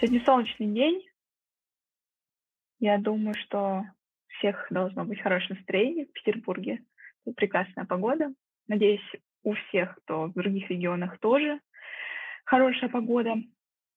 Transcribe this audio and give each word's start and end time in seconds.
Сегодня 0.00 0.24
солнечный 0.24 0.68
день. 0.68 1.06
Я 2.78 2.96
думаю, 2.96 3.34
что 3.34 3.84
всех 4.28 4.66
должно 4.70 5.04
быть 5.04 5.20
хорошее 5.20 5.58
настроение 5.58 6.06
в 6.06 6.12
Петербурге. 6.12 6.82
Прекрасная 7.36 7.84
погода. 7.84 8.32
Надеюсь, 8.66 9.04
у 9.42 9.52
всех, 9.52 9.94
кто 9.96 10.28
в 10.28 10.32
других 10.32 10.70
регионах 10.70 11.18
тоже 11.18 11.60
хорошая 12.46 12.88
погода. 12.88 13.34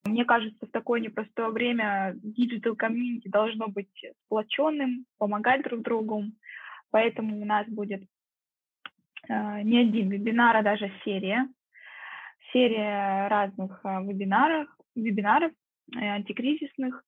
Мне 0.04 0.26
кажется, 0.26 0.66
в 0.66 0.72
такое 0.72 1.00
непростое 1.00 1.48
время 1.52 2.16
digital 2.16 2.76
community 2.76 3.30
должно 3.30 3.70
быть 3.70 4.06
сплоченным, 4.26 5.06
помогать 5.18 5.64
друг 5.64 5.84
другу. 5.84 6.26
Поэтому 6.92 7.42
у 7.42 7.46
нас 7.46 7.66
будет 7.70 8.04
э, 9.30 9.62
не 9.62 9.80
один 9.80 10.10
вебинар, 10.10 10.58
а 10.58 10.64
даже 10.64 10.92
серия. 11.06 11.48
Серия 12.52 13.30
разных 13.30 13.80
э, 13.86 14.04
вебинаров, 14.04 14.68
вебинаров 14.96 15.54
антикризисных. 15.96 17.04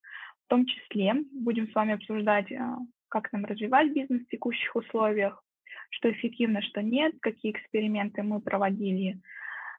В 0.46 0.48
том 0.48 0.66
числе 0.66 1.16
будем 1.32 1.70
с 1.70 1.76
вами 1.76 1.94
обсуждать, 1.94 2.52
э, 2.52 2.60
как 3.10 3.32
нам 3.34 3.46
развивать 3.46 3.92
бизнес 3.94 4.22
в 4.22 4.30
текущих 4.30 4.76
условиях, 4.76 5.44
что 5.90 6.12
эффективно, 6.12 6.62
что 6.62 6.82
нет, 6.82 7.14
какие 7.22 7.52
эксперименты 7.52 8.22
мы 8.24 8.42
проводили, 8.42 9.20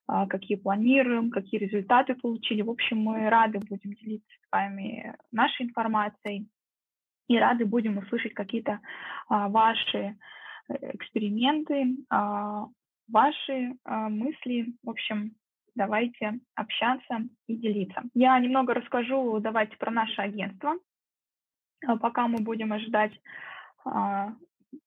а, 0.09 0.27
какие 0.27 0.57
планируем, 0.57 1.31
какие 1.31 1.61
результаты 1.61 2.15
получили. 2.15 2.63
В 2.63 2.71
общем, 2.71 2.99
мы 2.99 3.29
рады 3.29 3.59
будем 3.59 3.93
делиться 3.95 4.29
с 4.29 4.53
вами 4.53 5.15
нашей 5.33 5.67
информацией 5.67 6.49
и 7.29 7.39
рады 7.39 7.65
будем 7.65 7.99
услышать 7.99 8.35
какие-то 8.35 8.81
а, 9.29 9.49
ваши 9.49 10.17
э, 10.69 10.95
эксперименты, 10.95 11.97
а, 12.09 12.67
ваши 13.09 13.75
мысли. 13.85 14.75
В 14.83 14.91
общем, 14.91 15.33
давайте 15.77 16.41
общаться 16.55 17.21
и 17.47 17.55
делиться. 17.55 18.03
Я 18.15 18.39
немного 18.41 18.75
расскажу, 18.75 19.39
давайте, 19.39 19.77
про 19.77 19.91
наше 19.91 20.21
агентство. 20.21 20.75
Пока 22.01 22.27
мы 22.27 22.39
будем 22.39 22.73
ожидать 22.73 23.13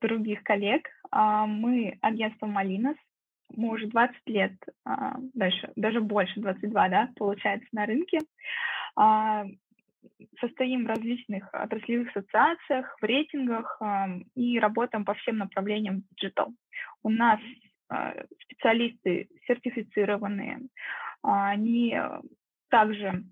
других 0.01 0.43
коллег, 0.43 0.89
мы 1.11 1.97
агентство 2.01 2.47
Малинос, 2.47 2.97
мы 3.55 3.69
уже 3.69 3.87
20 3.87 4.15
лет, 4.27 4.53
а, 4.85 5.15
дальше, 5.33 5.71
даже 5.75 6.01
больше, 6.01 6.39
22, 6.39 6.89
да, 6.89 7.09
получается, 7.15 7.67
на 7.71 7.85
рынке. 7.85 8.19
А, 8.95 9.45
состоим 10.39 10.85
в 10.85 10.87
различных 10.87 11.53
отраслевых 11.53 12.09
ассоциациях, 12.09 12.97
в 12.99 13.03
рейтингах 13.03 13.77
а, 13.81 14.07
и 14.35 14.59
работаем 14.59 15.05
по 15.05 15.13
всем 15.15 15.37
направлениям 15.37 16.03
digital. 16.11 16.53
У 17.03 17.09
нас 17.09 17.39
специалисты 18.43 19.29
сертифицированные, 19.47 20.59
они 21.21 21.97
также 22.69 23.23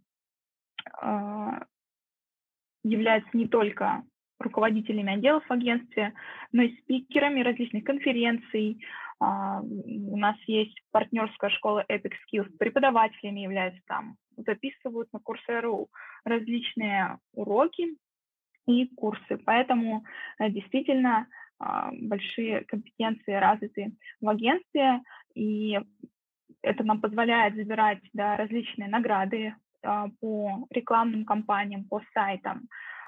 являются 2.84 3.30
не 3.38 3.48
только 3.48 4.04
руководителями 4.40 5.14
отделов 5.14 5.44
в 5.48 5.52
агентстве, 5.52 6.14
но 6.52 6.64
и 6.64 6.78
спикерами 6.82 7.42
различных 7.42 7.84
конференций, 7.84 8.84
а, 9.20 9.62
у 9.62 10.18
нас 10.18 10.36
есть 10.46 10.80
партнерская 10.92 11.50
школа 11.50 11.84
Epic 11.90 12.14
Skills, 12.26 12.56
преподавателями 12.58 13.42
являются 13.42 13.82
там, 13.88 14.16
записывают 14.36 15.12
на 15.12 15.18
Coursera 15.18 15.86
различные 16.24 17.18
уроки 17.34 17.98
и 18.68 18.88
курсы. 18.96 19.38
Поэтому 19.44 20.04
э, 20.40 20.50
действительно 20.50 21.22
а, 21.22 21.26
большие 21.60 22.64
компетенции 22.66 23.34
развиты 23.34 23.94
в 24.22 24.30
агентстве, 24.30 25.02
и 25.34 25.80
это 26.62 26.84
нам 26.84 27.02
позволяет 27.02 27.56
забирать 27.56 28.00
да, 28.14 28.38
различные 28.38 28.90
награды 28.90 29.56
а, 29.84 30.08
по 30.20 30.68
рекламным 30.70 31.26
кампаниям, 31.26 31.86
по 31.86 32.02
сайтам, 32.14 32.68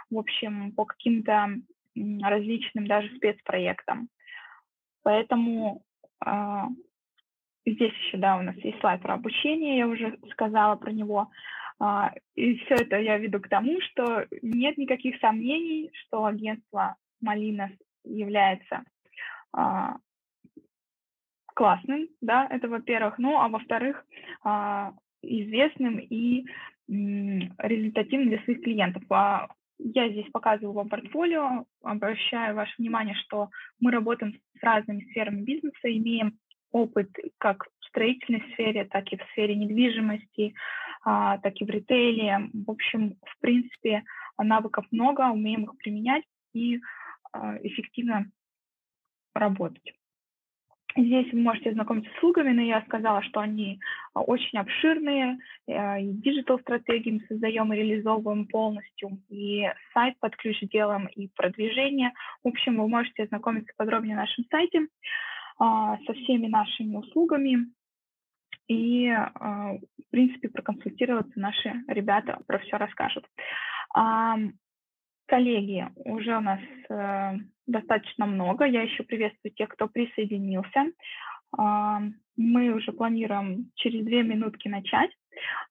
в 0.09 0.17
общем, 0.17 0.71
по 0.73 0.85
каким-то 0.85 1.49
различным 1.95 2.87
даже 2.87 3.13
спецпроектам. 3.15 4.09
Поэтому 5.03 5.83
а, 6.23 6.67
здесь 7.65 7.93
еще, 7.93 8.17
да, 8.17 8.37
у 8.37 8.41
нас 8.41 8.55
есть 8.57 8.79
слайд 8.79 9.01
про 9.01 9.15
обучение, 9.15 9.77
я 9.77 9.87
уже 9.87 10.17
сказала 10.31 10.75
про 10.75 10.91
него. 10.91 11.29
А, 11.79 12.13
и 12.35 12.57
все 12.57 12.75
это 12.75 12.97
я 12.97 13.17
веду 13.17 13.39
к 13.39 13.49
тому, 13.49 13.79
что 13.81 14.25
нет 14.41 14.77
никаких 14.77 15.19
сомнений, 15.19 15.89
что 15.93 16.25
агентство 16.25 16.95
Малинос 17.21 17.71
является 18.03 18.83
а, 19.53 19.97
классным, 21.55 22.07
да, 22.21 22.47
это 22.49 22.67
во-первых. 22.67 23.17
Ну, 23.17 23.37
а 23.39 23.49
во-вторых, 23.49 24.05
известным 25.21 25.99
и 25.99 26.45
результативным 26.87 28.29
для 28.29 28.43
своих 28.43 28.61
клиентов. 28.61 29.03
Я 29.79 30.09
здесь 30.09 30.29
показываю 30.31 30.73
вам 30.73 30.89
портфолио, 30.89 31.65
обращаю 31.83 32.55
ваше 32.55 32.73
внимание, 32.77 33.15
что 33.15 33.49
мы 33.79 33.91
работаем 33.91 34.33
с 34.59 34.63
разными 34.63 35.01
сферами 35.11 35.41
бизнеса, 35.41 35.77
имеем 35.83 36.37
опыт 36.71 37.09
как 37.37 37.65
в 37.79 37.85
строительной 37.85 38.43
сфере, 38.53 38.85
так 38.85 39.11
и 39.11 39.17
в 39.17 39.23
сфере 39.31 39.55
недвижимости, 39.55 40.53
а, 41.03 41.37
так 41.39 41.53
и 41.61 41.65
в 41.65 41.69
ритейле. 41.69 42.49
В 42.53 42.69
общем, 42.69 43.15
в 43.25 43.39
принципе, 43.39 44.03
навыков 44.37 44.85
много, 44.91 45.29
умеем 45.29 45.63
их 45.63 45.77
применять 45.77 46.23
и 46.53 46.75
а, 46.75 46.79
эффективно 47.33 48.25
работать. 49.33 49.93
Здесь 50.97 51.31
вы 51.31 51.41
можете 51.41 51.71
знакомиться 51.73 52.09
с 52.11 52.15
услугами, 52.15 52.51
но 52.51 52.61
я 52.61 52.81
сказала, 52.81 53.21
что 53.21 53.39
они 53.39 53.79
а, 54.13 54.21
очень 54.21 54.57
обширные, 54.57 55.37
и 55.67 55.73
диджитал-стратегии 55.73 57.11
мы 57.11 57.19
создаем 57.27 57.71
и 57.71 57.77
реализовываем 57.77 58.47
полностью, 58.47 59.21
и 59.29 59.67
сайт 59.93 60.15
под 60.19 60.35
ключ 60.35 60.59
делаем, 60.61 61.05
и 61.07 61.27
продвижение. 61.35 62.11
В 62.43 62.47
общем, 62.47 62.77
вы 62.77 62.87
можете 62.87 63.23
ознакомиться 63.23 63.71
подробнее 63.77 64.15
на 64.15 64.21
нашем 64.21 64.45
сайте 64.49 64.87
а, 65.59 65.97
со 66.07 66.13
всеми 66.13 66.47
нашими 66.47 66.95
услугами, 66.95 67.67
и, 68.67 69.07
а, 69.09 69.73
в 69.75 70.09
принципе, 70.09 70.49
проконсультироваться 70.49 71.39
наши 71.39 71.71
ребята 71.87 72.39
про 72.47 72.57
все 72.59 72.77
расскажут. 72.77 73.25
Коллеги, 75.29 75.87
уже 76.05 76.35
у 76.37 76.41
нас 76.41 76.59
э, 76.89 77.33
достаточно 77.67 78.25
много. 78.25 78.65
Я 78.65 78.81
еще 78.81 79.03
приветствую 79.03 79.51
тех, 79.53 79.69
кто 79.69 79.87
присоединился. 79.87 80.85
Э, 81.55 81.97
мы 82.35 82.71
уже 82.71 82.91
планируем 82.91 83.69
через 83.75 84.03
две 84.05 84.23
минутки 84.23 84.67
начать. 84.67 85.11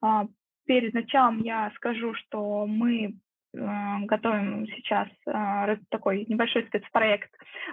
Э, 0.00 0.28
перед 0.64 0.94
началом 0.94 1.41
я 1.42 1.72
скажу, 1.74 2.14
что 2.14 2.66
мы 2.68 3.06
э, 3.06 3.98
готовим 4.06 4.68
сейчас 4.68 5.08
э, 5.26 5.76
такой 5.91 6.24
небольшой 6.28 6.64
спецпроект 6.68 7.30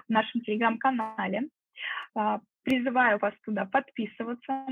в 0.08 0.12
нашем 0.12 0.42
телеграм-канале. 0.42 1.50
Э, 2.18 2.40
призываю 2.64 3.20
вас 3.20 3.36
туда 3.46 3.66
подписываться. 3.66 4.66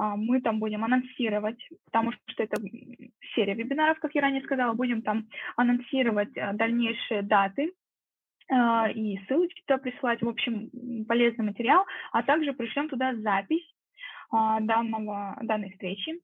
А, 0.00 0.16
мы 0.16 0.40
там 0.40 0.60
будем 0.60 0.82
анонсировать, 0.82 1.58
потому 1.84 2.12
что 2.12 2.42
это 2.42 2.56
серия 3.34 3.54
вебинаров, 3.54 3.98
как 3.98 4.14
я 4.14 4.22
ранее 4.22 4.42
сказала, 4.42 4.72
будем 4.72 5.02
там 5.02 5.26
анонсировать 5.56 6.34
а, 6.38 6.54
дальнейшие 6.54 7.20
даты 7.20 7.72
а, 8.50 8.88
и 8.90 9.18
ссылочки 9.26 9.60
туда 9.66 9.76
присылать, 9.76 10.22
в 10.22 10.28
общем, 10.28 10.70
полезный 11.06 11.44
материал, 11.44 11.84
а 12.12 12.22
также 12.22 12.54
пришлем 12.54 12.88
туда 12.88 13.14
запись 13.16 13.66
данного, 14.32 15.36
данной 15.42 15.72
встречи. 15.72 16.20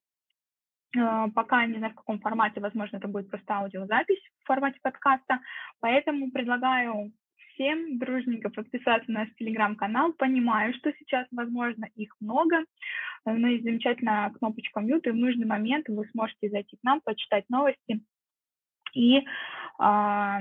Пока 1.34 1.66
не 1.66 1.78
знаю, 1.78 1.92
в 1.92 1.96
каком 1.96 2.20
формате, 2.20 2.60
возможно, 2.60 2.98
это 2.98 3.08
будет 3.08 3.28
просто 3.28 3.58
аудиозапись 3.58 4.22
в 4.42 4.46
формате 4.46 4.78
подкаста, 4.80 5.40
поэтому 5.80 6.30
предлагаю 6.30 7.10
всем 7.56 7.98
дружненько 7.98 8.50
подписаться 8.50 9.10
на 9.10 9.20
наш 9.20 9.34
телеграм-канал. 9.34 10.12
Понимаю, 10.12 10.74
что 10.74 10.92
сейчас, 10.98 11.26
возможно, 11.30 11.86
их 11.94 12.14
много, 12.20 12.64
но 13.24 13.48
есть 13.48 13.64
замечательная 13.64 14.30
кнопочка 14.30 14.80
мьют, 14.80 15.06
и 15.06 15.10
в 15.10 15.16
нужный 15.16 15.46
момент 15.46 15.88
вы 15.88 16.06
сможете 16.12 16.50
зайти 16.50 16.76
к 16.76 16.82
нам, 16.82 17.00
почитать 17.00 17.44
новости 17.48 18.02
и 18.92 19.24
а, 19.78 20.40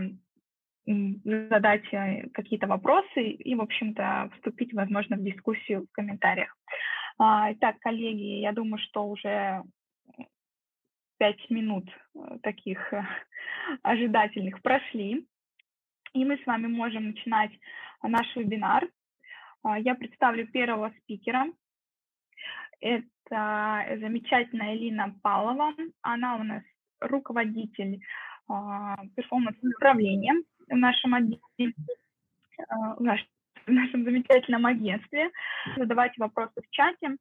задать 0.85 1.91
э, 1.91 2.29
какие-то 2.29 2.67
вопросы 2.67 3.23
и, 3.23 3.55
в 3.55 3.61
общем-то, 3.61 4.29
вступить, 4.35 4.73
возможно, 4.73 5.17
в 5.17 5.23
дискуссию 5.23 5.87
в 5.87 5.91
комментариях. 5.91 6.55
А, 7.17 7.51
итак, 7.53 7.79
коллеги, 7.79 8.41
я 8.41 8.51
думаю, 8.51 8.77
что 8.79 9.07
уже 9.07 9.63
пять 11.17 11.49
минут 11.49 11.89
э, 11.89 12.37
таких 12.43 12.93
э, 12.93 13.03
ожидательных 13.81 14.61
прошли. 14.61 15.25
И 16.15 16.23
мы 16.23 16.37
с 16.37 16.45
вами 16.45 16.67
можем 16.67 17.07
начинать 17.07 17.51
наш 18.01 18.35
вебинар. 18.37 18.87
А, 19.63 19.77
я 19.77 19.95
представлю 19.95 20.47
первого 20.47 20.93
спикера. 21.01 21.45
Это 22.79 23.97
замечательная 23.99 24.75
Элина 24.77 25.13
Павлова. 25.21 25.73
Она 26.01 26.37
у 26.37 26.43
нас 26.43 26.63
руководитель 27.01 27.99
а, 28.47 28.95
перформанс-управления 29.17 30.35
в 30.69 30.75
нашем 30.77 31.15
отделе, 31.15 31.73
а, 32.69 32.95
в 32.95 33.01
нашем 33.67 34.03
замечательном 34.05 34.65
агентстве. 34.65 35.31
Задавайте 35.75 36.15
вопросы 36.17 36.61
в 36.61 36.69
чате. 36.69 37.17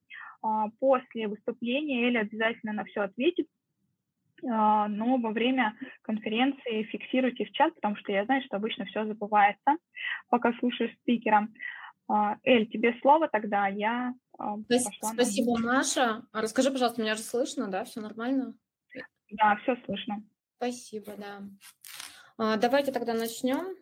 После 0.78 1.26
выступления 1.26 2.06
Эля 2.06 2.20
обязательно 2.20 2.74
на 2.74 2.84
все 2.84 3.00
ответит. 3.00 3.48
А, 4.48 4.88
но 4.88 5.16
во 5.18 5.30
время 5.30 5.76
конференции 6.02 6.84
фиксируйте 6.84 7.44
в 7.44 7.52
чат, 7.52 7.74
потому 7.74 7.96
что 7.96 8.12
я 8.12 8.24
знаю, 8.24 8.42
что 8.44 8.56
обычно 8.56 8.84
все 8.86 9.04
забывается, 9.04 9.76
пока 10.28 10.52
слушаешь 10.58 10.94
спикера. 11.02 11.48
А, 12.08 12.36
Эль, 12.44 12.66
тебе 12.68 12.96
слово 13.00 13.28
тогда, 13.28 13.66
я 13.68 14.14
пошла. 14.36 15.12
Спасибо, 15.12 15.58
на... 15.58 15.76
Маша. 15.76 16.22
А 16.32 16.42
расскажи, 16.42 16.70
пожалуйста, 16.70 17.00
меня 17.00 17.14
же 17.14 17.22
слышно, 17.22 17.68
да, 17.68 17.84
все 17.84 18.00
нормально? 18.00 18.54
Да, 19.30 19.56
все 19.62 19.76
слышно. 19.84 20.22
Спасибо, 20.56 21.12
да. 21.16 22.56
Давайте 22.58 22.92
тогда 22.92 23.14
начнем. 23.14 23.76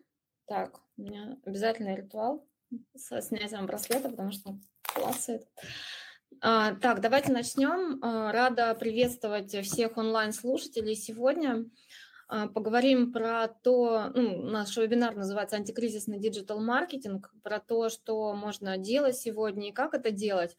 Так, 0.47 0.79
у 0.97 1.01
меня 1.01 1.37
обязательный 1.45 1.95
ритуал 1.95 2.47
со 2.95 3.21
снятием 3.21 3.65
браслета, 3.65 4.09
потому 4.09 4.31
что 4.31 4.57
клацает. 4.83 5.47
А, 5.57 5.61
так, 6.43 6.99
давайте 6.99 7.31
начнем. 7.31 8.03
А, 8.03 8.33
рада 8.33 8.75
приветствовать 8.75 9.55
всех 9.65 9.95
онлайн-слушателей 9.95 10.93
сегодня. 10.93 11.69
А, 12.27 12.49
поговорим 12.49 13.13
про 13.13 13.47
то, 13.47 14.11
ну, 14.13 14.41
наш 14.41 14.75
вебинар 14.75 15.15
называется 15.15 15.55
«Антикризисный 15.55 16.19
digital-маркетинг», 16.19 17.31
про 17.43 17.61
то, 17.61 17.87
что 17.87 18.33
можно 18.33 18.77
делать 18.77 19.15
сегодня 19.15 19.69
и 19.69 19.71
как 19.71 19.93
это 19.93 20.11
делать. 20.11 20.57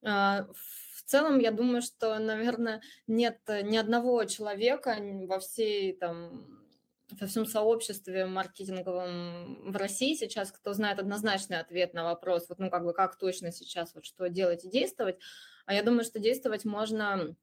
В 0.00 1.02
целом, 1.04 1.38
я 1.38 1.50
думаю, 1.50 1.82
что, 1.82 2.18
наверное, 2.18 2.80
нет 3.06 3.38
ни 3.62 3.76
одного 3.76 4.24
человека 4.24 4.96
во 5.26 5.38
всей 5.38 5.92
там 5.92 6.65
во 7.10 7.26
всем 7.26 7.46
сообществе 7.46 8.26
маркетинговом 8.26 9.70
в 9.70 9.76
России 9.76 10.14
сейчас, 10.14 10.50
кто 10.50 10.72
знает 10.72 10.98
однозначный 10.98 11.60
ответ 11.60 11.94
на 11.94 12.04
вопрос, 12.04 12.48
вот, 12.48 12.58
ну, 12.58 12.70
как 12.70 12.84
бы, 12.84 12.92
как 12.92 13.16
точно 13.16 13.52
сейчас, 13.52 13.94
вот, 13.94 14.04
что 14.04 14.28
делать 14.28 14.64
и 14.64 14.70
действовать, 14.70 15.18
а 15.66 15.74
я 15.74 15.82
думаю, 15.82 16.04
что 16.04 16.18
действовать 16.18 16.64
можно 16.64 17.36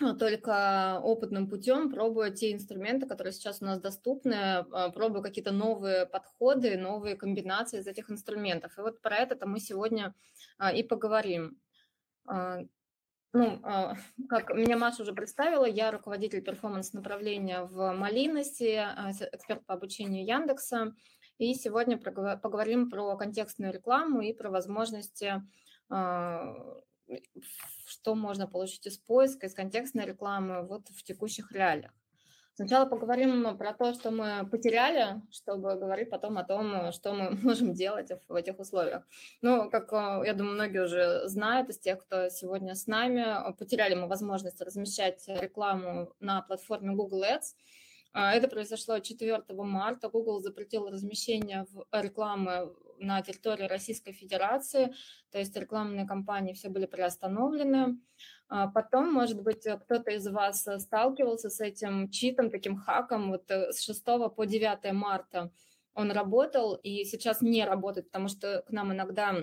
ну, 0.00 0.16
только 0.16 0.98
опытным 1.02 1.48
путем, 1.48 1.90
пробуя 1.90 2.30
те 2.30 2.52
инструменты, 2.52 3.06
которые 3.06 3.32
сейчас 3.32 3.62
у 3.62 3.64
нас 3.64 3.80
доступны, 3.80 4.34
а, 4.34 4.90
пробуя 4.90 5.22
какие-то 5.22 5.52
новые 5.52 6.06
подходы, 6.06 6.76
новые 6.76 7.14
комбинации 7.14 7.78
из 7.78 7.86
этих 7.86 8.10
инструментов. 8.10 8.76
И 8.76 8.80
вот 8.80 9.00
про 9.00 9.16
это 9.18 9.46
мы 9.46 9.60
сегодня 9.60 10.14
а, 10.58 10.72
и 10.72 10.82
поговорим. 10.82 11.60
Ну, 13.34 13.58
а, 13.64 13.96
как 14.28 14.54
меня 14.54 14.78
Маша 14.78 15.02
уже 15.02 15.12
представила, 15.12 15.64
я 15.66 15.90
руководитель 15.90 16.40
перформанс-направления 16.40 17.64
в 17.64 17.92
Малиносе, 17.92 18.80
а, 18.96 19.10
эксперт 19.10 19.66
по 19.66 19.74
обучению 19.74 20.24
Яндекса. 20.24 20.94
И 21.38 21.52
сегодня 21.54 21.98
поговорим 21.98 22.88
про 22.88 23.16
контекстную 23.16 23.72
рекламу 23.72 24.20
и 24.20 24.32
про 24.32 24.50
возможности, 24.50 25.42
а, 25.90 26.54
что 27.86 28.14
можно 28.14 28.46
получить 28.46 28.86
из 28.86 28.98
поиска, 28.98 29.46
из 29.46 29.54
контекстной 29.54 30.06
рекламы 30.06 30.64
вот 30.64 30.88
в 30.90 31.02
текущих 31.02 31.50
реалиях. 31.50 31.92
Сначала 32.56 32.86
поговорим 32.86 33.58
про 33.58 33.72
то, 33.72 33.92
что 33.94 34.12
мы 34.12 34.48
потеряли, 34.48 35.20
чтобы 35.32 35.74
говорить 35.74 36.08
потом 36.08 36.38
о 36.38 36.44
том, 36.44 36.92
что 36.92 37.12
мы 37.12 37.30
можем 37.42 37.72
делать 37.72 38.10
в 38.28 38.34
этих 38.34 38.60
условиях. 38.60 39.02
Ну, 39.42 39.68
как 39.70 39.92
э, 39.92 40.22
я 40.26 40.34
думаю, 40.34 40.54
многие 40.54 40.84
уже 40.84 41.28
знают 41.28 41.68
из 41.68 41.78
тех, 41.80 41.98
кто 41.98 42.28
сегодня 42.28 42.76
с 42.76 42.86
нами, 42.86 43.52
потеряли 43.58 43.96
мы 43.96 44.06
возможность 44.06 44.60
размещать 44.60 45.24
рекламу 45.26 46.14
на 46.20 46.42
платформе 46.42 46.94
Google 46.94 47.24
Ads. 47.24 47.56
А, 48.12 48.32
это 48.32 48.46
произошло 48.46 49.00
4 49.00 49.42
марта. 49.48 50.08
Google 50.08 50.40
запретил 50.40 50.88
размещение 50.88 51.66
рекламы 51.90 52.72
на 53.00 53.20
территории 53.22 53.66
Российской 53.66 54.12
Федерации, 54.12 54.94
то 55.32 55.38
есть 55.38 55.56
рекламные 55.56 56.06
кампании 56.06 56.52
все 56.54 56.68
были 56.68 56.86
приостановлены. 56.86 57.98
А 58.48 58.68
потом, 58.68 59.12
может 59.12 59.42
быть, 59.42 59.66
э, 59.66 59.78
кто-то 59.78 60.10
из 60.10 60.26
вас 60.28 60.66
э, 60.66 60.78
сталкивался 60.78 61.48
с 61.48 61.60
этим 61.60 62.10
читом, 62.10 62.50
таким 62.50 62.76
хаком, 62.76 63.30
вот 63.30 63.50
э, 63.50 63.72
с 63.72 63.82
6 63.82 64.04
по 64.04 64.44
9 64.44 64.92
марта 64.92 65.50
он 65.94 66.10
работал 66.10 66.74
и 66.74 67.04
сейчас 67.04 67.40
не 67.40 67.64
работает, 67.64 68.08
потому 68.08 68.28
что 68.28 68.62
к 68.66 68.70
нам 68.70 68.92
иногда 68.92 69.36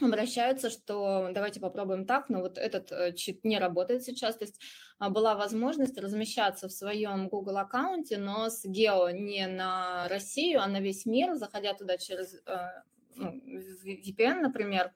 обращаются, 0.00 0.70
что 0.70 1.30
давайте 1.34 1.60
попробуем 1.60 2.06
так, 2.06 2.30
но 2.30 2.40
вот 2.40 2.56
этот 2.56 3.16
чит 3.16 3.44
не 3.44 3.58
работает 3.58 4.04
сейчас. 4.04 4.36
То 4.36 4.44
есть 4.44 4.60
а, 4.98 5.10
была 5.10 5.34
возможность 5.34 5.98
размещаться 5.98 6.68
в 6.68 6.72
своем 6.72 7.28
Google 7.28 7.58
аккаунте, 7.58 8.16
но 8.16 8.48
с 8.48 8.64
гео 8.64 9.10
не 9.10 9.46
на 9.46 10.08
Россию, 10.08 10.62
а 10.62 10.68
на 10.68 10.80
весь 10.80 11.04
мир, 11.04 11.34
заходя 11.34 11.74
туда 11.74 11.98
через 11.98 12.40
ну, 13.16 13.40
VPN, 13.84 14.40
например, 14.40 14.92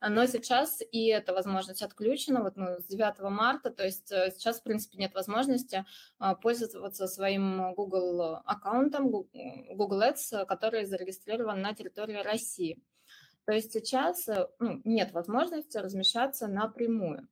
но 0.00 0.26
сейчас 0.26 0.80
и 0.92 1.06
эта 1.06 1.32
возможность 1.32 1.82
отключена 1.82 2.42
вот, 2.42 2.56
ну, 2.56 2.78
с 2.78 2.86
9 2.86 3.20
марта, 3.30 3.70
то 3.70 3.84
есть 3.84 4.12
э, 4.12 4.30
сейчас, 4.30 4.60
в 4.60 4.62
принципе, 4.62 4.98
нет 4.98 5.14
возможности 5.14 5.84
а, 6.18 6.34
пользоваться 6.34 7.06
своим 7.08 7.74
Google 7.74 8.36
аккаунтом, 8.44 9.10
Google 9.10 10.02
Ads, 10.02 10.46
который 10.46 10.84
зарегистрирован 10.84 11.60
на 11.60 11.74
территории 11.74 12.22
России. 12.22 12.80
То 13.44 13.52
есть 13.52 13.72
сейчас 13.72 14.28
э, 14.28 14.46
ну, 14.58 14.80
нет 14.84 15.12
возможности 15.12 15.78
размещаться 15.78 16.46
напрямую. 16.46 17.28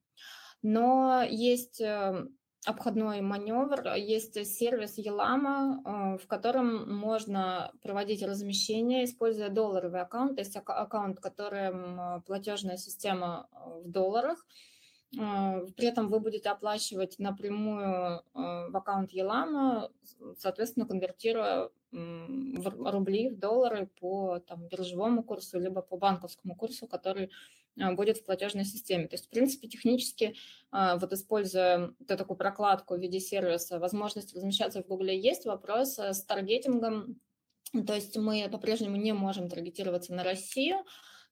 Но 0.62 1.22
есть 1.22 1.80
э, 1.80 2.26
обходной 2.66 3.20
маневр. 3.20 3.94
Есть 3.94 4.34
сервис 4.46 4.98
Елама, 4.98 5.82
э, 5.84 6.18
в 6.18 6.26
котором 6.26 6.92
можно 6.94 7.72
проводить 7.82 8.22
размещение, 8.22 9.04
используя 9.04 9.48
долларовый 9.48 10.00
аккаунт, 10.00 10.36
то 10.36 10.42
есть 10.42 10.56
аккаунт, 10.56 11.20
которым 11.20 12.22
платежная 12.26 12.76
система 12.76 13.48
э, 13.52 13.82
в 13.84 13.90
долларах. 13.90 14.44
Э, 15.18 15.66
при 15.76 15.86
этом 15.86 16.08
вы 16.08 16.20
будете 16.20 16.48
оплачивать 16.48 17.18
напрямую 17.18 18.22
в 18.34 18.76
аккаунт 18.76 19.12
Елама, 19.12 19.90
соответственно, 20.38 20.86
конвертируя 20.86 21.70
в 21.92 22.90
рубли, 22.90 23.30
в 23.30 23.38
доллары 23.38 23.88
по 24.00 24.40
там, 24.40 24.68
биржевому 24.68 25.22
курсу, 25.22 25.58
либо 25.58 25.80
по 25.82 25.96
банковскому 25.96 26.54
курсу, 26.54 26.86
который 26.86 27.30
а, 27.80 27.92
будет 27.92 28.18
в 28.18 28.24
платежной 28.24 28.64
системе. 28.64 29.06
То 29.06 29.14
есть, 29.14 29.26
в 29.26 29.30
принципе, 29.30 29.68
технически, 29.68 30.34
а, 30.70 30.96
вот 30.96 31.12
используя 31.12 31.94
вот 31.98 32.18
такую 32.18 32.36
прокладку 32.36 32.94
в 32.94 33.00
виде 33.00 33.20
сервиса, 33.20 33.78
возможность 33.78 34.34
размещаться 34.34 34.82
в 34.82 34.86
Гугле 34.86 35.18
есть. 35.18 35.44
Вопрос 35.44 35.98
э, 35.98 36.12
с 36.12 36.22
таргетингом, 36.24 37.20
то 37.86 37.94
есть 37.94 38.16
мы 38.16 38.48
по-прежнему 38.50 38.96
не 38.96 39.12
можем 39.12 39.48
таргетироваться 39.48 40.14
на 40.14 40.24
Россию, 40.24 40.84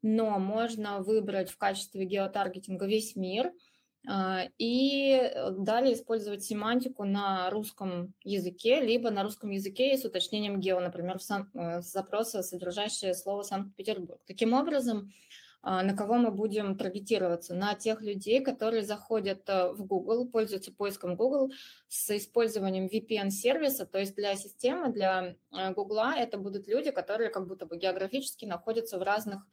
но 0.02 0.38
можно 0.38 1.00
выбрать 1.00 1.50
в 1.50 1.56
качестве 1.56 2.04
геотаргетинга 2.04 2.86
весь 2.86 3.16
мир 3.16 3.46
а, 3.46 3.52
и 4.58 5.32
далее 5.58 5.94
использовать 5.94 6.44
семантику 6.44 7.04
на 7.04 7.48
русском 7.50 8.12
языке, 8.22 8.80
либо 8.80 9.10
на 9.10 9.22
русском 9.22 9.50
языке 9.50 9.96
с 9.96 10.04
уточнением 10.04 10.60
гео, 10.60 10.80
например, 10.80 11.16
э, 11.54 11.80
запроса, 11.80 12.42
содержащее 12.42 13.14
слово 13.14 13.42
Санкт-Петербург. 13.42 14.20
Таким 14.26 14.52
образом, 14.52 15.10
а, 15.62 15.82
на 15.82 15.96
кого 15.96 16.16
мы 16.16 16.30
будем 16.30 16.76
таргетироваться? 16.76 17.54
На 17.54 17.74
тех 17.74 18.02
людей, 18.02 18.42
которые 18.42 18.82
заходят 18.82 19.48
э, 19.48 19.72
в 19.72 19.86
Google, 19.86 20.28
пользуются 20.28 20.70
поиском 20.70 21.16
Google 21.16 21.52
с 21.88 22.14
использованием 22.14 22.86
VPN-сервиса, 22.86 23.86
то 23.86 23.98
есть 23.98 24.14
для 24.14 24.36
системы, 24.36 24.92
для 24.92 25.36
э, 25.50 25.72
Google 25.72 26.00
это 26.14 26.36
будут 26.36 26.68
люди, 26.68 26.90
которые 26.90 27.30
как 27.30 27.46
будто 27.46 27.64
бы 27.64 27.78
географически 27.78 28.44
находятся 28.44 28.98
в 28.98 29.02
разных 29.02 29.46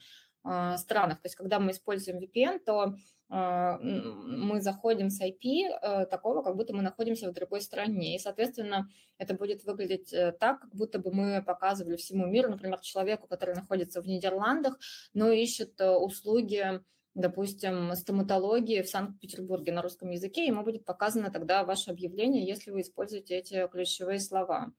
а, 0.43 0.77
странах. 0.77 1.21
То 1.21 1.27
есть 1.27 1.35
когда 1.35 1.59
мы 1.59 1.71
используем 1.71 2.19
VPN, 2.19 2.59
то 2.65 2.81
а, 2.81 2.95
мы 3.31 4.59
заходим 4.59 5.09
с 5.09 5.21
IP 5.21 5.69
э, 5.69 6.05
такого, 6.07 6.43
как 6.43 6.57
будто 6.57 6.75
мы 6.75 6.81
находимся 6.81 7.29
в 7.29 7.33
другой 7.33 7.61
стране. 7.61 8.15
И, 8.15 8.19
соответственно, 8.19 8.89
это 9.17 9.33
будет 9.33 9.63
выглядеть 9.63 10.11
э, 10.11 10.33
так, 10.33 10.59
как 10.59 10.75
будто 10.75 10.99
бы 10.99 11.13
мы 11.13 11.41
показывали 11.41 11.95
всему 11.95 12.25
миру, 12.25 12.49
например, 12.49 12.81
человеку, 12.81 13.27
который 13.27 13.55
находится 13.55 14.01
в 14.01 14.07
Нидерландах, 14.07 14.77
но 15.13 15.31
ищет 15.31 15.79
э, 15.79 15.89
услуги 15.89 16.81
допустим, 17.13 17.93
стоматологии 17.93 18.81
в 18.81 18.87
Санкт-Петербурге 18.87 19.73
на 19.73 19.81
русском 19.81 20.11
языке, 20.11 20.45
ему 20.45 20.63
будет 20.63 20.85
показано 20.85 21.29
тогда 21.29 21.65
ваше 21.65 21.91
объявление, 21.91 22.47
если 22.47 22.71
вы 22.71 22.79
используете 22.79 23.35
эти 23.35 23.67
ключевые 23.67 24.21
слова. 24.21 24.71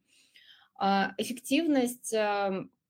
А, 0.77 1.13
эффективность 1.19 2.15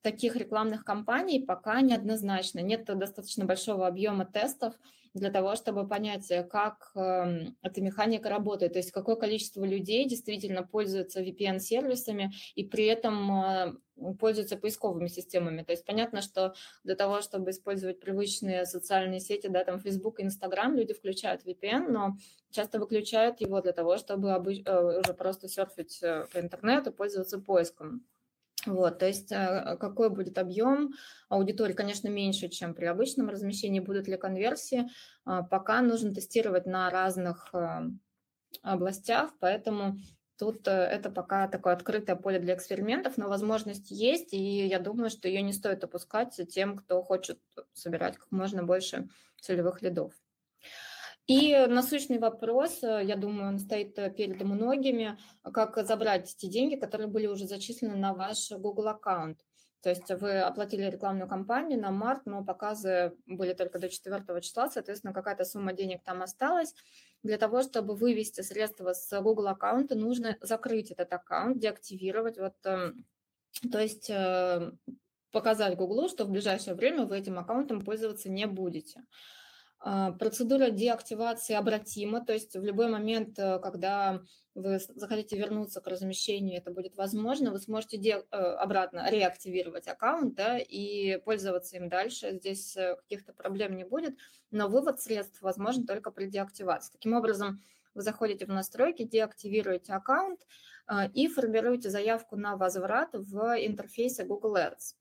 таких 0.01 0.37
рекламных 0.37 0.85
кампаний 0.85 1.45
пока 1.45 1.81
неоднозначна. 1.81 2.61
Нет 2.61 2.85
достаточно 2.85 3.45
большого 3.45 3.89
объема 3.89 4.27
тестов, 4.27 4.75
для 5.15 5.31
того, 5.31 5.57
чтобы 5.57 5.87
понять, 5.87 6.31
э, 6.31 6.43
как 6.43 6.91
эм, 6.95 7.57
эта 7.63 7.83
механика 7.83 8.29
работает, 8.29 8.73
то 8.73 8.79
есть 8.79 8.93
какое 8.93 9.17
количество 9.17 9.65
людей 9.65 10.09
действительно 10.09 10.63
пользуются 10.63 11.23
VPN-сервисами 11.23 12.33
и 12.55 12.65
при 12.65 12.87
этом 12.87 13.33
э, 13.33 13.73
пользуются 14.19 14.57
поисковыми 14.57 15.09
системами. 15.09 15.63
То 15.63 15.73
есть 15.73 15.85
понятно, 15.85 16.23
что 16.23 16.55
для 16.83 16.97
того, 16.97 17.21
чтобы 17.21 17.51
использовать 17.51 18.01
привычные 18.01 18.65
социальные 18.65 19.21
сети, 19.21 19.49
да, 19.49 19.65
там 19.65 19.81
Facebook 19.81 20.19
и 20.19 20.25
Instagram, 20.25 20.77
люди 20.77 20.95
включают 20.95 21.45
VPN, 21.45 21.89
но 21.91 22.17
часто 22.51 22.79
выключают 22.79 23.41
его 23.41 23.61
для 23.61 23.73
того, 23.73 23.99
чтобы 23.99 24.29
э, 24.31 25.01
уже 25.01 25.15
просто 25.15 25.49
серфить 25.49 26.01
по 26.01 26.41
интернету, 26.41 26.91
пользоваться 26.93 27.39
поиском. 27.39 28.07
Вот, 28.67 28.99
то 28.99 29.07
есть 29.07 29.33
э, 29.33 29.77
какой 29.81 30.09
будет 30.11 30.39
объем 30.39 30.93
аудитории, 31.29 31.73
конечно, 31.73 32.09
меньше, 32.09 32.49
чем 32.49 32.75
при 32.75 32.85
обычном 32.85 33.29
размещении, 33.29 33.81
будут 33.81 34.07
ли 34.07 34.17
конверсии, 34.17 34.89
а, 35.25 35.43
пока 35.43 35.81
нужно 35.83 36.15
тестировать 36.15 36.67
на 36.67 36.89
разных 36.89 37.51
э, 37.53 37.81
областях, 38.63 39.33
поэтому 39.41 39.97
тут 40.39 40.69
э, 40.69 40.71
это 40.71 41.11
пока 41.11 41.49
такое 41.49 41.73
открытое 41.73 42.15
поле 42.15 42.39
для 42.39 42.55
экспериментов, 42.55 43.17
но 43.17 43.29
возможность 43.29 43.91
есть, 43.91 44.33
и 44.33 44.67
я 44.67 44.79
думаю, 44.79 45.11
что 45.11 45.27
ее 45.27 45.43
не 45.43 45.53
стоит 45.53 45.83
опускать 45.83 46.41
тем, 46.49 46.77
кто 46.77 47.03
хочет 47.03 47.41
собирать 47.73 48.17
как 48.17 48.31
можно 48.31 48.63
больше 48.63 49.09
целевых 49.41 49.83
лидов. 49.83 50.13
И 51.27 51.57
насущный 51.69 52.19
вопрос, 52.19 52.83
э, 52.83 53.03
я 53.05 53.17
думаю, 53.17 53.49
он 53.49 53.59
стоит 53.59 53.97
э, 53.99 54.11
перед 54.11 54.43
многими, 54.43 55.19
как 55.43 55.77
забрать 55.87 56.35
те 56.37 56.49
деньги, 56.49 56.75
которые 56.75 57.07
были 57.07 57.27
уже 57.27 57.47
зачислены 57.47 57.97
на 57.97 58.13
ваш 58.13 58.51
Google 58.51 58.89
аккаунт. 58.89 59.39
То 59.83 59.91
есть 59.91 60.09
вы 60.11 60.41
оплатили 60.41 60.85
рекламную 60.85 61.29
кампанию 61.29 61.81
на 61.81 61.91
март, 61.91 62.25
но 62.25 62.45
показы 62.45 63.15
были 63.27 63.53
только 63.53 63.81
до 63.81 63.89
4 63.89 64.41
числа, 64.41 64.71
соответственно, 64.71 65.13
какая-то 65.13 65.45
сумма 65.45 65.73
денег 65.73 66.03
там 66.05 66.23
осталась. 66.23 66.73
Для 67.25 67.37
того, 67.37 67.63
чтобы 67.63 67.97
вывести 67.97 68.43
средства 68.43 68.93
с 68.93 69.21
Google 69.21 69.49
аккаунта, 69.49 69.97
нужно 69.97 70.37
закрыть 70.41 70.93
этот 70.93 71.13
аккаунт, 71.13 71.59
деактивировать. 71.59 72.39
Вот, 72.39 72.55
эм, 72.65 73.05
то 73.73 73.81
есть 73.81 74.09
э, 74.09 74.71
показать 75.33 75.77
Google, 75.77 76.09
что 76.09 76.27
в 76.27 76.31
ближайшее 76.31 76.75
время 76.75 77.05
вы 77.05 77.19
этим 77.19 77.39
аккаунтом 77.39 77.81
пользоваться 77.81 78.31
не 78.31 78.47
будете. 78.47 79.05
А, 79.85 80.13
процедура 80.13 80.71
деактивации 80.71 81.55
обратима, 81.55 82.25
то 82.25 82.33
есть 82.33 82.55
в 82.55 82.63
любой 82.63 82.87
момент, 82.89 83.37
э, 83.37 83.59
когда 83.59 84.23
вы 84.55 84.79
захотите 84.79 85.37
вернуться 85.37 85.81
к 85.81 85.89
размещению, 85.89 86.59
это 86.59 86.71
будет 86.71 86.95
возможно, 86.95 87.51
вы 87.51 87.59
сможете 87.59 87.97
де- 87.97 88.25
э, 88.31 88.37
обратно 88.37 89.11
реактивировать 89.11 89.89
аккаунт 89.89 90.37
да, 90.37 90.57
и 90.57 91.17
пользоваться 91.25 91.77
им 91.79 91.89
дальше. 91.89 92.31
Здесь 92.31 92.77
э, 92.77 92.95
каких-то 92.95 93.33
проблем 93.33 93.77
не 93.77 93.83
будет, 93.83 94.17
но 94.53 94.69
вывод 94.69 95.01
средств 95.01 95.43
возможен 95.43 95.85
только 95.85 96.13
при 96.13 96.27
деактивации. 96.27 96.93
Таким 96.93 97.15
образом, 97.15 97.61
вы 97.95 98.03
заходите 98.03 98.47
в 98.47 98.51
настройки, 98.51 99.03
деактивируете 99.03 99.93
аккаунт 99.95 100.41
и 101.13 101.29
формируете 101.29 101.91
заявку 101.91 102.37
на 102.37 102.57
возврат 102.57 103.11
в 103.13 103.39
интерфейсе 103.59 104.25
Google 104.25 104.57
Ads. 104.57 104.95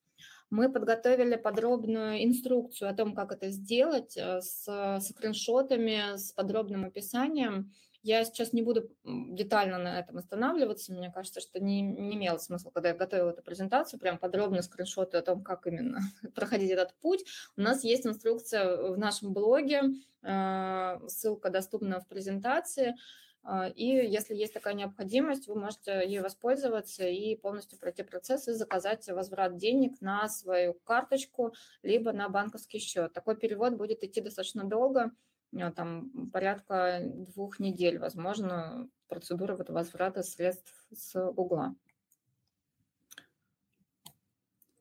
Мы 0.51 0.70
подготовили 0.70 1.38
подробную 1.38 2.24
инструкцию 2.25 2.89
о 2.89 2.93
том, 2.93 3.15
как 3.15 3.31
это 3.31 3.50
сделать, 3.50 4.17
э, 4.17 4.41
с 4.41 5.00
скриншотами, 5.01 6.17
с 6.17 6.34
подробным 6.34 6.84
описанием. 6.84 7.72
Я 8.03 8.25
сейчас 8.25 8.51
не 8.51 8.62
буду 8.62 8.89
детально 9.05 9.77
на 9.77 10.00
этом 10.00 10.17
останавливаться. 10.17 10.91
Мне 10.91 11.10
кажется, 11.10 11.39
что 11.39 11.62
не, 11.62 11.81
не 11.81 12.15
имело 12.15 12.38
смысла, 12.38 12.70
когда 12.72 12.89
я 12.89 12.96
готовила 12.96 13.29
эту 13.29 13.43
презентацию, 13.43 14.00
прям 14.00 14.17
подробно 14.17 14.62
скриншоты 14.62 15.17
о 15.17 15.22
том, 15.22 15.41
как 15.41 15.67
именно 15.67 16.01
проходить 16.36 16.72
этот 16.72 16.93
путь. 16.96 17.24
У 17.55 17.62
нас 17.62 17.86
есть 17.86 18.05
инструкция 18.05 18.91
в 18.91 18.98
нашем 18.98 19.31
блоге, 19.31 19.84
э, 20.22 21.00
ссылка 21.08 21.50
доступна 21.50 22.01
в 22.01 22.08
презентации. 22.10 22.96
А, 23.43 23.67
и 23.67 23.86
если 23.86 24.36
есть 24.36 24.53
такая 24.53 24.74
необходимость, 24.74 25.48
вы 25.48 25.55
можете 25.55 26.07
ей 26.07 26.19
воспользоваться 26.19 27.07
и 27.07 27.36
полностью 27.36 27.79
пройти 27.79 28.03
процесс 28.03 28.48
и 28.48 28.53
заказать 28.53 29.07
возврат 29.07 29.57
денег 29.57 30.00
на 30.01 30.29
свою 30.29 30.74
карточку, 30.74 31.53
либо 31.81 32.12
на 32.12 32.29
банковский 32.29 32.79
счет. 32.79 33.13
Такой 33.13 33.36
перевод 33.36 33.74
будет 33.74 34.03
идти 34.03 34.21
достаточно 34.21 34.63
долго, 34.63 35.12
а, 35.60 35.71
там 35.71 36.29
порядка 36.31 37.01
двух 37.03 37.60
недель, 37.60 37.98
возможно, 37.98 38.89
процедура 39.07 39.55
возврата 39.67 40.24
средств 40.24 40.74
с 40.91 41.31
Гугла. 41.31 41.75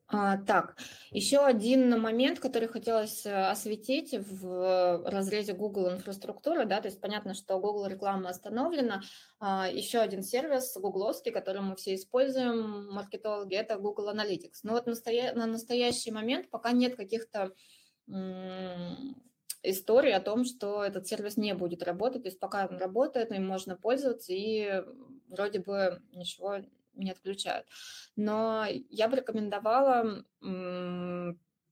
так, 0.11 0.75
еще 1.11 1.39
один 1.39 1.99
момент, 1.99 2.39
который 2.39 2.67
хотелось 2.67 3.25
э, 3.25 3.33
осветить 3.33 4.13
в 4.13 5.03
разрезе 5.09 5.53
Google 5.53 5.91
инфраструктуры, 5.91 6.65
да, 6.65 6.81
то 6.81 6.87
есть 6.87 6.99
понятно, 6.99 7.33
что 7.33 7.59
Google 7.59 7.87
реклама 7.87 8.29
остановлена. 8.29 9.01
А, 9.39 9.69
еще 9.71 9.99
один 9.99 10.21
сервис 10.21 10.75
гугловский, 10.75 11.31
который 11.31 11.61
мы 11.61 11.75
все 11.75 11.95
используем, 11.95 12.91
маркетологи, 12.93 13.55
это 13.55 13.77
Google 13.77 14.13
Analytics. 14.13 14.59
Но 14.63 14.73
вот 14.73 14.85
настоя... 14.85 15.33
на 15.33 15.45
настоящий 15.45 16.11
момент 16.11 16.49
пока 16.49 16.71
нет 16.71 16.95
каких-то 16.95 17.51
истории 19.63 20.11
о 20.11 20.21
том, 20.21 20.43
что 20.43 20.83
этот 20.83 21.07
сервис 21.07 21.37
не 21.37 21.53
будет 21.53 21.83
работать. 21.83 22.23
То 22.23 22.29
есть 22.29 22.39
пока 22.39 22.67
он 22.69 22.77
работает, 22.77 23.31
им 23.31 23.47
можно 23.47 23.77
пользоваться, 23.77 24.33
и 24.33 24.83
вроде 25.29 25.59
бы 25.59 26.01
ничего 26.11 26.57
не 26.93 27.11
отключают. 27.11 27.67
Но 28.15 28.65
я 28.89 29.07
бы 29.07 29.17
рекомендовала 29.17 30.23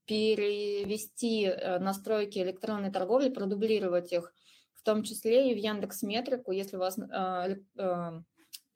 перевести 0.09 1.43
э, 1.43 1.77
настройки 1.77 2.39
электронной 2.39 2.91
торговли, 2.91 3.29
продублировать 3.29 4.11
их, 4.11 4.33
в 4.73 4.81
том 4.81 5.03
числе 5.03 5.51
и 5.51 5.53
в 5.53 5.57
Яндекс 5.57 6.01
Метрику, 6.01 6.51
если 6.51 6.77
у 6.77 6.79
вас 6.79 6.97
э, 6.97 7.57
э, 7.77 8.21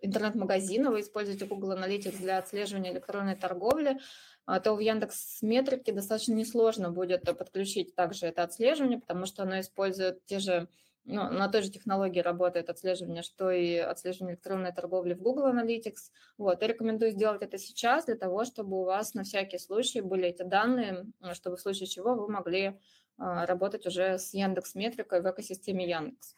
интернет-магазин, 0.02 0.92
вы 0.92 1.00
используете 1.00 1.46
Google 1.46 1.74
Analytics 1.74 2.20
для 2.20 2.38
отслеживания 2.38 2.92
электронной 2.92 3.36
торговли, 3.36 3.98
а, 4.46 4.60
то 4.60 4.76
в 4.76 4.80
Яндекс 4.80 5.42
Метрике 5.42 5.92
достаточно 5.92 6.34
несложно 6.34 6.92
будет 6.92 7.24
подключить 7.24 7.96
также 7.96 8.28
это 8.28 8.44
отслеживание, 8.44 9.00
потому 9.00 9.26
что 9.26 9.42
оно 9.42 9.60
использует 9.60 10.24
те 10.26 10.38
же 10.38 10.68
ну, 11.06 11.30
на 11.30 11.50
той 11.50 11.64
же 11.64 11.70
технологии 11.70 12.22
работает 12.22 12.70
отслеживание, 12.70 13.24
что 13.24 13.52
и 13.52 13.76
отслеживание 13.76 14.36
электронной 14.36 14.72
торговли 14.72 15.14
в 15.14 15.22
Google 15.22 15.48
Analytics. 15.54 16.12
Вот, 16.38 16.62
я 16.62 16.68
рекомендую 16.68 17.12
сделать 17.12 17.42
это 17.42 17.58
сейчас 17.58 18.06
для 18.06 18.16
того, 18.16 18.46
чтобы 18.46 18.80
у 18.80 18.86
вас 18.86 19.14
на 19.14 19.24
всякий 19.24 19.58
случай 19.58 20.02
были 20.02 20.30
эти 20.30 20.44
данные, 20.44 21.06
чтобы 21.34 21.58
в 21.58 21.62
случае 21.62 21.88
чего 21.88 22.16
вы 22.16 22.30
могли 22.30 22.80
а, 23.18 23.46
работать 23.46 23.86
уже 23.86 24.18
с 24.18 24.34
Яндекс 24.34 24.76
Метрикой 24.76 25.22
в 25.22 25.30
экосистеме 25.30 25.88
Яндекс. 25.90 26.36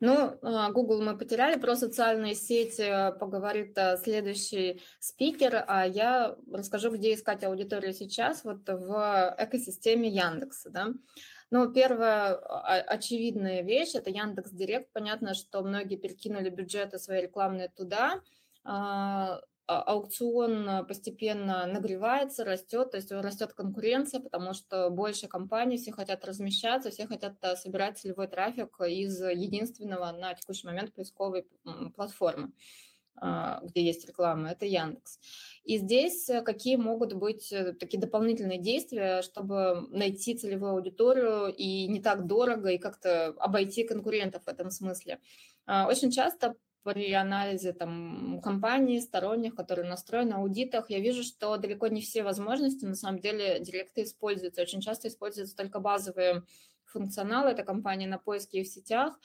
Ну, 0.00 0.38
а, 0.42 0.70
Google 0.70 1.02
мы 1.02 1.18
потеряли, 1.18 1.58
про 1.58 1.74
социальные 1.74 2.36
сети 2.36 3.18
поговорит 3.18 3.76
а, 3.76 3.96
следующий 3.96 4.80
спикер, 5.00 5.64
а 5.66 5.84
я 5.84 6.36
расскажу, 6.52 6.92
где 6.92 7.14
искать 7.14 7.42
аудиторию 7.42 7.92
сейчас, 7.92 8.44
вот 8.44 8.68
в 8.68 9.34
экосистеме 9.38 10.08
Яндекса. 10.08 10.70
Да? 10.70 10.88
Ну, 11.50 11.72
первая 11.72 12.34
очевидная 12.34 13.62
вещь– 13.62 13.92
это 13.94 14.10
Яндекс 14.10 14.50
Директ. 14.50 14.92
Понятно, 14.92 15.34
что 15.34 15.62
многие 15.62 15.96
перекинули 15.96 16.50
бюджеты 16.50 16.98
свои 16.98 17.22
рекламные 17.22 17.70
туда. 17.70 18.20
А, 18.64 19.40
а, 19.66 19.82
аукцион 19.82 20.86
постепенно 20.86 21.66
нагревается, 21.66 22.44
растет, 22.44 22.90
то 22.90 22.98
есть 22.98 23.10
растет 23.12 23.54
конкуренция, 23.54 24.20
потому 24.20 24.52
что 24.52 24.90
больше 24.90 25.26
компаний, 25.26 25.78
все 25.78 25.92
хотят 25.92 26.24
размещаться, 26.26 26.90
все 26.90 27.06
хотят 27.06 27.34
собирать 27.56 27.98
целевой 27.98 28.28
трафик 28.28 28.80
из 28.80 29.18
единственного 29.20 30.12
на 30.12 30.34
текущий 30.34 30.66
момент 30.66 30.94
поисковой 30.94 31.46
платформы. 31.94 32.52
А, 33.20 33.60
где 33.62 33.82
есть 33.82 34.06
реклама, 34.06 34.50
это 34.50 34.64
Яндекс. 34.66 35.18
И 35.64 35.78
здесь 35.78 36.28
э, 36.30 36.42
какие 36.42 36.76
могут 36.76 37.14
быть 37.14 37.52
э, 37.52 37.72
такие 37.72 38.00
дополнительные 38.00 38.58
действия, 38.58 39.22
чтобы 39.22 39.86
найти 39.90 40.34
целевую 40.36 40.72
аудиторию 40.72 41.52
и 41.52 41.88
не 41.88 42.00
так 42.00 42.26
дорого, 42.26 42.70
и 42.70 42.78
как-то 42.78 43.28
обойти 43.38 43.84
конкурентов 43.84 44.44
в 44.44 44.48
этом 44.48 44.70
смысле. 44.70 45.18
А, 45.66 45.88
очень 45.88 46.10
часто 46.10 46.54
при 46.84 47.12
анализе 47.12 47.72
там, 47.72 48.40
компаний, 48.42 49.00
сторонних, 49.00 49.54
которые 49.54 49.88
настроены 49.88 50.30
на 50.30 50.36
аудитах, 50.36 50.88
я 50.90 51.00
вижу, 51.00 51.22
что 51.22 51.56
далеко 51.56 51.88
не 51.88 52.00
все 52.00 52.22
возможности 52.22 52.84
на 52.84 52.94
самом 52.94 53.18
деле 53.18 53.60
директы 53.60 54.04
используются. 54.04 54.62
Очень 54.62 54.80
часто 54.80 55.08
используются 55.08 55.56
только 55.56 55.80
базовые 55.80 56.44
функционалы, 56.84 57.50
это 57.50 57.64
компании 57.64 58.06
на 58.06 58.18
поиске 58.18 58.60
и 58.60 58.64
в 58.64 58.68
сетях, 58.68 59.18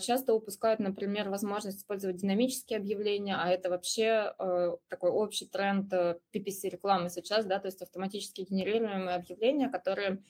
часто 0.00 0.32
упускают, 0.32 0.80
например, 0.80 1.28
возможность 1.28 1.80
использовать 1.80 2.16
динамические 2.16 2.78
объявления, 2.78 3.36
а 3.36 3.50
это 3.50 3.68
вообще 3.68 4.34
э, 4.38 4.76
такой 4.88 5.10
общий 5.10 5.46
тренд 5.46 5.92
PPC-рекламы 5.92 7.06
э, 7.06 7.10
сейчас, 7.10 7.44
да, 7.44 7.58
то 7.58 7.66
есть 7.66 7.82
автоматически 7.82 8.46
генерируемые 8.48 9.16
объявления, 9.16 9.68
которые 9.68 10.22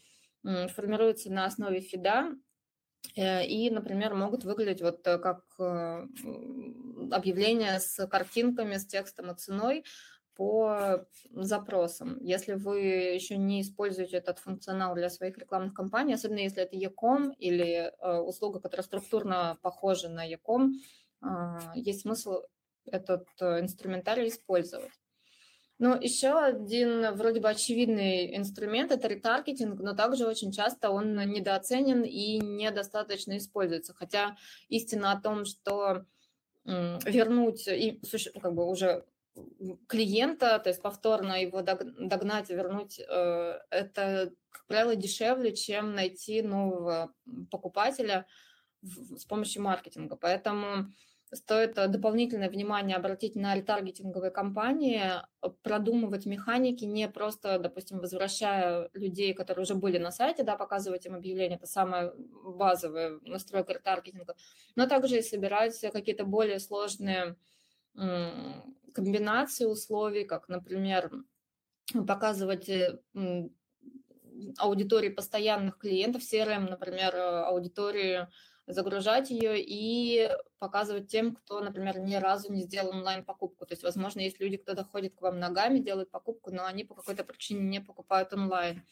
формируются 0.43 1.33
на 1.33 1.45
основе 1.45 1.81
фида, 1.81 2.33
э, 3.15 3.47
и, 3.47 3.71
например, 3.71 4.15
могут 4.15 4.45
выглядеть 4.45 4.83
вот 4.83 5.03
как 5.03 5.45
объявления 7.13 7.79
с 7.79 8.05
картинками, 8.09 8.77
с 8.77 8.87
текстом 8.87 9.31
и 9.31 9.37
ценой, 9.37 9.85
по 10.37 11.07
запросам. 11.33 12.19
Если 12.21 12.55
вы 12.55 12.81
еще 12.81 13.37
не 13.37 13.63
используете 13.63 14.19
этот 14.19 14.39
функционал 14.39 14.95
для 14.95 15.09
своих 15.09 15.39
рекламных 15.39 15.75
кампаний, 15.75 16.15
особенно 16.15 16.41
если 16.41 16.63
это 16.63 16.77
e 16.77 17.35
или 17.39 17.93
э, 17.99 18.19
услуга, 18.19 18.61
которая 18.61 18.85
структурно 18.85 19.59
похожа 19.63 20.09
на 20.09 20.25
e 20.25 20.37
э, 20.37 21.29
есть 21.75 22.03
смысл 22.03 22.43
этот 22.85 23.27
э, 23.41 23.61
инструментарий 23.61 24.29
использовать. 24.29 24.93
Ну, 25.79 25.99
еще 26.01 26.39
один 26.39 27.15
вроде 27.15 27.41
бы 27.41 27.51
очевидный 27.51 28.35
инструмент– 28.37 28.91
это 28.93 29.09
ретаргетинг, 29.09 29.81
но 29.81 29.95
также 29.95 30.27
очень 30.27 30.51
часто 30.51 30.91
он 30.91 31.17
недооценен 31.17 32.03
и 32.03 32.39
недостаточно 32.39 33.37
используется. 33.37 33.93
Хотя 33.93 34.37
истина 34.69 35.13
о 35.13 35.21
том, 35.21 35.45
что 35.45 36.07
вернуть 36.65 37.69
и 37.69 38.01
как 38.41 38.55
бы 38.55 38.67
уже 38.67 39.05
клиента, 39.89 40.59
то 40.59 40.69
есть 40.69 40.83
повторно 40.83 41.41
его 41.41 41.63
догнать, 41.63 42.51
вернуть, 42.51 42.99
э, 43.01 43.59
это, 43.71 44.33
как 44.51 44.67
правило, 44.67 44.97
дешевле, 44.97 45.55
чем 45.55 45.95
найти 45.95 46.43
нового 46.43 47.13
покупателя. 47.51 48.27
с 49.17 49.25
помощью 49.25 49.63
маркетинга. 49.63 50.17
Поэтому 50.17 50.93
стоит 51.33 51.75
дополнительное 51.75 52.49
внимание 52.49 52.97
обратить 52.97 53.35
на 53.35 53.55
ретаргетинговые 53.55 54.31
кампании, 54.31 55.03
продумывать 55.63 56.27
механики, 56.27 56.85
не 56.85 57.09
просто, 57.09 57.59
допустим, 57.59 57.99
возвращая 57.99 58.89
людей, 58.93 59.35
которые 59.35 59.65
уже 59.65 59.75
были 59.75 59.99
на 59.99 60.13
сайте, 60.13 60.45
да, 60.45 60.57
показывать 60.57 61.07
им 61.07 61.15
объявление, 61.15 61.57
это 61.57 61.67
самая 61.67 62.13
базовая 62.17 63.19
настройка 63.23 63.73
ретаргетинга, 63.73 64.37
но 64.77 64.87
также 64.87 65.19
и 65.19 65.23
собирать 65.23 65.79
какие-то 65.93 66.25
более 66.25 66.61
сложные 66.61 67.37
комбинации 68.93 69.65
условий, 69.65 70.25
как, 70.25 70.49
например, 70.49 71.11
показывать 72.07 72.69
э, 72.69 72.99
аудитории 74.59 75.09
постоянных 75.09 75.79
клиентов, 75.79 76.23
CRM, 76.23 76.69
например, 76.71 77.15
э, 77.15 77.45
аудитории, 77.45 78.27
загружать 78.67 79.31
ее 79.31 79.63
и 79.63 80.29
показывать 80.59 81.09
тем, 81.09 81.37
кто, 81.37 81.61
например, 81.61 82.01
ни 82.01 82.17
разу 82.17 82.53
не 82.53 82.63
сделал 82.63 82.91
онлайн-покупку. 82.91 83.65
То 83.65 83.73
есть, 83.73 83.85
возможно, 83.85 84.21
есть 84.21 84.41
люди, 84.41 84.57
кто 84.57 84.75
доходит 84.75 85.15
к 85.15 85.23
вам 85.23 85.39
ногами, 85.39 85.79
делают 85.79 86.11
покупку, 86.11 86.51
но 86.51 86.65
они 86.65 86.83
по 86.83 86.95
какой-то 86.95 87.23
причине 87.23 87.61
не 87.61 87.81
покупают 87.81 88.33
онлайн. 88.33 88.83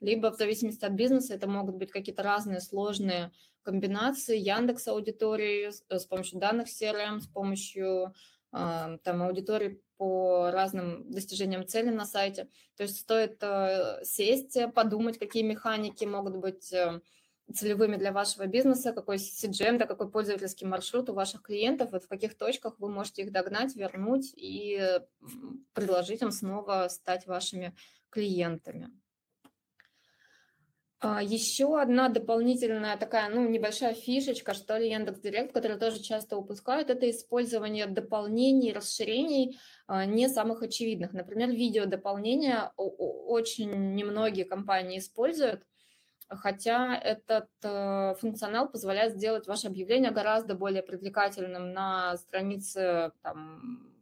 Либо 0.00 0.30
в 0.30 0.36
зависимости 0.36 0.84
от 0.84 0.92
бизнеса 0.92 1.34
это 1.34 1.48
могут 1.48 1.76
быть 1.76 1.90
какие-то 1.90 2.22
разные 2.22 2.60
сложные 2.60 3.32
комбинации 3.62 4.36
Яндекс 4.36 4.88
аудитории 4.88 5.70
э, 5.88 5.98
с 5.98 6.04
помощью 6.04 6.38
данных 6.38 6.68
CRM, 6.68 7.20
с 7.20 7.26
помощью 7.26 8.14
там, 8.54 9.22
аудитории 9.22 9.82
по 9.96 10.50
разным 10.50 11.10
достижениям 11.10 11.66
цели 11.66 11.90
на 11.90 12.04
сайте. 12.04 12.48
То 12.76 12.82
есть 12.82 13.00
стоит 13.00 13.42
э, 13.42 14.04
сесть, 14.04 14.58
подумать, 14.74 15.18
какие 15.18 15.42
механики 15.42 16.04
могут 16.04 16.36
быть 16.36 16.72
э, 16.72 17.00
целевыми 17.52 17.96
для 17.96 18.12
вашего 18.12 18.46
бизнеса, 18.46 18.92
какой 18.92 19.16
CGM, 19.16 19.78
да, 19.78 19.86
какой 19.86 20.10
пользовательский 20.10 20.66
маршрут 20.66 21.10
у 21.10 21.14
ваших 21.14 21.42
клиентов, 21.42 21.92
вот 21.92 22.04
в 22.04 22.08
каких 22.08 22.36
точках 22.36 22.78
вы 22.78 22.88
можете 22.88 23.22
их 23.22 23.32
догнать, 23.32 23.76
вернуть 23.76 24.32
и 24.34 25.00
предложить 25.72 26.22
им 26.22 26.30
снова 26.30 26.88
стать 26.88 27.26
вашими 27.26 27.74
клиентами. 28.10 28.90
А, 31.00 31.22
Еще 31.22 31.80
одна 31.80 32.08
дополнительная 32.08 32.96
такая, 32.96 33.28
ну, 33.28 33.48
небольшая 33.48 33.94
фишечка, 33.94 34.54
что 34.54 34.78
ли, 34.78 34.90
Яндекс 34.90 35.20
Директ, 35.20 35.52
которую 35.52 35.78
тоже 35.78 36.00
часто 36.02 36.36
упускают, 36.36 36.90
это 36.90 37.10
использование 37.10 37.86
дополнений, 37.86 38.72
расширений 38.72 39.58
а, 39.86 40.06
не 40.06 40.28
самых 40.28 40.62
очевидных. 40.62 41.12
Например, 41.12 41.50
видео 41.50 41.84
дополнения 41.86 42.72
очень 42.76 43.94
немногие 43.94 44.44
компании 44.44 44.98
используют, 44.98 45.62
хотя 46.28 46.96
этот 46.96 47.48
э, 47.62 48.14
функционал 48.20 48.68
позволяет 48.68 49.14
сделать 49.14 49.46
ваше 49.46 49.68
объявление 49.68 50.10
гораздо 50.10 50.54
более 50.54 50.82
привлекательным 50.82 51.72
на 51.72 52.16
странице 52.16 53.12
там, 53.22 53.92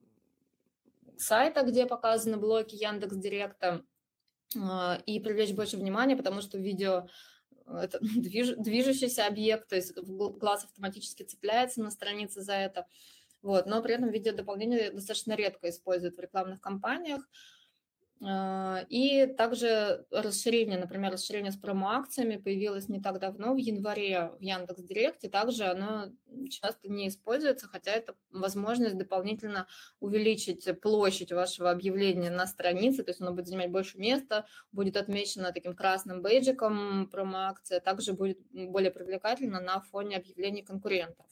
сайта, 1.16 1.62
где 1.62 1.86
показаны 1.86 2.36
блоки 2.36 2.74
Яндекс 2.74 3.16
Директа, 3.16 3.84
и 5.06 5.20
привлечь 5.20 5.52
больше 5.52 5.76
внимания, 5.76 6.16
потому 6.16 6.40
что 6.40 6.58
видео 6.58 7.06
э, 7.66 7.78
это 7.84 7.98
движ, 8.00 8.54
движущийся 8.56 9.26
объект, 9.26 9.68
то 9.68 9.76
есть 9.76 9.94
глаз 9.96 10.64
автоматически 10.64 11.22
цепляется 11.22 11.82
на 11.82 11.90
странице 11.90 12.42
за 12.42 12.54
это. 12.54 12.86
Вот, 13.42 13.66
но 13.66 13.82
при 13.82 13.94
этом 13.94 14.10
видео 14.10 14.32
дополнение 14.32 14.92
достаточно 14.92 15.34
редко 15.34 15.68
используют 15.68 16.16
в 16.16 16.20
рекламных 16.20 16.60
кампаниях. 16.60 17.22
А, 17.22 17.28
и 18.24 19.26
также 19.36 20.06
расширение, 20.12 20.78
например, 20.78 21.12
расширение 21.12 21.50
с 21.50 21.56
промо-акциями 21.56 22.36
появилось 22.36 22.88
не 22.88 23.00
так 23.00 23.18
давно, 23.18 23.52
в 23.52 23.56
январе 23.56 24.30
в 24.38 24.40
Яндекс 24.40 24.82
Директе. 24.82 25.28
Также 25.28 25.64
оно 25.64 26.12
часто 26.48 26.88
не 26.88 27.08
используется, 27.08 27.66
хотя 27.66 27.90
это 27.90 28.14
возможность 28.30 28.96
дополнительно 28.96 29.66
увеличить 29.98 30.68
площадь 30.80 31.32
вашего 31.32 31.72
объявления 31.72 32.30
на 32.30 32.46
странице, 32.46 33.02
то 33.02 33.10
есть 33.10 33.20
оно 33.20 33.32
будет 33.32 33.48
занимать 33.48 33.72
больше 33.72 33.98
места, 33.98 34.46
будет 34.70 34.96
отмечено 34.96 35.52
таким 35.52 35.74
красным 35.74 36.22
бейджиком 36.22 37.08
промо-акция, 37.10 37.80
также 37.80 38.12
будет 38.12 38.38
более 38.52 38.92
привлекательно 38.92 39.60
на 39.60 39.80
фоне 39.80 40.18
объявлений 40.18 40.62
конкурентов. 40.62 41.26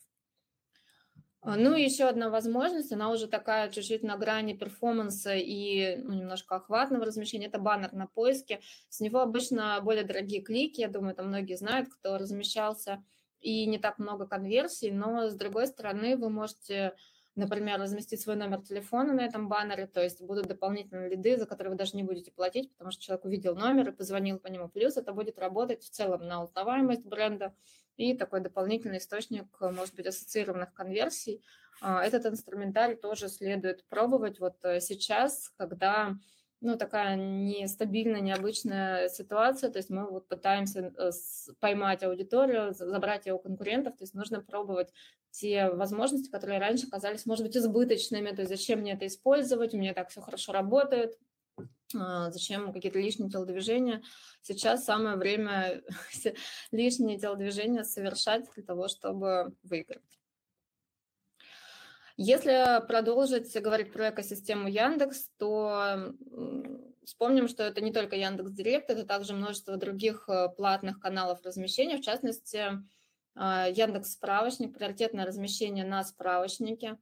А, 1.42 1.56
ну, 1.56 1.74
еще 1.74 2.04
одна 2.04 2.28
возможность, 2.28 2.92
она 2.92 3.10
уже 3.10 3.26
такая 3.26 3.70
чуть-чуть 3.70 4.02
на 4.02 4.16
грани 4.18 4.52
перформанса 4.52 5.34
и 5.34 5.96
ну, 5.96 6.12
немножко 6.12 6.56
охватного 6.56 7.06
размещения, 7.06 7.46
это 7.46 7.58
баннер 7.58 7.92
на 7.94 8.06
поиске. 8.06 8.60
С 8.90 9.00
него 9.00 9.20
обычно 9.20 9.80
более 9.82 10.04
дорогие 10.04 10.42
клики, 10.42 10.82
я 10.82 10.88
думаю, 10.88 11.12
это 11.12 11.22
многие 11.22 11.56
знают, 11.56 11.88
кто 11.88 12.18
размещался, 12.18 13.02
и 13.40 13.64
не 13.64 13.78
так 13.78 13.98
много 13.98 14.26
конверсий, 14.26 14.90
но 14.90 15.30
с 15.30 15.34
другой 15.34 15.66
стороны 15.66 16.16
вы 16.16 16.28
можете 16.28 16.94
например, 17.36 17.80
разместить 17.80 18.20
свой 18.20 18.36
номер 18.36 18.60
телефона 18.60 19.14
на 19.14 19.20
этом 19.20 19.48
баннере, 19.48 19.86
то 19.86 20.02
есть 20.02 20.20
будут 20.20 20.46
дополнительные 20.46 21.08
лиды, 21.08 21.36
за 21.36 21.46
которые 21.46 21.70
вы 21.70 21.78
даже 21.78 21.96
не 21.96 22.02
будете 22.02 22.30
платить, 22.32 22.70
потому 22.72 22.90
что 22.90 23.02
человек 23.02 23.24
увидел 23.24 23.54
номер 23.54 23.88
и 23.88 23.92
позвонил 23.92 24.38
по 24.38 24.48
нему. 24.48 24.68
Плюс 24.68 24.96
это 24.96 25.12
будет 25.12 25.38
работать 25.38 25.82
в 25.82 25.90
целом 25.90 26.26
на 26.26 26.42
узнаваемость 26.42 27.06
бренда 27.06 27.54
и 28.00 28.14
такой 28.14 28.40
дополнительный 28.40 28.96
источник, 28.96 29.46
может 29.60 29.94
быть, 29.94 30.06
ассоциированных 30.06 30.72
конверсий. 30.72 31.42
А, 31.82 32.02
этот 32.02 32.24
инструментарий 32.24 32.96
тоже 32.96 33.28
следует 33.28 33.84
пробовать. 33.88 34.40
Вот 34.40 34.56
э, 34.62 34.80
сейчас, 34.80 35.52
когда 35.58 36.16
ну, 36.62 36.78
такая 36.78 37.16
нестабильная, 37.16 38.20
необычная 38.20 39.08
ситуация, 39.08 39.70
то 39.70 39.78
есть 39.78 39.90
мы 39.90 40.08
вот 40.10 40.28
пытаемся 40.28 40.92
э, 40.96 41.10
поймать 41.60 42.02
аудиторию, 42.02 42.72
забрать 42.72 43.26
ее 43.26 43.34
у 43.34 43.38
конкурентов, 43.38 43.98
то 43.98 44.04
есть 44.04 44.14
нужно 44.14 44.40
пробовать 44.40 44.92
те 45.30 45.68
возможности, 45.68 46.30
которые 46.30 46.58
раньше 46.58 46.88
казались, 46.88 47.26
может 47.26 47.44
быть, 47.44 47.56
избыточными, 47.56 48.30
то 48.30 48.42
есть 48.42 48.50
зачем 48.50 48.80
мне 48.80 48.94
это 48.94 49.06
использовать, 49.06 49.74
у 49.74 49.78
меня 49.78 49.92
так 49.92 50.08
все 50.08 50.22
хорошо 50.22 50.52
работает, 50.52 51.18
зачем 51.92 52.72
какие-то 52.72 52.98
лишние 52.98 53.30
телодвижения. 53.30 54.02
Сейчас 54.42 54.84
самое 54.84 55.16
время 55.16 55.82
лишние 56.70 57.18
телодвижения 57.18 57.84
совершать 57.84 58.44
для 58.54 58.62
того, 58.62 58.88
чтобы 58.88 59.54
выиграть. 59.62 60.02
Если 62.16 62.86
продолжить 62.86 63.58
говорить 63.62 63.92
про 63.92 64.10
экосистему 64.10 64.68
Яндекс, 64.68 65.30
то 65.38 66.14
вспомним, 67.04 67.48
что 67.48 67.62
это 67.62 67.80
не 67.80 67.92
только 67.92 68.14
Яндекс 68.14 68.50
Директ, 68.52 68.90
это 68.90 69.04
также 69.04 69.32
множество 69.34 69.76
других 69.76 70.28
э, 70.28 70.48
платных 70.50 71.00
каналов 71.00 71.40
размещения, 71.42 71.96
в 71.96 72.02
частности, 72.02 72.84
а, 73.34 73.68
Яндекс 73.68 74.12
Справочник, 74.12 74.74
приоритетное 74.74 75.24
размещение 75.24 75.84
на 75.84 76.04
справочнике. 76.04 76.98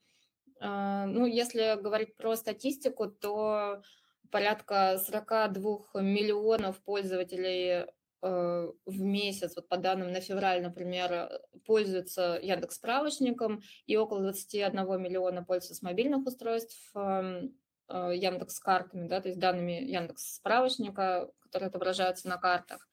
А, 0.61 1.07
ну, 1.07 1.27
если 1.27 1.81
говорить 1.81 2.17
про 2.17 2.37
статистику, 2.37 3.09
то 3.09 3.83
порядка 4.31 4.99
42 4.99 6.01
миллионов 6.03 6.81
пользователей 6.83 7.87
Э, 8.21 8.69
в 8.85 9.01
месяц, 9.01 9.55
вот 9.55 9.69
по 9.69 9.77
данным 9.77 10.11
на 10.11 10.21
февраль, 10.21 10.61
например, 10.61 11.13
э, 11.13 11.39
пользуются 11.65 12.39
Яндекс 12.43 12.77
справочником, 12.77 13.63
и 13.87 13.97
около 13.97 14.23
21 14.23 15.01
миллиона 15.01 15.45
пользуются 15.45 15.77
с 15.77 15.83
мобильных 15.83 16.27
устройств 16.27 16.91
эм, 16.97 17.55
э, 17.89 18.13
Яндекс 18.17 18.59
картами, 18.59 19.07
да, 19.07 19.21
то 19.21 19.29
есть 19.29 19.39
данными 19.39 19.85
Яндекс 19.85 20.35
справочника, 20.37 21.31
которые 21.39 21.69
отображаются 21.69 22.29
на 22.29 22.39
картах. 22.39 22.89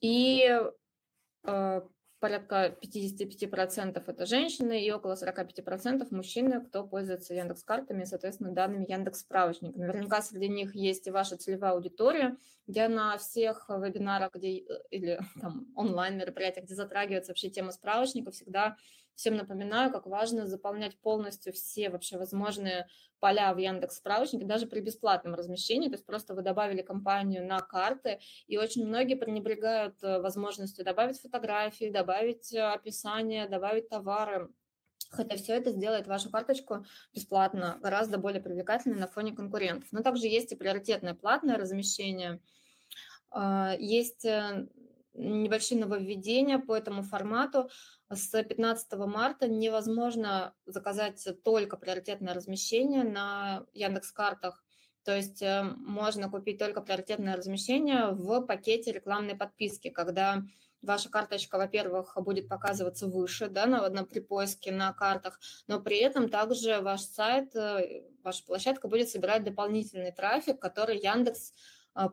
И 0.00 0.60
порядка 2.18 2.76
55% 2.82 4.02
это 4.06 4.26
женщины 4.26 4.84
и 4.84 4.90
около 4.90 5.14
45% 5.14 6.06
мужчины, 6.10 6.64
кто 6.64 6.84
пользуется 6.84 7.34
Яндекс 7.34 7.62
картами 7.62 8.04
соответственно, 8.04 8.52
данными 8.52 8.86
Яндекс 8.88 9.20
справочника. 9.20 9.78
Наверняка 9.78 10.22
среди 10.22 10.48
них 10.48 10.74
есть 10.74 11.06
и 11.06 11.10
ваша 11.10 11.36
целевая 11.36 11.72
аудитория, 11.72 12.36
где 12.66 12.88
на 12.88 13.18
всех 13.18 13.68
вебинарах 13.68 14.34
где, 14.34 14.58
э, 14.58 14.64
или 14.90 15.20
там, 15.40 15.66
онлайн-мероприятиях, 15.76 16.66
где 16.66 16.74
затрагивается 16.74 17.32
вообще 17.32 17.50
тема 17.50 17.72
справочника, 17.72 18.30
всегда 18.30 18.76
всем 19.16 19.36
напоминаю, 19.36 19.90
как 19.90 20.06
важно 20.06 20.46
заполнять 20.46 20.96
полностью 21.00 21.52
все 21.52 21.90
вообще 21.90 22.18
возможные 22.18 22.86
поля 23.18 23.52
в 23.52 23.58
Яндекс 23.58 23.96
справочнике, 23.96 24.44
даже 24.44 24.66
при 24.66 24.80
бесплатном 24.80 25.34
размещении, 25.34 25.88
то 25.88 25.94
есть 25.94 26.06
просто 26.06 26.34
вы 26.34 26.42
добавили 26.42 26.82
компанию 26.82 27.44
на 27.44 27.60
карты, 27.60 28.20
и 28.46 28.58
очень 28.58 28.86
многие 28.86 29.14
пренебрегают 29.14 29.96
э, 30.02 30.20
возможностью 30.20 30.84
добавить 30.84 31.20
фотографии, 31.20 31.90
добавить 31.90 32.52
э, 32.52 32.60
описание, 32.60 33.48
добавить 33.48 33.88
товары, 33.88 34.48
Хотя 35.10 35.36
все 35.36 35.54
это 35.54 35.70
сделает 35.70 36.06
вашу 36.06 36.30
карточку 36.30 36.84
бесплатно, 37.14 37.78
гораздо 37.80 38.18
более 38.18 38.42
привлекательной 38.42 38.98
на 38.98 39.06
фоне 39.06 39.32
конкурентов. 39.32 39.88
Но 39.92 40.02
также 40.02 40.26
есть 40.26 40.52
и 40.52 40.56
приоритетное 40.56 41.14
платное 41.14 41.56
размещение. 41.56 42.40
А, 43.30 43.76
есть 43.78 44.24
э, 44.24 44.66
небольшие 45.16 45.80
нововведения 45.80 46.58
по 46.58 46.76
этому 46.76 47.02
формату. 47.02 47.70
С 48.10 48.42
15 48.42 48.92
марта 49.06 49.48
невозможно 49.48 50.54
заказать 50.66 51.26
только 51.44 51.76
приоритетное 51.76 52.34
размещение 52.34 53.04
на 53.04 53.64
Яндекс.Картах. 53.72 54.62
То 55.04 55.14
есть 55.14 55.40
э, 55.40 55.62
можно 55.62 56.28
купить 56.28 56.58
только 56.58 56.80
приоритетное 56.80 57.36
размещение 57.36 58.08
в 58.10 58.42
пакете 58.42 58.90
рекламной 58.90 59.36
подписки, 59.36 59.88
когда 59.88 60.42
ваша 60.82 61.08
карточка, 61.08 61.58
во-первых, 61.58 62.16
будет 62.16 62.48
показываться 62.48 63.06
выше, 63.06 63.48
да, 63.48 63.66
на, 63.66 63.88
на, 63.88 64.04
при 64.04 64.20
поиске 64.20 64.72
на 64.72 64.92
картах, 64.92 65.38
но 65.66 65.80
при 65.80 65.98
этом 65.98 66.28
также 66.28 66.80
ваш 66.80 67.02
сайт, 67.02 67.54
э, 67.54 68.02
ваша 68.22 68.44
площадка 68.44 68.88
будет 68.88 69.08
собирать 69.08 69.44
дополнительный 69.44 70.12
трафик, 70.12 70.60
который 70.60 70.98
Яндекс 70.98 71.52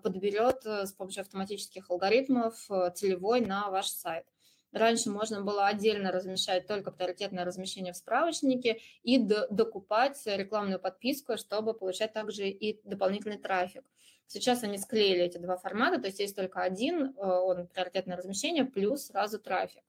подберет 0.01 0.65
э, 0.65 0.85
с 0.85 0.93
помощью 0.93 1.21
автоматических 1.21 1.89
алгоритмов 1.89 2.69
э, 2.69 2.91
целевой 2.95 3.41
на 3.41 3.69
ваш 3.69 3.87
сайт. 3.87 4.25
Раньше 4.71 5.11
можно 5.11 5.43
было 5.43 5.67
отдельно 5.67 6.11
размещать 6.11 6.65
только 6.65 6.89
приоритетное 6.91 7.45
размещение 7.45 7.93
в 7.93 7.97
справочнике 7.97 8.79
и 9.03 9.19
докупать 9.19 10.19
рекламную 10.25 10.79
подписку, 10.79 11.37
чтобы 11.37 11.75
получать 11.75 12.11
также 12.13 12.49
и 12.49 12.81
дополнительный 12.83 13.37
трафик. 13.37 13.83
Сейчас 14.25 14.63
они 14.63 14.79
склеили 14.79 15.21
эти 15.21 15.37
два 15.37 15.57
формата, 15.57 15.99
то 15.99 16.07
есть 16.07 16.19
есть 16.19 16.35
только 16.35 16.61
один, 16.61 17.13
э, 17.15 17.21
он 17.21 17.67
приоритетное 17.67 18.17
размещение, 18.17 18.65
плюс 18.65 19.07
сразу 19.07 19.37
трафик. 19.37 19.83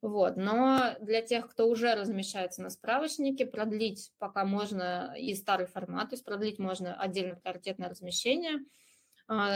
Вот. 0.00 0.36
Но 0.36 0.94
для 1.00 1.20
тех, 1.20 1.48
кто 1.50 1.68
уже 1.68 1.94
размещается 1.94 2.62
на 2.62 2.70
справочнике, 2.70 3.44
продлить 3.44 4.12
пока 4.18 4.44
можно 4.44 5.14
и 5.18 5.34
старый 5.34 5.66
формат, 5.66 6.10
то 6.10 6.14
есть 6.14 6.24
продлить 6.24 6.58
можно 6.58 6.94
отдельно 6.94 7.34
приоритетное 7.34 7.88
размещение– 7.88 8.60
а, 8.64 8.80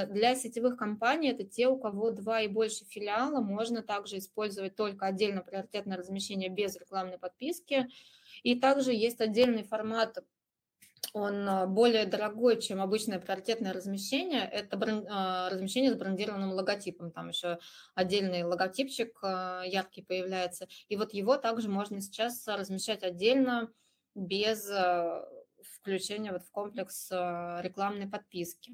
для 0.09 0.35
сетевых 0.35 0.77
компаний 0.77 1.31
это 1.31 1.45
те, 1.45 1.69
у 1.69 1.79
кого 1.79 2.11
два 2.11 2.41
и 2.41 2.49
больше 2.49 2.85
филиала, 2.85 3.41
можно 3.41 3.83
также 3.83 4.19
использовать 4.19 4.77
только 4.77 5.07
отдельно 5.07 5.43
приоритетное 5.43 5.97
размещение 5.97 6.49
без 6.49 6.77
рекламной 6.77 7.19
подписки. 7.19 7.89
И 8.43 8.59
также 8.59 8.93
есть 8.93 9.21
отдельный 9.21 9.65
формат, 9.65 10.19
он 11.13 11.49
а, 11.49 11.67
более 11.67 12.07
дорогой, 12.07 12.61
чем 12.61 12.81
обычное 12.81 13.19
приоритетное 13.19 13.73
размещение. 13.73 14.43
Это 14.43 14.77
бренд, 14.77 15.07
а, 15.09 15.49
размещение 15.51 15.93
с 15.93 15.97
брендированным 15.97 16.53
логотипом. 16.53 17.11
Там 17.11 17.29
еще 17.29 17.59
отдельный 17.95 18.43
логотипчик 18.43 19.19
яркий 19.23 20.03
появляется. 20.03 20.69
И 20.89 20.97
вот 20.97 21.13
его 21.13 21.37
также 21.37 21.69
можно 21.69 22.01
сейчас 22.01 22.47
размещать 22.47 23.03
отдельно 23.03 23.73
без 24.15 24.71
включения 25.63 26.33
вот 26.33 26.43
в 26.43 26.51
комплекс 26.51 27.11
рекламной 27.11 28.09
подписки. 28.09 28.73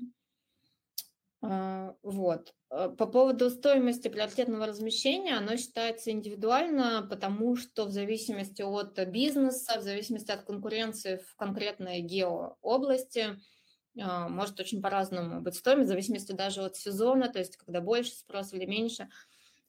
А, 1.43 1.95
вот. 2.03 2.55
А, 2.71 2.89
по 2.89 3.07
поводу 3.07 3.51
стоимости 3.51 4.09
приоритетного 4.09 4.67
размещения, 4.67 5.37
оно 5.37 5.57
считается 5.57 6.13
индивидуально, 6.13 7.07
потому 7.09 7.57
что 7.57 7.85
в 7.85 7.91
зависимости 7.91 8.63
от 8.63 8.99
бизнеса, 9.09 9.79
в 9.79 9.83
зависимости 9.83 10.31
от 10.31 10.45
конкуренции 10.45 11.17
в 11.17 11.35
конкретной 11.37 12.01
геообласти, 12.01 13.41
а, 14.01 14.29
может 14.29 14.61
очень 14.61 14.81
по-разному 14.81 15.41
быть 15.41 15.57
стоимость, 15.57 15.87
в 15.87 15.93
зависимости 15.93 16.33
даже 16.33 16.63
от 16.63 16.77
сезона, 16.77 17.29
то 17.29 17.41
есть 17.41 17.57
когда 17.57 17.81
больше 17.81 18.13
спрос 18.13 18.53
или 18.53 18.65
меньше. 18.65 19.09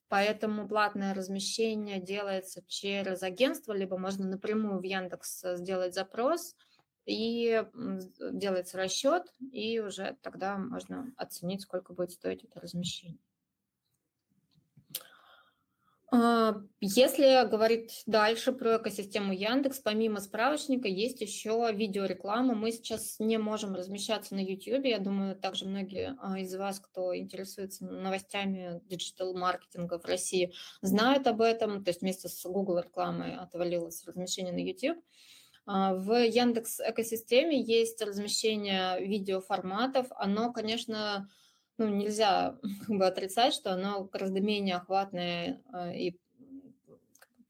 Поэтому 0.10 0.68
платное 0.68 1.16
размещение 1.16 2.00
делается 2.00 2.62
через 2.68 3.24
агентство, 3.24 3.74
либо 3.74 3.98
можно 3.98 4.28
напрямую 4.28 4.80
в 4.80 4.84
Яндекс 4.84 5.44
сделать 5.58 5.96
запрос– 5.96 6.56
и 7.06 7.66
делается 8.32 8.78
расчет, 8.78 9.24
и 9.52 9.80
уже 9.80 10.18
тогда 10.22 10.58
можно 10.58 11.14
оценить, 11.18 11.62
сколько 11.62 11.94
будет 11.94 12.12
стоить 12.12 12.44
это 12.44 12.60
размещение. 12.60 13.20
А, 16.16 16.62
если 16.80 17.50
говорить 17.50 18.04
дальше 18.06 18.52
про 18.52 18.78
экосистему 18.78 19.34
Яндекс, 19.34 19.80
помимо 19.80 20.20
справочника 20.20 20.88
есть 20.88 21.22
еще 21.22 21.72
видеореклама. 21.74 22.54
Мы 22.54 22.72
сейчас 22.72 23.16
не 23.18 23.40
можем 23.40 23.74
размещаться 23.74 24.36
на 24.36 24.40
YouTube. 24.40 24.86
Я 24.86 25.00
думаю, 25.00 25.36
также 25.36 25.66
многие 25.66 26.16
а, 26.22 26.38
из 26.38 26.54
вас, 26.54 26.80
кто 26.80 27.18
интересуется 27.18 27.86
новостями 27.86 28.80
диджитал-маркетинга 28.86 29.98
в 29.98 30.06
России, 30.06 30.54
знают 30.84 31.26
об 31.26 31.42
этом. 31.42 31.84
То 31.84 31.90
есть 31.90 32.02
вместе 32.02 32.30
с 32.30 32.44
Google 32.46 32.78
рекламой 32.78 33.36
отвалилось 33.36 34.06
размещение 34.06 34.54
на 34.54 34.60
YouTube. 34.60 35.04
А, 35.66 35.94
в 35.94 36.14
Яндекс 36.14 36.80
экосистеме 36.80 37.60
есть 37.60 38.02
размещение 38.02 39.06
видеоформатов. 39.06 40.08
Оно, 40.16 40.52
конечно, 40.52 41.30
ну, 41.78 41.88
нельзя 41.88 42.58
как 42.88 42.98
бы 42.98 43.06
отрицать, 43.06 43.54
что 43.54 43.74
оно 43.74 44.04
гораздо 44.06 44.42
менее 44.42 44.76
охватное 44.76 45.62
а, 45.72 45.92
и 45.94 46.18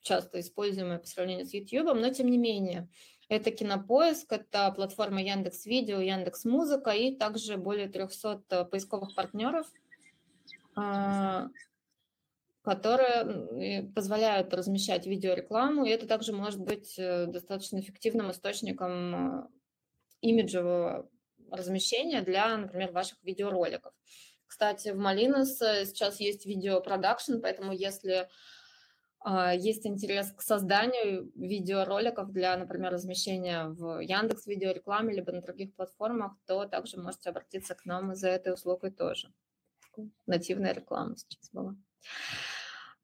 часто 0.01 0.39
используемое 0.41 0.99
по 0.99 1.07
сравнению 1.07 1.45
с 1.45 1.53
YouTube, 1.53 1.95
но 1.95 2.09
тем 2.09 2.29
не 2.29 2.37
менее. 2.37 2.89
Это 3.29 3.51
Кинопоиск, 3.51 4.31
это 4.31 4.69
платформа 4.71 5.23
Яндекс 5.23 5.65
Видео, 5.65 5.99
Яндекс 5.99 6.45
Музыка 6.45 6.91
и 6.91 7.15
также 7.15 7.57
более 7.57 7.87
300 7.87 8.65
поисковых 8.65 9.15
партнеров. 9.15 9.65
Которые 12.63 13.91
позволяют 13.93 14.53
размещать 14.53 15.05
видеорекламу, 15.05 15.85
и 15.85 15.89
это 15.89 16.07
также 16.07 16.31
может 16.31 16.61
быть 16.61 16.97
э, 16.97 17.25
достаточно 17.27 17.79
эффективным 17.79 18.31
источником 18.31 19.15
э, 19.15 19.47
имиджевого 20.21 21.09
размещения 21.51 22.21
для, 22.21 22.55
например, 22.55 22.91
ваших 22.91 23.21
видеороликов. 23.21 23.93
Кстати, 24.47 24.89
в 24.89 24.99
Malinas 24.99 25.61
э, 25.61 25.85
сейчас 25.85 26.21
есть 26.21 26.45
видеопродакшн, 26.45 27.41
поэтому 27.41 27.73
если 27.73 28.29
а, 29.25 29.53
есть 29.53 29.85
интерес 29.87 30.33
к 30.33 30.41
созданию 30.41 31.31
видеороликов 31.35 32.31
для, 32.31 32.57
например, 32.57 32.91
размещения 32.91 33.67
в 33.67 34.01
Яндекс 34.01 34.45
видеорекламе 34.47 35.13
либо 35.13 35.31
на 35.31 35.41
других 35.41 35.73
платформах, 35.75 36.33
то 36.45 36.65
также 36.65 36.97
можете 36.97 37.29
обратиться 37.29 37.73
к 37.73 37.85
нам 37.85 38.15
за 38.15 38.27
этой 38.27 38.53
услугой 38.53 38.91
тоже. 38.91 39.31
Нативная 40.25 40.73
реклама 40.73 41.15
сейчас 41.15 41.49
была. 41.51 41.75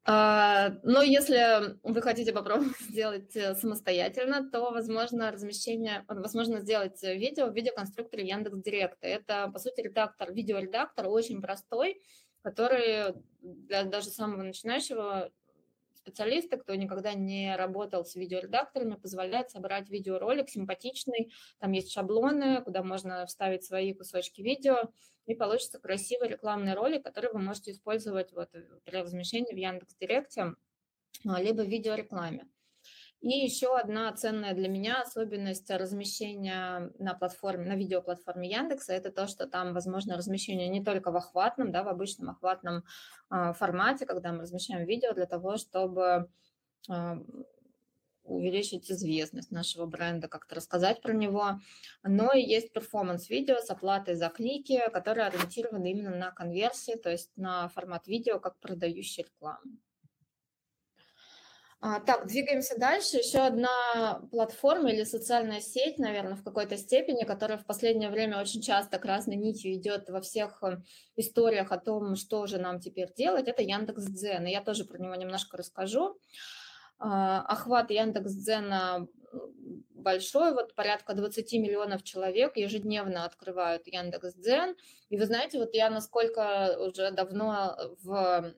А, 0.04 0.70
но 0.82 1.02
если 1.02 1.76
вы 1.82 2.00
хотите 2.00 2.32
попробовать 2.32 2.78
сделать 2.80 3.36
э, 3.36 3.54
самостоятельно, 3.54 4.50
то 4.50 4.70
возможно 4.70 5.30
размещение, 5.30 6.04
возможно 6.08 6.60
сделать 6.60 7.02
видео 7.02 7.46
в 7.46 7.54
видеоконструкторе 7.54 8.26
Яндекс 8.26 8.62
Директа. 8.62 9.06
Это, 9.06 9.50
по 9.52 9.58
сути, 9.58 9.82
редактор, 9.82 10.32
видеоредактор 10.32 11.06
очень 11.08 11.42
простой, 11.42 12.00
который 12.42 13.14
для 13.42 13.84
даже 13.84 14.08
самого 14.08 14.42
начинающего 14.42 15.30
специалиста, 16.02 16.56
кто 16.56 16.74
никогда 16.74 17.14
не 17.14 17.54
работал 17.56 18.04
с 18.04 18.14
видеоредакторами, 18.14 18.94
позволяет 18.94 19.50
собрать 19.50 19.88
видеоролик 19.88 20.48
симпатичный. 20.48 21.32
Там 21.58 21.72
есть 21.72 21.92
шаблоны, 21.92 22.62
куда 22.62 22.82
можно 22.82 23.26
вставить 23.26 23.64
свои 23.64 23.94
кусочки 23.94 24.40
видео, 24.40 24.90
и 25.26 25.34
получится 25.34 25.78
красивый 25.78 26.28
рекламный 26.28 26.74
ролик, 26.74 27.04
который 27.04 27.32
вы 27.32 27.40
можете 27.40 27.70
использовать 27.72 28.32
вот 28.32 28.50
при 28.84 28.96
размещении 28.96 29.54
в 29.54 29.56
Яндекс.Директе, 29.56 30.54
а, 31.26 31.42
либо 31.42 31.62
в 31.62 31.68
видеорекламе. 31.68 32.48
И 33.20 33.28
еще 33.28 33.76
одна 33.76 34.10
ценная 34.12 34.54
для 34.54 34.68
меня 34.68 35.02
особенность 35.02 35.70
размещения 35.70 36.90
на 36.98 37.12
платформе, 37.12 37.66
на 37.66 37.76
видеоплатформе 37.76 38.48
Яндекса, 38.48 38.94
это 38.94 39.12
то, 39.12 39.26
что 39.26 39.46
там 39.46 39.74
возможно 39.74 40.16
размещение 40.16 40.68
не 40.68 40.82
только 40.82 41.10
в 41.10 41.16
охватном, 41.16 41.70
да, 41.70 41.82
в 41.82 41.88
обычном 41.88 42.30
охватном 42.30 42.82
э, 43.30 43.52
формате, 43.52 44.06
когда 44.06 44.32
мы 44.32 44.40
размещаем 44.42 44.86
видео 44.86 45.12
для 45.12 45.26
того, 45.26 45.58
чтобы 45.58 46.30
э, 46.88 47.16
увеличить 48.24 48.90
известность 48.90 49.50
нашего 49.50 49.84
бренда, 49.84 50.28
как-то 50.28 50.54
рассказать 50.54 51.02
про 51.02 51.12
него. 51.12 51.60
Но 52.02 52.32
и 52.32 52.40
есть 52.40 52.72
перформанс-видео 52.72 53.58
с 53.58 53.68
оплатой 53.68 54.14
за 54.14 54.30
клики, 54.30 54.80
которые 54.92 55.26
ориентированы 55.26 55.90
именно 55.90 56.16
на 56.16 56.30
конверсии, 56.30 56.96
то 56.96 57.10
есть 57.10 57.30
на 57.36 57.68
формат 57.68 58.06
видео 58.06 58.38
как 58.38 58.58
продающий 58.60 59.24
рекламу. 59.24 59.78
А, 61.82 61.98
так, 61.98 62.26
двигаемся 62.26 62.78
дальше. 62.78 63.16
Еще 63.16 63.38
одна 63.38 64.20
платформа 64.30 64.90
или 64.90 65.04
социальная 65.04 65.60
сеть, 65.60 65.98
наверное, 65.98 66.36
в 66.36 66.44
какой-то 66.44 66.76
степени, 66.76 67.24
которая 67.24 67.56
в 67.56 67.64
последнее 67.64 68.10
время 68.10 68.38
очень 68.38 68.60
часто 68.60 68.98
красной 68.98 69.36
нитью 69.36 69.72
идет 69.72 70.10
во 70.10 70.20
всех 70.20 70.62
э, 70.62 70.82
историях 71.16 71.72
о 71.72 71.78
том, 71.78 72.16
что 72.16 72.46
же 72.46 72.58
нам 72.58 72.80
теперь 72.80 73.10
делать, 73.14 73.48
это 73.48 73.62
Яндекс.Дзен. 73.62 74.46
И 74.46 74.50
я 74.50 74.60
тоже 74.60 74.84
про 74.84 74.98
него 74.98 75.14
немножко 75.14 75.56
расскажу. 75.56 76.18
А, 76.98 77.40
охват 77.48 77.90
Яндекс.Дзена 77.90 79.08
большой, 79.90 80.52
вот 80.52 80.74
порядка 80.74 81.14
20 81.14 81.50
миллионов 81.54 82.02
человек 82.02 82.58
ежедневно 82.58 83.24
открывают 83.24 83.86
Яндекс.Дзен. 83.86 84.76
И 85.08 85.16
вы 85.16 85.24
знаете, 85.24 85.58
вот 85.58 85.72
я 85.72 85.88
насколько 85.88 86.76
уже 86.78 87.10
давно 87.10 87.74
в 88.02 88.52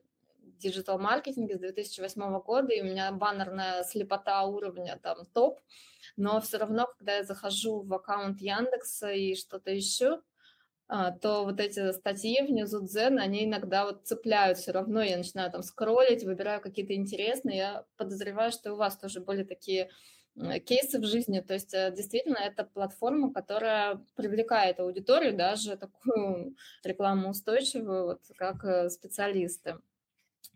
диджитал-маркетинге 0.59 1.57
с 1.57 1.59
2008 1.59 2.39
года, 2.41 2.73
и 2.73 2.81
у 2.81 2.85
меня 2.85 3.11
баннерная 3.11 3.83
слепота 3.83 4.43
уровня 4.43 4.99
там 5.01 5.25
топ, 5.33 5.59
но 6.17 6.41
все 6.41 6.57
равно, 6.57 6.87
когда 6.97 7.17
я 7.17 7.23
захожу 7.23 7.81
в 7.81 7.93
аккаунт 7.93 8.41
Яндекса 8.41 9.11
и 9.11 9.35
что-то 9.35 9.77
ищу, 9.77 10.21
а, 10.87 11.11
то 11.11 11.43
вот 11.43 11.59
эти 11.59 11.91
статьи 11.91 12.41
внизу 12.41 12.81
Дзен, 12.81 13.17
они 13.19 13.45
иногда 13.45 13.85
вот 13.85 14.05
цепляют 14.05 14.57
все 14.57 14.71
равно, 14.71 15.01
я 15.01 15.17
начинаю 15.17 15.49
там 15.51 15.63
скроллить, 15.63 16.23
выбираю 16.23 16.61
какие-то 16.61 16.93
интересные, 16.93 17.57
я 17.57 17.85
подозреваю, 17.97 18.51
что 18.51 18.73
у 18.73 18.75
вас 18.75 18.97
тоже 18.97 19.21
были 19.21 19.43
такие 19.43 19.89
кейсы 20.65 20.99
в 20.99 21.05
жизни, 21.05 21.41
то 21.41 21.53
есть 21.53 21.73
э, 21.73 21.93
действительно 21.95 22.37
это 22.37 22.63
платформа, 22.63 23.31
которая 23.31 24.03
привлекает 24.15 24.79
аудиторию, 24.79 25.35
даже 25.35 25.77
такую 25.77 26.55
рекламоустойчивую, 26.83 28.05
вот 28.05 28.21
как 28.35 28.63
э, 28.65 28.89
специалисты. 28.89 29.77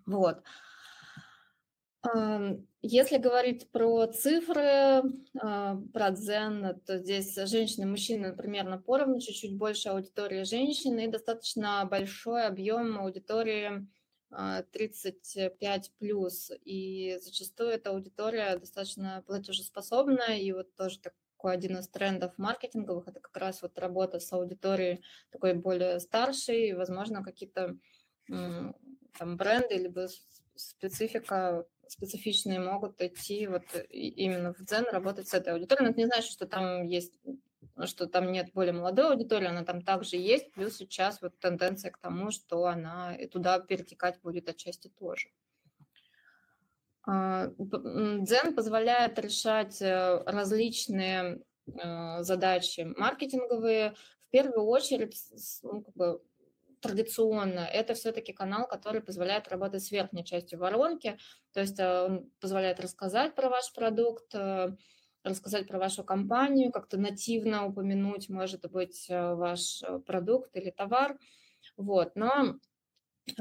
Вот. 0.06 0.43
Если 2.82 3.17
говорить 3.17 3.69
про 3.71 4.08
цифры, 4.08 5.02
а, 5.41 5.78
про 5.93 6.12
дзен, 6.12 6.80
то 6.86 7.00
здесь 7.00 7.36
женщины 7.36 7.84
и 7.84 7.88
мужчины 7.88 8.34
примерно 8.34 8.78
поровну, 8.78 9.19
чуть-чуть 9.19 9.58
больше 9.58 9.89
аудитории 9.89 10.43
женщин 10.43 10.97
и 11.00 11.08
достаточно 11.08 11.86
большой 11.86 12.45
объем 12.45 13.00
аудитории 13.00 13.88
35 14.30 15.88
а, 15.88 15.91
плюс. 16.00 16.52
И 16.63 17.17
зачастую 17.21 17.71
эта 17.71 17.89
аудитория 17.89 18.58
достаточно 18.58 19.23
платежеспособная. 19.26 20.38
И 20.38 20.52
вот 20.52 20.73
тоже 20.76 21.00
такой 21.00 21.54
один 21.54 21.78
из 21.78 21.89
трендов 21.89 22.38
маркетинговых– 22.38 23.08
это 23.10 23.19
как 23.19 23.36
раз 23.38 23.62
вот 23.62 23.78
работа 23.80 24.19
с 24.19 24.32
аудиторией 24.32 25.04
такой 25.32 25.56
более 25.56 26.00
старшей, 26.00 26.73
возможно, 26.73 27.23
какие-то 27.23 27.76
там 29.17 29.38
бренды 29.38 29.75
либо 29.75 30.08
специфика 30.56 31.65
специфичные 31.88 32.60
могут 32.60 33.01
идти 33.01 33.47
вот 33.47 33.63
именно 33.89 34.53
в 34.53 34.63
Дзен, 34.63 34.86
работать 34.91 35.30
с 35.30 35.34
этой 35.34 35.53
аудиторией. 35.53 35.86
Но 35.86 35.91
это 35.91 35.99
не 35.99 36.06
значит, 36.06 36.32
что 36.32 36.45
там 36.45 36.84
есть 36.84 37.13
что 37.86 38.08
там 38.08 38.32
нет 38.32 38.51
более 38.53 38.73
молодой 38.73 39.12
аудитории, 39.12 39.47
она 39.47 39.63
там 39.63 39.84
также 39.84 40.17
есть, 40.17 40.51
плюс 40.51 40.77
сейчас 40.77 41.21
вот 41.21 41.38
тенденция 41.39 41.91
к 41.91 41.99
тому, 41.99 42.32
что 42.32 42.65
она 42.65 43.15
и 43.15 43.27
туда 43.27 43.60
перетекать 43.60 44.19
будет 44.21 44.49
отчасти 44.49 44.88
тоже. 44.88 45.30
А, 47.03 47.51
Дзен 47.58 48.56
позволяет 48.56 49.19
решать 49.19 49.82
э, 49.82 50.23
различные 50.25 51.41
э, 51.67 52.23
задачи 52.23 52.82
маркетинговые, 52.97 53.93
в 54.21 54.30
первую 54.30 54.65
очередь 54.65 55.15
ну, 55.63 55.84
как 55.84 55.95
бы, 55.95 56.21
традиционно 56.88 57.60
это 57.60 57.93
все-таки 57.93 58.34
канал, 58.34 58.67
который 58.67 59.02
позволяет 59.02 59.47
работать 59.47 59.84
с 59.84 59.91
верхней 59.91 60.26
частью 60.26 60.60
воронки, 60.60 61.17
то 61.54 61.60
есть 61.60 61.80
э, 61.80 62.04
он 62.04 62.32
позволяет 62.39 62.80
рассказать 62.80 63.36
про 63.36 63.50
ваш 63.50 63.73
продукт, 63.73 64.34
э, 64.34 64.76
рассказать 65.23 65.67
про 65.67 65.80
вашу 65.80 66.04
компанию, 66.04 66.71
как-то 66.71 66.97
нативно 66.97 67.65
упомянуть, 67.67 68.30
может 68.30 68.69
быть, 68.71 69.08
э, 69.10 69.34
ваш 69.36 69.84
продукт 70.06 70.56
или 70.56 70.69
товар. 70.71 71.17
Вот. 71.76 72.15
Но 72.15 72.56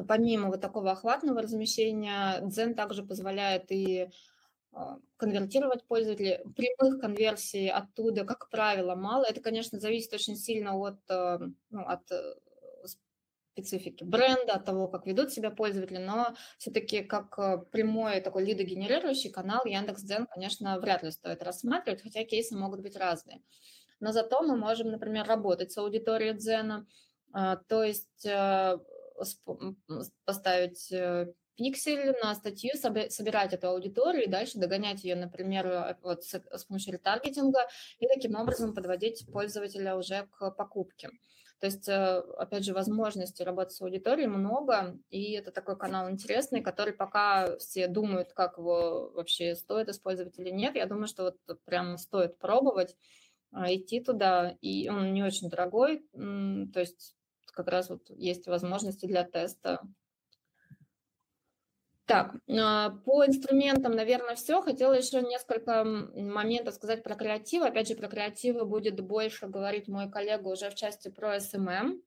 помимо 0.09 0.49
вот 0.49 0.61
такого 0.61 0.91
охватного 0.91 1.43
размещения, 1.43 2.41
Zen 2.43 2.75
также 2.75 3.05
позволяет 3.05 3.71
и 3.71 4.11
конвертировать 5.17 5.87
пользователей. 5.87 6.41
Прямых 6.55 7.01
конверсий 7.01 7.69
оттуда, 7.69 8.25
как 8.25 8.51
правило, 8.51 8.95
мало. 8.95 9.25
Это, 9.25 9.41
конечно, 9.41 9.81
зависит 9.81 10.13
очень 10.13 10.37
сильно 10.37 10.77
от, 10.77 10.99
ну, 11.09 11.87
от 11.87 12.03
специфики 13.57 14.05
бренда, 14.05 14.55
от 14.55 14.65
того, 14.65 14.87
как 14.87 15.07
ведут 15.07 15.33
себя 15.33 15.51
пользователи, 15.51 15.97
но 15.97 16.35
все-таки 16.59 17.03
как 17.03 17.39
э, 17.39 17.59
прямой 17.73 18.21
такой 18.21 18.45
лидогенерирующий 18.45 19.31
канал 19.31 19.65
Яндекс.Дзен, 19.65 20.27
конечно, 20.27 20.79
вряд 20.79 21.03
ли 21.03 21.11
стоит 21.11 21.43
рассматривать, 21.43 22.03
хотя 22.03 22.25
кейсы 22.25 22.55
могут 22.55 22.81
быть 22.81 22.97
разные. 22.97 23.41
Но 23.99 24.13
зато 24.13 24.43
мы 24.43 24.57
можем, 24.57 24.91
например, 24.91 25.27
работать 25.27 25.73
с 25.73 25.79
аудиторией 25.79 26.35
Дзена, 26.35 26.87
а, 27.33 27.57
то 27.57 27.83
есть 27.83 28.27
э, 28.27 28.79
поставить 30.27 30.93
э, 30.93 31.33
пиксель 31.57 32.15
на 32.23 32.35
статью, 32.35 32.73
собирать 32.77 33.55
эту 33.55 33.69
аудиторию 33.69 34.25
и 34.25 34.29
дальше 34.29 34.59
догонять 34.59 35.03
ее, 35.03 35.17
например, 35.17 35.97
вот 36.03 36.25
с 36.25 36.65
помощью 36.67 36.93
ретаргетинга 36.93 37.61
и 37.99 38.07
таким 38.07 38.35
образом 38.35 38.75
подводить 38.75 39.27
пользователя 39.33 39.97
уже 39.97 40.29
к 40.39 40.51
покупке. 40.51 41.09
То 41.59 41.67
есть, 41.67 41.89
э, 41.89 42.19
опять 42.37 42.65
же, 42.65 42.75
возможностей 42.75 43.43
работать 43.43 43.75
с 43.75 43.81
аудиторией 43.81 44.29
много, 44.29 44.99
и 45.09 45.33
это 45.33 45.51
такой 45.51 45.77
канал 45.79 46.11
интересный, 46.11 46.61
который 46.61 46.93
пока 46.93 47.57
все 47.57 47.89
думают, 47.89 48.33
как 48.35 48.59
его 48.59 49.11
вообще 49.15 49.55
стоит 49.55 49.89
использовать 49.89 50.39
или 50.39 50.51
нет. 50.51 50.75
Я 50.75 50.87
думаю, 50.87 51.07
что 51.07 51.25
вот 51.25 51.65
прям 51.65 51.97
стоит 51.97 52.39
пробовать 52.39 52.97
а, 53.53 53.73
идти 53.75 54.01
туда, 54.01 54.57
и 54.61 54.89
он 54.91 55.15
не 55.15 55.23
очень 55.23 55.49
дорогой, 55.49 56.07
то 56.13 56.81
есть 56.81 57.17
как 57.47 57.69
раз 57.69 57.89
вот 57.89 58.11
есть 58.11 58.47
возможности 58.47 59.07
для 59.07 59.25
теста 59.25 59.81
так, 62.07 62.37
а, 62.49 62.91
по 63.05 63.27
инструментам, 63.27 63.93
наверное, 63.93 64.37
все. 64.37 64.63
Хотела 64.63 64.93
еще 64.93 65.23
несколько 65.23 65.85
моментов 65.85 66.75
сказать 66.75 67.03
про 67.03 67.17
креатив. 67.17 67.63
Опять 67.63 67.89
же, 67.89 67.97
про 67.97 68.09
креативы 68.09 68.65
будет 68.65 69.01
больше 69.01 69.49
говорить 69.49 69.89
мой 69.89 70.09
коллега 70.09 70.47
уже 70.47 70.71
в 70.71 70.77
части 70.77 71.09
про 71.09 71.37
SMM. 71.37 72.01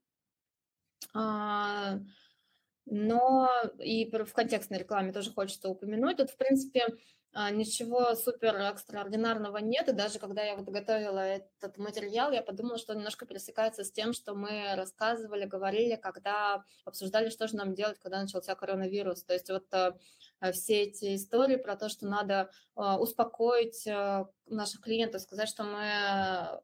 А, 1.14 2.00
но 2.86 3.50
и 3.78 4.10
в 4.10 4.34
контекстной 4.34 4.80
рекламе 4.80 5.12
тоже 5.12 5.32
хочется 5.34 5.68
упомянуть. 5.68 6.18
Тут, 6.18 6.30
в 6.30 6.38
принципе, 6.38 6.88
ничего 7.52 8.16
супер 8.16 8.56
экстраординарного 8.56 9.58
нет, 9.58 9.88
и 9.88 9.94
даже 9.94 10.18
когда 10.20 10.44
я 10.44 10.56
вот 10.56 10.68
готовила 10.68 11.20
этот 11.20 11.78
материал, 11.78 12.32
я 12.32 12.42
подумала, 12.42 12.78
что 12.78 12.94
немножко 12.96 13.26
пересекается 13.26 13.84
с 13.84 13.92
тем, 13.92 14.14
что 14.14 14.34
мы 14.34 14.74
рассказывали, 14.76 15.46
говорили, 15.46 15.96
когда 15.96 16.64
обсуждали, 16.86 17.30
что 17.30 17.48
же 17.48 17.56
нам 17.56 17.76
делать, 17.76 18.00
когда 18.00 18.22
начался 18.22 18.56
коронавирус. 18.56 19.24
То 19.24 19.34
есть 19.34 19.50
вот 19.50 19.68
э, 19.74 19.94
все 20.54 20.84
эти 20.84 21.16
истории 21.16 21.58
про 21.58 21.76
то, 21.76 21.88
что 21.88 22.08
надо 22.08 22.50
э, 22.76 22.82
успокоить 22.82 23.86
э, 23.86 24.26
наших 24.48 24.82
клиентов, 24.82 25.22
сказать, 25.22 25.50
что 25.50 25.64
мы 25.64 26.60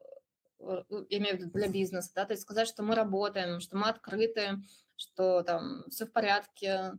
имею 1.10 1.36
в 1.36 1.40
виду 1.40 1.50
для 1.50 1.68
бизнеса, 1.68 2.10
да, 2.14 2.24
то 2.24 2.32
есть 2.32 2.42
сказать, 2.42 2.66
что 2.66 2.82
мы 2.82 2.94
работаем, 2.94 3.60
что 3.60 3.76
мы 3.76 3.88
открыты, 3.88 4.62
что 4.96 5.42
там 5.42 5.84
все 5.90 6.06
в 6.06 6.12
порядке, 6.12 6.70
а, 6.70 6.94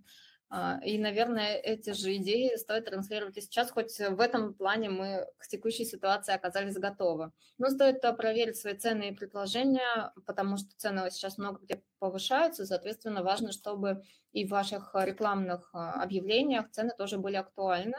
и, 0.83 0.97
наверное, 0.97 1.55
эти 1.55 1.91
же 1.91 2.15
идеи 2.15 2.55
стоит 2.55 2.85
транслировать 2.85 3.37
и 3.37 3.41
сейчас, 3.41 3.69
хоть 3.69 3.97
в 3.97 4.21
этом 4.21 4.53
плане 4.53 4.89
мы 4.89 5.27
к 5.37 5.47
текущей 5.47 5.83
ситуации 5.83 6.33
оказались 6.33 6.77
готовы. 6.77 7.31
Но 7.57 7.69
стоит 7.69 8.01
проверить 8.17 8.55
свои 8.55 8.73
цены 8.73 9.09
и 9.09 9.15
предложения, 9.15 10.13
потому 10.25 10.55
что 10.55 10.69
цены 10.77 11.11
сейчас 11.11 11.37
много 11.37 11.59
где 11.61 11.83
повышаются, 11.99 12.65
соответственно, 12.65 13.23
важно, 13.23 13.51
чтобы 13.51 14.03
и 14.31 14.45
в 14.45 14.51
ваших 14.51 14.91
рекламных 14.93 15.69
а, 15.73 16.01
объявлениях 16.01 16.71
цены 16.71 16.91
тоже 16.97 17.17
были 17.17 17.35
актуальны. 17.35 17.97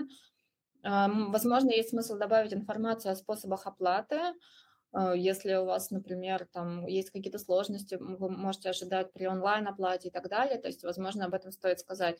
Возможно, 0.84 1.70
есть 1.70 1.90
смысл 1.90 2.16
добавить 2.16 2.54
информацию 2.54 3.12
о 3.12 3.16
способах 3.16 3.66
оплаты, 3.66 4.16
а, 4.16 4.32
если 5.14 5.54
у 5.54 5.64
вас, 5.64 5.90
например, 5.90 6.46
там 6.52 6.86
есть 6.86 7.10
какие-то 7.10 7.38
сложности, 7.38 7.96
вы 7.96 8.30
можете 8.30 8.70
ожидать 8.70 9.12
при 9.12 9.26
онлайн-оплате 9.26 10.08
и 10.08 10.10
так 10.10 10.28
далее, 10.28 10.58
то 10.58 10.68
есть, 10.68 10.82
возможно, 10.82 11.26
об 11.26 11.34
этом 11.34 11.52
стоит 11.52 11.80
сказать. 11.80 12.18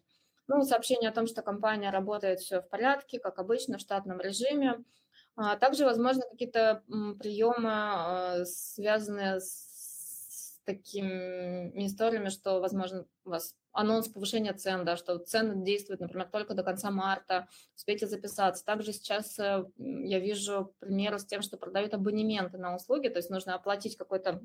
Ну, 0.48 0.62
сообщение 0.62 1.10
о 1.10 1.14
том, 1.14 1.26
что 1.26 1.42
компания 1.42 1.90
работает 1.90 2.40
все 2.40 2.60
в 2.60 2.68
порядке, 2.68 3.18
как 3.18 3.38
обычно, 3.38 3.76
в 3.78 3.80
штатном 3.80 4.20
режиме. 4.20 4.84
А 5.36 5.56
также, 5.56 5.84
возможно, 5.84 6.22
какие-то 6.30 6.82
приемы, 7.20 7.70
а, 7.70 8.44
связанные 8.44 9.40
с 9.40 10.58
такими 10.64 11.86
историями, 11.86 12.28
что, 12.28 12.60
возможно, 12.60 13.06
у 13.24 13.30
вас 13.30 13.54
анонс 13.78 14.08
повышения 14.08 14.52
цен, 14.52 14.84
да, 14.84 14.96
что 14.96 15.18
цены 15.18 15.64
действуют, 15.64 16.00
например, 16.00 16.28
только 16.28 16.54
до 16.54 16.64
конца 16.64 16.90
марта, 16.90 17.46
успейте 17.76 18.08
записаться. 18.08 18.64
Также 18.64 18.92
сейчас 18.92 19.38
э, 19.38 19.64
я 19.76 20.18
вижу 20.18 20.74
примеры 20.80 21.20
с 21.20 21.24
тем, 21.24 21.42
что 21.42 21.56
продают 21.56 21.94
абонементы 21.94 22.58
на 22.58 22.74
услуги, 22.74 23.08
то 23.08 23.18
есть 23.18 23.30
нужно 23.30 23.54
оплатить 23.54 23.96
какой-то 23.96 24.40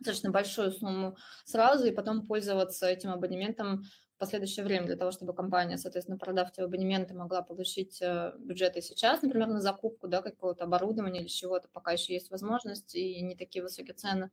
достаточно 0.00 0.30
большую 0.30 0.72
сумму 0.72 1.16
сразу 1.44 1.86
и 1.86 1.92
потом 1.92 2.26
пользоваться 2.26 2.86
этим 2.86 3.10
абонементом 3.10 3.84
последующее 4.24 4.64
время 4.64 4.86
для 4.86 4.96
того, 4.96 5.10
чтобы 5.10 5.34
компания, 5.34 5.76
соответственно, 5.76 6.16
продав 6.16 6.50
те 6.50 6.62
абонементы, 6.62 7.12
могла 7.12 7.42
получить 7.42 8.00
э, 8.00 8.32
бюджеты 8.38 8.80
сейчас, 8.80 9.20
например, 9.20 9.48
на 9.48 9.60
закупку 9.60 10.08
да, 10.08 10.22
какого-то 10.22 10.64
оборудования 10.64 11.20
или 11.20 11.28
чего-то, 11.28 11.68
пока 11.68 11.92
еще 11.92 12.14
есть 12.14 12.30
возможность 12.30 12.94
и 12.94 13.20
не 13.20 13.36
такие 13.36 13.62
высокие 13.62 13.92
цены. 13.92 14.30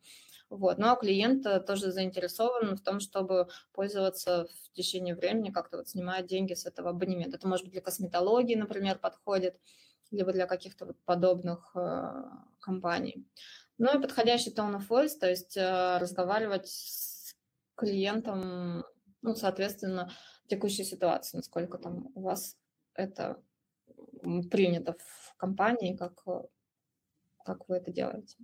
Вот. 0.50 0.78
Ну 0.78 0.88
а 0.88 0.96
клиент 0.96 1.46
э, 1.46 1.60
тоже 1.60 1.92
заинтересован 1.92 2.78
в 2.78 2.82
том, 2.82 3.02
чтобы 3.02 3.50
пользоваться 3.74 4.48
в 4.48 4.72
течение 4.72 5.14
времени, 5.14 5.52
как-то 5.52 5.76
вот 5.76 5.90
снимать 5.90 6.26
деньги 6.26 6.54
с 6.54 6.66
этого 6.66 6.92
абонемента. 6.92 7.36
Это 7.36 7.50
может 7.50 7.66
быть 7.66 7.74
для 7.74 7.82
косметологии, 7.82 8.56
например, 8.56 8.98
подходит, 8.98 9.60
либо 10.10 10.32
для 10.32 10.48
каких-то 10.48 10.86
вот 10.86 10.98
подобных 11.04 11.72
э, 11.76 12.24
компаний. 12.62 13.28
Ну 13.78 13.94
и 13.94 14.02
подходящий 14.02 14.52
tone 14.52 14.78
of 14.78 14.88
voice, 14.88 15.20
то 15.20 15.30
есть 15.30 15.58
э, 15.58 15.98
разговаривать 15.98 16.68
с 16.70 17.36
клиентом, 17.76 18.86
ну, 19.22 19.36
соответственно, 19.36 20.12
текущей 20.48 20.84
ситуации, 20.84 21.38
насколько 21.38 21.78
там 21.78 22.12
у 22.16 22.22
вас 22.22 22.58
это 22.94 23.42
принято 24.50 24.94
в 24.94 25.36
компании, 25.38 25.96
как, 25.96 26.24
как 27.46 27.68
вы 27.70 27.78
это 27.78 27.92
делаете. 27.92 28.38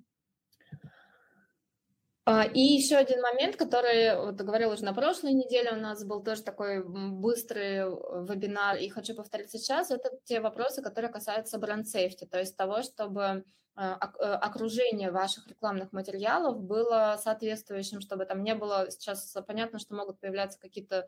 А, 2.30 2.44
и 2.44 2.60
еще 2.60 2.98
один 2.98 3.22
момент, 3.22 3.56
который 3.56 4.18
вот 4.18 4.36
говорил 4.36 4.72
уже 4.72 4.84
на 4.84 4.94
прошлой 4.94 5.32
неделе, 5.32 5.72
у 5.72 5.80
нас 5.80 6.04
был 6.04 6.22
тоже 6.22 6.44
такой 6.44 6.84
быстрый 6.84 7.78
э, 7.78 7.86
вебинар, 7.86 8.76
и 8.76 8.90
хочу 8.90 9.16
повторить 9.16 9.50
сейчас, 9.50 9.92
это 9.92 10.10
те 10.26 10.42
вопросы, 10.42 10.82
которые 10.82 11.10
касаются 11.10 11.58
бренд-сейфти, 11.58 12.26
то 12.26 12.38
есть 12.38 12.58
того, 12.58 12.82
чтобы 12.82 13.22
э, 13.22 13.36
э, 13.38 13.44
окружение 13.78 15.12
ваших 15.12 15.48
рекламных 15.48 15.92
материалов 15.94 16.60
было 16.60 17.18
соответствующим, 17.22 18.02
чтобы 18.02 18.26
там 18.26 18.44
не 18.44 18.56
было, 18.56 18.90
сейчас 18.90 19.36
понятно, 19.46 19.80
что 19.80 19.96
могут 19.96 20.20
появляться 20.20 20.60
какие-то 20.60 21.08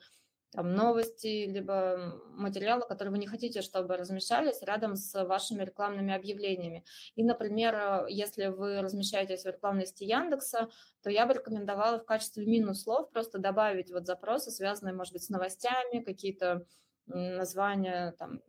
там, 0.52 0.74
новости, 0.74 1.46
либо 1.46 2.20
материалы, 2.32 2.88
которые 2.88 3.12
вы 3.12 3.20
не 3.20 3.28
хотите, 3.28 3.62
чтобы 3.62 3.98
размещались 3.98 4.62
рядом 4.62 4.96
с 4.96 5.24
вашими 5.26 5.64
рекламными 5.64 6.14
объявлениями. 6.14 6.84
И, 7.16 7.24
например, 7.24 7.76
э, 7.76 8.06
если 8.10 8.48
вы 8.48 8.82
размещаетесь 8.82 9.44
в 9.44 9.48
рекламной 9.48 9.86
Яндекса, 10.00 10.70
то 11.04 11.10
я 11.10 11.26
бы 11.26 11.34
рекомендовала 11.36 12.00
в 12.00 12.06
качестве 12.06 12.46
минус 12.46 12.84
слов 12.84 13.12
просто 13.12 13.38
добавить 13.38 13.92
вот 13.92 14.06
запросы, 14.08 14.50
связанные, 14.52 14.96
может 14.96 15.14
быть, 15.14 15.24
с 15.24 15.30
новостями, 15.30 16.04
какие-то 16.04 16.66
названия, 17.06 18.14
там, 18.18 18.42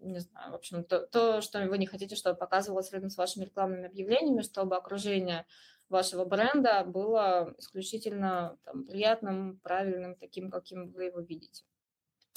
не 0.00 0.18
знаю, 0.18 0.52
в 0.52 0.54
общем, 0.54 0.84
то, 0.84 1.06
то, 1.06 1.40
что 1.40 1.64
вы 1.66 1.78
не 1.78 1.86
хотите, 1.86 2.16
чтобы 2.16 2.36
показывалось 2.36 2.92
рядом 2.92 3.10
с 3.10 3.16
вашими 3.16 3.44
рекламными 3.44 3.86
объявлениями, 3.86 4.42
чтобы 4.42 4.76
окружение 4.76 5.46
вашего 5.88 6.24
бренда 6.24 6.84
было 6.84 7.54
исключительно 7.58 8.56
там, 8.64 8.84
приятным, 8.84 9.58
правильным, 9.58 10.16
таким, 10.16 10.50
каким 10.50 10.90
вы 10.92 11.04
его 11.04 11.20
видите. 11.20 11.64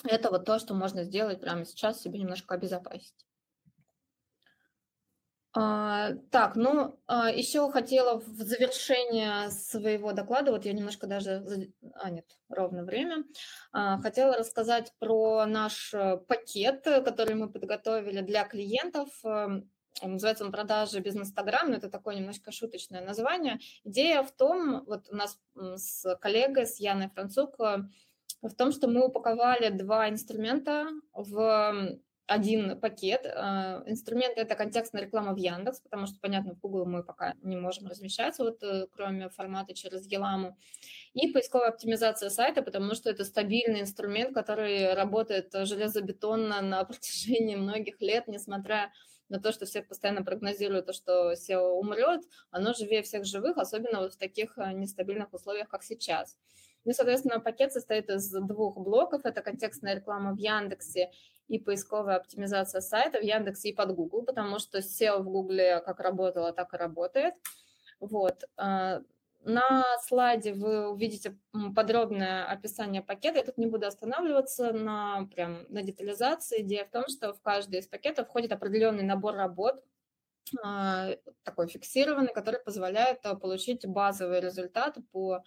Это 0.04 0.30
вот 0.30 0.46
то, 0.46 0.60
что 0.60 0.74
можно 0.74 1.04
сделать 1.04 1.40
прямо 1.40 1.66
сейчас, 1.66 2.02
себе 2.02 2.20
немножко 2.20 2.56
обезопасить. 2.56 3.26
А, 5.56 6.14
так, 6.32 6.56
ну, 6.56 7.00
а, 7.06 7.30
еще 7.30 7.70
хотела 7.72 8.20
в 8.20 8.26
завершение 8.26 9.52
своего 9.52 10.12
доклада, 10.12 10.52
вот 10.52 10.66
я 10.66 10.74
немножко 10.74 11.06
даже, 11.06 11.46
а 11.94 12.10
нет, 12.10 12.26
ровно 12.50 12.84
время, 12.84 13.24
а, 13.72 14.00
хотела 14.00 14.36
рассказать 14.36 14.92
про 14.98 15.46
наш 15.46 15.94
э, 15.94 16.18
пакет, 16.28 16.84
который 16.84 17.36
мы 17.36 17.52
подготовили 17.52 18.22
для 18.22 18.46
клиентов. 18.46 19.10
Эм, 19.24 19.70
называется 20.02 20.44
он 20.44 20.52
«Продажи 20.52 21.00
без 21.02 21.16
Инстаграм», 21.16 21.70
но 21.70 21.78
это 21.78 21.90
такое 21.90 22.16
немножко 22.16 22.52
шуточное 22.52 23.06
название. 23.06 23.60
Идея 23.84 24.24
в 24.24 24.32
том, 24.32 24.84
вот 24.86 25.08
у 25.12 25.16
нас 25.16 25.38
с 25.54 26.16
коллегой, 26.16 26.66
с 26.66 26.80
Яной 26.80 27.10
Францук, 27.10 27.60
э, 27.60 27.78
в 28.42 28.56
том, 28.56 28.72
что 28.72 28.88
мы 28.88 29.06
упаковали 29.06 29.70
два 29.70 30.10
инструмента 30.10 30.88
в 31.14 32.00
один 32.26 32.80
пакет. 32.80 33.26
Э, 33.26 33.84
инструмент– 33.86 34.34
это 34.38 34.56
контекстная 34.56 35.04
реклама 35.04 35.34
в 35.34 35.38
Яндекс, 35.38 35.82
потому 35.82 36.08
что, 36.08 36.20
понятно, 36.22 36.54
в 36.54 36.60
Google 36.60 36.86
мы 36.86 37.04
пока 37.04 37.34
не 37.42 37.58
можем 37.58 37.88
размещаться, 37.88 38.44
вот, 38.44 38.64
э, 38.64 38.88
кроме 38.96 39.30
формата 39.30 39.74
через 39.74 40.06
Еламу. 40.06 40.58
И 41.14 41.32
поисковая 41.32 41.70
оптимизация 41.70 42.30
сайта, 42.30 42.62
потому 42.62 42.96
что 42.96 43.10
это 43.10 43.26
стабильный 43.26 43.82
инструмент, 43.82 44.34
который 44.34 44.94
работает 44.94 45.52
железобетонно 45.54 46.62
на 46.62 46.84
протяжении 46.86 47.56
многих 47.56 48.00
лет, 48.02 48.28
несмотря 48.28 48.92
на 49.30 49.40
то, 49.40 49.52
что 49.52 49.66
все 49.66 49.82
постоянно 49.82 50.24
прогнозируют 50.24 50.86
то, 50.86 50.94
что 50.94 51.34
SEO 51.34 51.72
умрет, 51.72 52.22
оно 52.52 52.74
живее 52.74 53.02
всех 53.02 53.26
живых, 53.26 53.58
особенно 53.58 54.00
вот 54.00 54.14
в 54.14 54.18
таких 54.18 54.58
э, 54.58 54.72
нестабильных 54.74 55.34
условиях, 55.34 55.68
как 55.68 55.84
сейчас. 55.84 56.38
Ну, 56.86 56.92
соответственно, 56.92 57.40
пакет 57.40 57.72
состоит 57.72 58.10
из 58.10 58.30
двух 58.30 58.78
блоков. 58.78 59.26
Это 59.26 59.42
контекстная 59.42 59.96
реклама 59.96 60.34
в 60.34 60.38
Яндексе 60.38 61.12
и 61.48 61.60
поисковая 61.60 62.18
оптимизация 62.18 62.82
сайта 62.82 63.20
в 63.20 63.24
Яндексе 63.24 63.70
и 63.70 63.76
под 63.76 63.94
Google, 63.96 64.24
потому 64.24 64.60
что 64.60 64.80
SEO 64.80 65.20
в 65.20 65.26
Google 65.26 65.82
как 65.86 66.00
работало, 66.00 66.54
так 66.54 66.74
и 66.74 66.78
работает. 66.78 67.34
Вот. 68.00 68.44
А, 68.58 69.02
на 69.46 69.84
слайде 70.04 70.54
вы 70.54 70.90
увидите 70.90 71.38
подробное 71.76 72.46
описание 72.46 73.02
пакета. 73.02 73.40
Я 73.40 73.46
тут 73.46 73.58
не 73.58 73.66
буду 73.66 73.86
останавливаться 73.86 74.72
на, 74.72 75.28
прям, 75.34 75.66
на 75.70 75.82
детализации. 75.82 76.62
Идея 76.62 76.86
в 76.86 76.92
том, 76.92 77.08
что 77.08 77.34
в 77.34 77.42
каждый 77.42 77.80
из 77.80 77.88
пакетов 77.88 78.28
входит 78.28 78.52
определенный 78.52 79.04
набор 79.04 79.36
работ, 79.36 79.84
а, 80.64 81.10
такой 81.44 81.68
фиксированный, 81.68 82.34
который 82.34 82.62
позволяет 82.62 83.20
а, 83.26 83.36
получить 83.36 83.86
базовые 83.86 84.42
результаты 84.42 85.02
по 85.02 85.44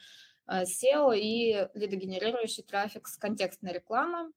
SEO 0.48 1.16
и 1.16 1.68
лидогенерирующий 1.74 2.62
трафик 2.62 3.08
с 3.08 3.16
контекстной 3.16 3.72
рекламы. 3.72 4.32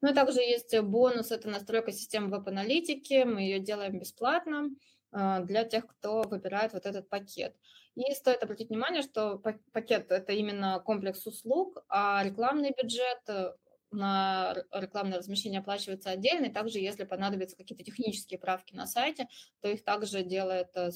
Ну 0.00 0.10
и 0.10 0.14
также 0.14 0.40
есть 0.40 0.78
бонус, 0.80 1.30
это 1.30 1.48
настройка 1.48 1.92
системы 1.92 2.28
веб-аналитики, 2.28 3.24
мы 3.24 3.42
ее 3.42 3.58
делаем 3.58 3.98
бесплатно 3.98 4.70
а, 5.12 5.40
для 5.40 5.64
тех, 5.64 5.86
кто 5.86 6.22
выбирает 6.22 6.72
вот 6.72 6.86
этот 6.86 7.08
пакет. 7.08 7.56
И 7.94 8.12
стоит 8.12 8.42
обратить 8.42 8.68
внимание, 8.68 9.02
что 9.02 9.40
пакет– 9.72 10.06
это 10.10 10.32
именно 10.32 10.80
комплекс 10.80 11.26
услуг, 11.26 11.82
а 11.88 12.22
рекламный 12.22 12.74
бюджет 12.76 13.22
э, 13.28 13.54
на 13.90 14.54
рекламное 14.72 15.18
размещение 15.18 15.60
оплачивается 15.60 16.10
отдельно, 16.10 16.46
и 16.46 16.52
также 16.52 16.78
если 16.78 17.04
понадобятся 17.04 17.56
какие-то 17.56 17.84
технические 17.84 18.38
правки 18.38 18.74
на 18.74 18.86
сайте, 18.86 19.28
то 19.62 19.68
их 19.68 19.82
также 19.82 20.22
делает 20.22 20.68
э, 20.74 20.90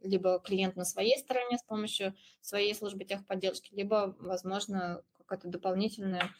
либо 0.00 0.38
клиент 0.38 0.76
на 0.76 0.84
своей 0.84 1.18
стороне 1.18 1.58
с 1.58 1.64
помощью 1.64 2.14
своей 2.40 2.72
службы 2.74 3.04
техподдержки, 3.04 3.74
либо, 3.74 4.14
возможно, 4.20 5.02
какая-то 5.18 5.48
дополнительная 5.48 6.30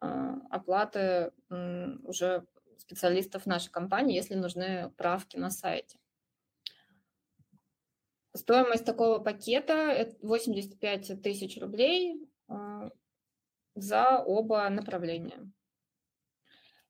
оплаты 0.00 1.32
уже 1.48 2.46
специалистов 2.78 3.46
нашей 3.46 3.70
компании, 3.70 4.16
если 4.16 4.34
нужны 4.34 4.90
правки 4.96 5.36
на 5.36 5.50
сайте. 5.50 5.98
Стоимость 8.36 8.84
такого 8.84 9.20
пакета 9.20 10.12
85 10.20 11.22
тысяч 11.22 11.60
рублей 11.60 12.28
а, 12.48 12.90
за 13.76 14.18
оба 14.18 14.68
направления. 14.70 15.52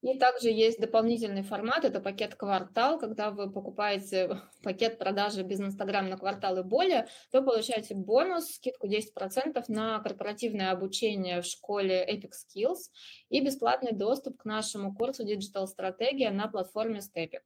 И 0.05 0.19
также 0.19 0.51
есть 0.51 0.79
дополнительный 0.79 1.43
формат, 1.43 1.87
это 1.87 1.99
пакет 1.99 2.35
квартал. 2.35 2.99
Когда 2.99 3.31
вы 3.31 3.51
покупаете 3.51 4.39
пакет 4.63 4.99
продажи 4.99 5.43
без 5.43 5.61
Инстаграм 5.61 6.11
на 6.11 6.19
квартал 6.19 6.59
и 6.59 6.63
более, 6.63 7.09
то 7.31 7.41
получаете 7.41 7.95
бонус, 7.95 8.53
скидку 8.53 8.87
10% 8.87 9.65
на 9.69 9.99
корпоративное 10.01 10.73
обучение 10.73 11.41
в 11.41 11.47
школе 11.47 12.07
Epic 12.07 12.33
Skills 12.33 12.91
и 13.31 13.41
бесплатный 13.41 13.93
доступ 13.93 14.37
к 14.43 14.45
нашему 14.45 14.95
курсу 14.95 15.25
Digital 15.25 15.67
Стратегия 15.67 16.31
на 16.31 16.49
платформе 16.49 17.01
Stepik. 17.01 17.41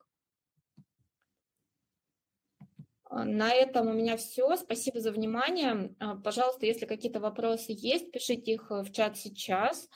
На 3.09 3.55
этом 3.55 3.87
у 3.87 3.93
меня 3.93 4.17
все. 4.17 4.57
Спасибо 4.57 4.99
за 4.99 5.13
внимание. 5.13 5.95
Пожалуйста, 6.25 6.67
если 6.67 6.87
какие-то 6.87 7.21
вопросы 7.21 7.67
есть, 7.69 8.11
пишите 8.11 8.55
их 8.55 8.69
в 8.71 8.91
чат 8.91 9.17
сейчас. 9.17 9.89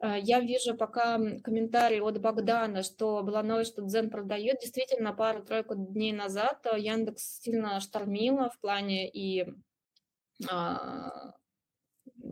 Э, 0.00 0.18
я 0.20 0.40
вижу 0.40 0.76
пока 0.76 1.18
комментарий 1.42 2.00
от 2.00 2.20
Богдана, 2.20 2.82
что 2.82 3.22
была 3.22 3.42
новость, 3.42 3.72
что 3.72 3.82
Дзен 3.82 4.10
продает. 4.10 4.60
Действительно, 4.60 5.12
пару-тройку 5.12 5.74
дней 5.74 6.12
назад 6.12 6.66
э, 6.66 6.78
Яндекс 6.78 7.40
сильно 7.40 7.80
штормила 7.80 8.50
в 8.50 8.58
плане 8.60 9.10
и 9.10 9.46
а, 10.48 11.32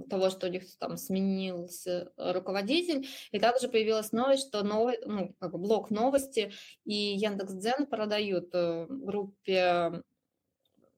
того, 0.09 0.31
что 0.31 0.47
у 0.47 0.51
них 0.51 0.65
там 0.79 0.97
сменился 0.97 2.13
руководитель, 2.17 3.09
и 3.33 3.41
также 3.41 3.69
появилась 3.69 4.13
новость, 4.13 4.47
что 4.49 4.63
новый, 4.63 4.99
ну, 5.05 5.35
как 5.41 5.53
бы 5.53 5.59
блок 5.59 5.91
новости 5.91 6.53
и 6.85 6.95
Яндекс.Дзен 6.95 7.87
продают 7.87 8.51
э, 8.53 8.87
группе 8.89 10.03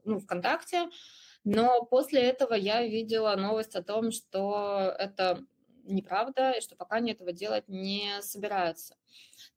ну, 0.05 0.21
ВКонтакте, 0.21 0.89
но 1.45 1.85
после 1.85 2.23
этого 2.23 2.55
я 2.55 2.87
видела 2.87 3.35
новость 3.37 3.75
о 3.75 3.83
том, 3.83 4.11
что 4.11 4.95
это 4.99 5.47
неправда, 5.93 6.53
и 6.53 6.61
что 6.61 6.77
пока 6.77 6.97
они 6.97 7.13
этого 7.13 7.33
делать 7.33 7.69
не 7.69 8.21
собираются. 8.23 8.97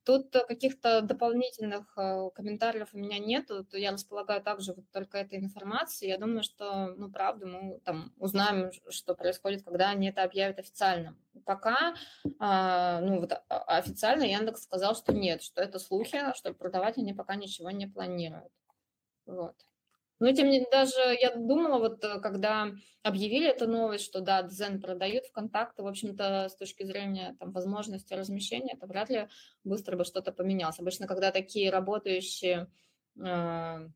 Тут 0.03 0.31
каких-то 0.31 1.01
дополнительных 1.01 1.95
э, 1.97 2.29
комментариев 2.33 2.89
у 2.93 2.97
меня 2.97 3.19
нету, 3.19 3.63
то 3.63 3.77
я 3.77 3.91
располагаю 3.91 4.41
также 4.41 4.73
вот 4.73 4.89
только 4.91 5.19
этой 5.19 5.37
информацией. 5.37 6.09
Я 6.09 6.17
думаю, 6.17 6.43
что, 6.43 6.87
ну, 6.97 7.11
правда, 7.11 7.45
мы 7.45 7.79
там 7.85 8.11
узнаем, 8.17 8.71
что 8.89 9.13
происходит, 9.13 9.63
когда 9.63 9.89
они 9.89 10.09
это 10.09 10.23
объявят 10.23 10.59
официально. 10.59 11.15
Пока, 11.45 11.95
а, 12.39 12.99
ну, 13.01 13.19
вот 13.19 13.31
официально 13.47 14.23
Яндекс 14.23 14.63
сказал, 14.63 14.95
что 14.95 15.13
нет, 15.13 15.43
что 15.43 15.61
это 15.61 15.77
слухи, 15.77 16.19
что 16.35 16.53
продавать 16.53 16.97
они 16.97 17.13
пока 17.13 17.35
ничего 17.35 17.69
не 17.69 17.85
планируют. 17.85 18.51
Вот. 19.25 19.55
Но 20.21 20.31
тем 20.33 20.45
не 20.45 20.59
менее, 20.59 20.69
даже 20.71 20.99
я 21.19 21.35
думала, 21.35 21.79
вот 21.79 22.03
э, 22.03 22.19
когда 22.19 22.67
объявили 23.01 23.49
эту 23.49 23.67
новость, 23.67 24.05
что 24.05 24.21
да, 24.21 24.43
Дзен 24.43 24.79
продают 24.79 25.25
ВКонтакте, 25.25 25.81
в 25.81 25.87
общем-то, 25.87 26.47
с 26.47 26.55
точки 26.55 26.83
зрения 26.83 27.35
там, 27.39 27.51
возможности 27.51 28.13
размещения, 28.13 28.73
это 28.75 28.85
вряд 28.85 29.09
ли 29.09 29.29
быстро 29.63 29.97
бы 29.97 30.05
что-то 30.05 30.31
поменялось. 30.31 30.79
Обычно, 30.79 31.07
когда 31.07 31.31
такие 31.31 31.71
работающие 31.71 32.67
э, 33.19 33.89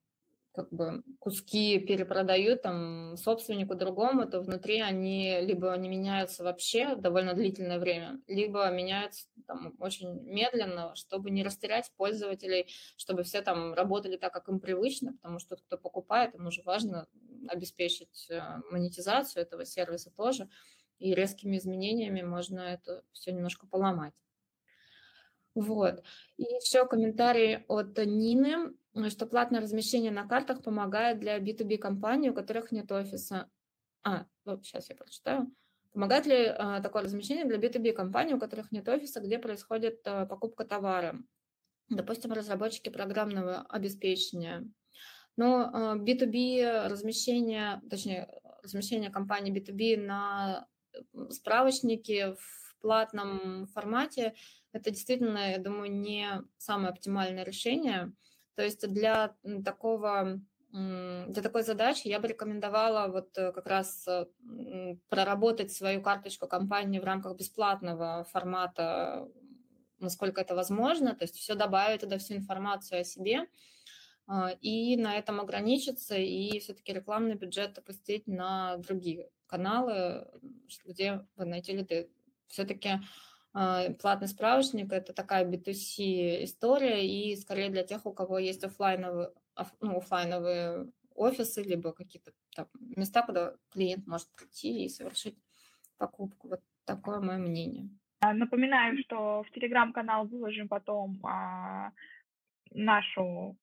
как 0.56 0.72
бы 0.72 1.03
куски 1.20 1.80
перепродают 1.80 2.62
там 2.62 3.18
собственнику 3.18 3.76
другому, 3.76 4.26
то 4.26 4.41
внутри 4.41 4.82
они 4.82 5.39
либо 5.41 5.76
не 5.78 5.89
меняются 5.89 6.43
вообще 6.43 6.95
довольно 6.95 7.34
длительное 7.34 7.80
время, 7.80 8.22
либо 8.28 8.70
меняются 8.72 9.28
там 9.47 9.76
очень 9.80 10.22
медленно, 10.24 10.95
чтобы 10.95 11.30
не 11.30 11.43
растерять 11.43 11.91
пользователей, 11.97 12.68
чтобы 12.97 13.24
все 13.24 13.41
там 13.41 13.74
работали 13.74 14.18
так, 14.18 14.34
как 14.34 14.47
им 14.47 14.60
привычно, 14.60 15.14
потому 15.14 15.39
что 15.39 15.56
тот, 15.56 15.62
кто 15.66 15.78
покупает, 15.78 16.34
ему 16.34 16.49
же 16.51 16.62
важно 16.64 17.08
обеспечить 17.47 18.28
э, 18.30 18.41
монетизацию 18.72 19.43
этого 19.43 19.66
сервиса 19.66 20.12
тоже, 20.12 20.49
и 20.97 21.14
резкими 21.14 21.58
изменениями 21.58 22.22
можно 22.22 22.62
это 22.62 23.03
все 23.12 23.32
немножко 23.32 23.68
поломать. 23.68 24.14
Вот. 25.56 26.03
И 26.38 26.43
еще 26.43 26.86
комментарий 26.86 27.64
от 27.68 27.97
Нины, 27.97 28.74
что 29.09 29.25
платное 29.25 29.61
размещение 29.61 30.11
на 30.11 30.27
картах 30.27 30.63
помогает 30.63 31.19
для 31.19 31.37
B2B 31.37 31.77
компаний, 31.77 32.29
у 32.29 32.33
которых 32.33 32.71
нет 32.71 32.91
офиса. 32.91 33.49
А, 34.03 34.25
вот 34.45 34.65
сейчас 34.65 34.89
я 34.89 34.95
прочитаю. 34.95 35.51
Помогает 35.91 36.25
ли 36.25 36.45
а, 36.45 36.81
такое 36.81 37.03
размещение 37.03 37.45
для 37.45 37.57
B2B 37.57 37.93
компаний, 37.93 38.33
у 38.33 38.39
которых 38.39 38.71
нет 38.71 38.87
офиса, 38.87 39.19
где 39.19 39.37
происходит 39.37 40.01
а, 40.05 40.25
покупка 40.25 40.63
товара? 40.65 41.19
Допустим, 41.89 42.31
разработчики 42.31 42.89
программного 42.89 43.61
обеспечения. 43.69 44.67
Но 45.37 45.97
B2B 45.97 46.87
размещение, 46.87 47.81
точнее, 47.89 48.29
размещение 48.63 49.11
компании 49.11 49.53
B2B 49.53 50.01
на 50.01 50.67
справочнике 51.29 52.33
в 52.33 52.75
платном 52.79 53.67
формате, 53.67 54.33
это 54.71 54.91
действительно, 54.91 55.51
я 55.51 55.57
думаю, 55.57 55.91
не 55.91 56.41
самое 56.57 56.89
оптимальное 56.89 57.43
решение. 57.43 58.13
То 58.56 58.64
есть 58.64 58.88
для 58.88 59.36
такого 59.64 60.39
для 60.72 61.41
такой 61.41 61.64
задачи 61.64 62.10
я 62.10 62.20
бы 62.20 62.28
рекомендовала 62.28 63.10
вот 63.10 63.38
э, 63.38 63.53
как 63.53 63.66
раз 63.66 64.06
э, 64.10 64.26
проработать 65.08 65.72
свою 65.72 66.01
карточку 66.01 66.47
компании 66.47 66.99
в 66.99 67.06
рамках 67.06 67.38
бесплатного 67.38 68.26
формата, 68.26 69.26
насколько 69.99 70.41
это 70.41 70.53
возможно, 70.53 71.16
то 71.16 71.24
есть 71.24 71.36
все 71.36 71.56
добавить 71.56 72.01
туда 72.01 72.18
всю 72.18 72.36
информацию 72.36 72.99
о 72.99 73.03
себе, 73.06 73.47
а, 74.28 74.51
и 74.60 74.97
на 74.97 75.18
этом 75.18 75.39
ограничиться, 75.39 76.18
и 76.18 76.60
все-таки 76.60 76.93
рекламный 76.93 77.36
бюджет 77.36 77.78
опустить 77.78 78.28
на 78.28 78.78
другие 78.78 79.30
каналы, 79.47 80.28
где 80.84 81.26
вы 81.36 81.45
найти 81.45 81.74
лиды. 81.74 82.10
Все-таки 82.47 82.99
платный 83.99 84.28
справочник– 84.28 84.91
это 84.91 85.14
такая 85.14 85.49
B2C 85.49 86.43
история, 86.43 87.08
и 87.08 87.36
скорее 87.38 87.70
для 87.70 87.84
тех, 87.84 88.06
у 88.06 88.12
кого 88.12 88.38
есть 88.38 88.64
офлайновые, 88.64 89.32
ну, 89.80 89.97
офлайновые 89.97 90.91
офисы, 91.16 91.64
либо 91.64 91.93
какие-то 91.93 92.32
там 92.56 92.68
места, 92.80 93.22
куда 93.22 93.53
клиент 93.72 94.06
может 94.08 94.28
прийти 94.36 94.86
и 94.86 94.89
совершить 94.89 95.38
покупку. 95.97 96.49
Вот 96.49 96.62
такое 96.86 97.20
мое 97.20 97.38
мнение. 97.38 97.89
А, 98.20 98.34
напоминаю, 98.34 98.97
что 98.99 99.43
в 99.43 99.51
телеграм-канал 99.51 100.26
выложим 100.26 100.68
потом 100.68 101.20
а, 101.24 101.91
нашу 102.72 103.56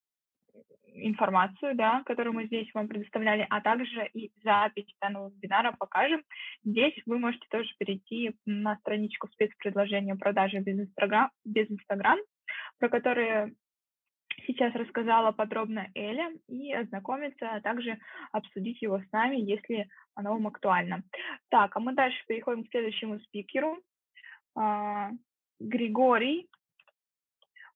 информацию, 0.95 1.75
да, 1.75 2.03
которую 2.05 2.35
мы 2.35 2.47
здесь 2.47 2.73
вам 2.75 2.89
предоставляли, 2.89 3.47
а 3.49 3.61
также 3.61 4.07
и 4.15 4.33
запись 4.43 4.95
данного 5.01 5.31
вебинара 5.31 5.73
покажем. 5.73 6.23
Здесь 6.65 6.95
вы 7.07 7.19
можете 7.19 7.47
тоже 7.51 7.69
перейти 7.79 8.35
на 8.47 8.77
страничку 8.77 9.29
спецпредложения 9.29 10.17
продажи 10.17 10.59
без 10.59 10.79
Инстаграм, 10.79 11.31
без 11.45 11.71
Инстаграм, 11.71 12.19
про 12.79 12.89
которые 12.89 13.55
сейчас 14.47 14.75
рассказала 14.75 15.33
подробно 15.33 15.89
Эля, 15.95 16.33
и 16.49 16.73
ознакомиться, 16.73 17.51
а 17.51 17.61
также 17.61 17.99
обсудить 18.33 18.83
его 18.83 18.99
с 18.99 19.13
нами, 19.13 19.37
если 19.37 19.89
оно 20.15 20.33
вам 20.33 20.47
актуально. 20.47 21.03
Так, 21.49 21.77
а 21.77 21.81
мы 21.81 21.95
дальше 21.95 22.19
переходим 22.27 22.65
к 22.65 22.71
следующему 22.71 23.19
спикеру. 23.21 23.79
А, 24.55 25.11
Григорий, 25.61 26.49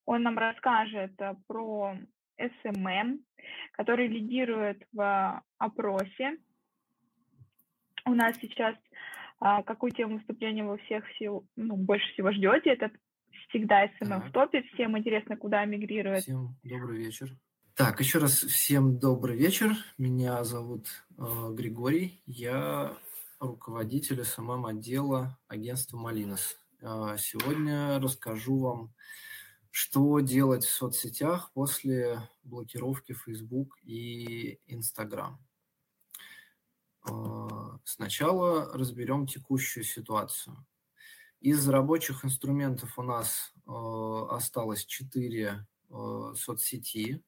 он 0.05 0.23
нам 0.23 0.39
расскажет 0.39 1.13
про 1.47 1.97
SMM, 2.39 3.19
который 3.73 4.09
лидирует 4.09 4.83
в 4.93 5.43
опросе. 5.59 6.39
У 8.05 8.15
нас 8.15 8.37
сейчас 8.41 8.77
а, 9.39 9.63
какую 9.63 9.93
тему 9.93 10.17
выступления 10.17 10.65
вы 10.65 10.79
всех 10.79 11.05
сил, 11.19 11.47
ну, 11.57 11.77
больше 11.77 12.11
всего 12.13 12.33
ждете? 12.33 12.71
Это 12.71 12.91
всегда 13.49 13.87
SMM 13.87 14.15
ага. 14.15 14.29
в 14.29 14.33
топе. 14.33 14.63
Всем 14.75 14.97
интересно, 14.97 15.37
куда 15.37 15.65
мигрирует. 15.65 16.23
Всем 16.23 16.57
добрый 16.63 16.99
вечер. 16.99 17.37
Так, 17.75 18.01
еще 18.01 18.19
раз 18.19 18.33
всем 18.33 18.99
добрый 18.99 19.37
вечер. 19.37 19.73
Меня 19.99 20.43
зовут 20.45 20.87
э, 21.19 21.23
Григорий. 21.53 22.23
Я 22.25 22.97
руководитель 23.39 24.25
SMM 24.25 24.65
отдела 24.65 25.39
агентства 25.47 25.99
Малинос. 25.99 26.59
Э, 26.81 27.17
сегодня 27.19 28.01
расскажу 28.01 28.59
вам 28.59 28.95
что 29.79 30.21
делать 30.21 30.65
в 30.65 30.71
соцсетях 30.71 31.51
после 31.53 32.27
блокировки 32.45 33.13
Facebook 33.13 33.77
и 33.83 34.59
Instagram? 34.69 35.39
А, 37.03 37.79
сначала 37.85 38.73
разберем 38.73 39.27
текущую 39.27 39.85
ситуацию. 39.85 40.67
Из 41.41 41.69
рабочих 41.69 42.25
инструментов 42.25 42.99
у 42.99 43.03
нас 43.03 43.53
а, 43.67 44.29
осталось 44.37 44.87
4 44.87 45.67
а, 45.91 46.33
соцсети. 46.35 47.23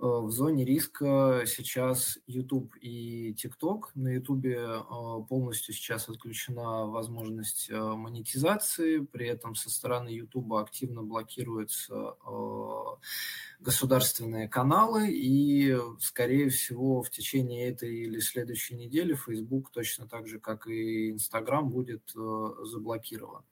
Э, 0.00 0.06
в 0.06 0.30
зоне 0.30 0.64
риска 0.64 1.42
сейчас 1.44 2.18
YouTube 2.28 2.72
и 2.80 3.32
TikTok. 3.32 3.86
На 3.96 4.08
YouTube 4.14 4.46
э, 4.46 4.80
полностью 5.28 5.74
сейчас 5.74 6.08
отключена 6.08 6.86
возможность 6.86 7.68
э, 7.68 7.76
монетизации, 7.76 8.98
при 9.00 9.26
этом 9.26 9.56
со 9.56 9.70
стороны 9.70 10.10
YouTube 10.10 10.54
активно 10.54 11.02
блокируются 11.02 12.14
государственные 13.60 14.48
каналы, 14.48 15.10
и, 15.10 15.76
скорее 16.00 16.48
всего, 16.50 17.02
в 17.02 17.10
течение 17.10 17.68
этой 17.68 18.02
или 18.02 18.20
следующей 18.20 18.76
недели 18.76 19.14
Facebook 19.14 19.70
точно 19.70 20.06
так 20.06 20.28
же, 20.28 20.38
как 20.38 20.68
и 20.68 21.10
Instagram, 21.10 21.70
будет 21.70 22.12
заблокирован. 22.14 23.42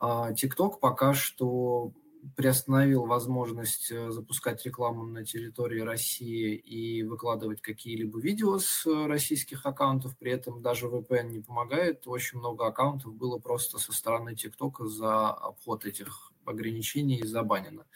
TikTok 0.00 0.74
а 0.74 0.78
пока 0.78 1.14
что 1.14 1.92
приостановил 2.34 3.06
возможность 3.06 3.90
э, 3.90 4.10
запускать 4.10 4.64
рекламу 4.64 5.04
на 5.04 5.24
территории 5.24 5.80
России 5.80 6.54
и 6.54 7.02
выкладывать 7.02 7.60
какие-либо 7.60 8.18
видео 8.18 8.58
с 8.58 8.86
э, 8.86 9.06
российских 9.06 9.64
аккаунтов, 9.66 10.16
при 10.18 10.32
этом 10.32 10.62
даже 10.62 10.86
VPN 10.86 11.30
не 11.30 11.40
помогает. 11.40 12.06
Очень 12.06 12.38
много 12.38 12.66
аккаунтов 12.66 13.14
было 13.14 13.38
просто 13.38 13.78
со 13.78 13.92
стороны 13.92 14.34
ТикТока 14.34 14.86
за 14.86 15.28
обход 15.28 15.84
этих 15.84 16.32
ограничений 16.44 17.22
забанено. 17.24 17.86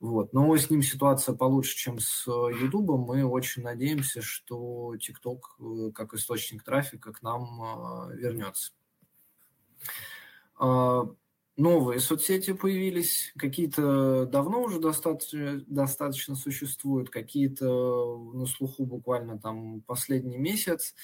Вот. 0.00 0.32
Но 0.32 0.54
с 0.56 0.68
ним 0.68 0.82
ситуация 0.82 1.34
получше, 1.34 1.76
чем 1.76 1.98
с 2.00 2.26
Ютубом. 2.26 3.00
Мы 3.02 3.24
очень 3.24 3.62
надеемся, 3.62 4.20
что 4.20 4.96
ТикТок 4.98 5.56
э, 5.60 5.90
как 5.94 6.14
источник 6.14 6.62
трафика 6.62 7.12
к 7.12 7.22
нам 7.22 8.10
вернется. 8.12 8.72
Новые 11.58 12.00
соцсети 12.00 12.54
появились, 12.54 13.30
какие-то 13.36 14.24
давно 14.24 14.62
уже 14.62 14.80
достаточно, 14.80 15.62
достаточно 15.66 16.34
существуют, 16.34 17.10
какие-то 17.10 18.16
на 18.32 18.46
слуху 18.46 18.86
буквально 18.86 19.38
там 19.38 19.82
последний 19.82 20.38
месяц. 20.38 20.94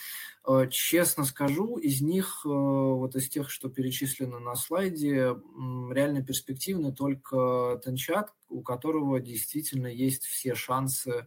Э, 0.49 0.66
честно 0.70 1.24
скажу, 1.24 1.76
из 1.76 2.01
них, 2.01 2.46
э, 2.46 2.49
вот 2.49 3.14
из 3.14 3.28
тех, 3.28 3.51
что 3.51 3.68
перечислены 3.68 4.38
на 4.38 4.55
слайде, 4.55 5.36
реально 5.92 6.24
перспективны 6.24 6.94
только 6.94 7.78
Тенчат, 7.84 8.32
у 8.49 8.62
которого 8.62 9.20
действительно 9.20 9.88
есть 9.88 10.24
все 10.24 10.55
шансы 10.55 11.26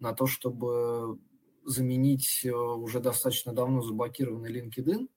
на 0.00 0.12
то, 0.12 0.26
чтобы 0.26 1.20
заменить 1.64 2.40
э, 2.44 2.50
уже 2.50 2.98
достаточно 2.98 3.52
давно 3.52 3.80
заблокированный 3.80 4.52
LinkedIn. 4.52 5.08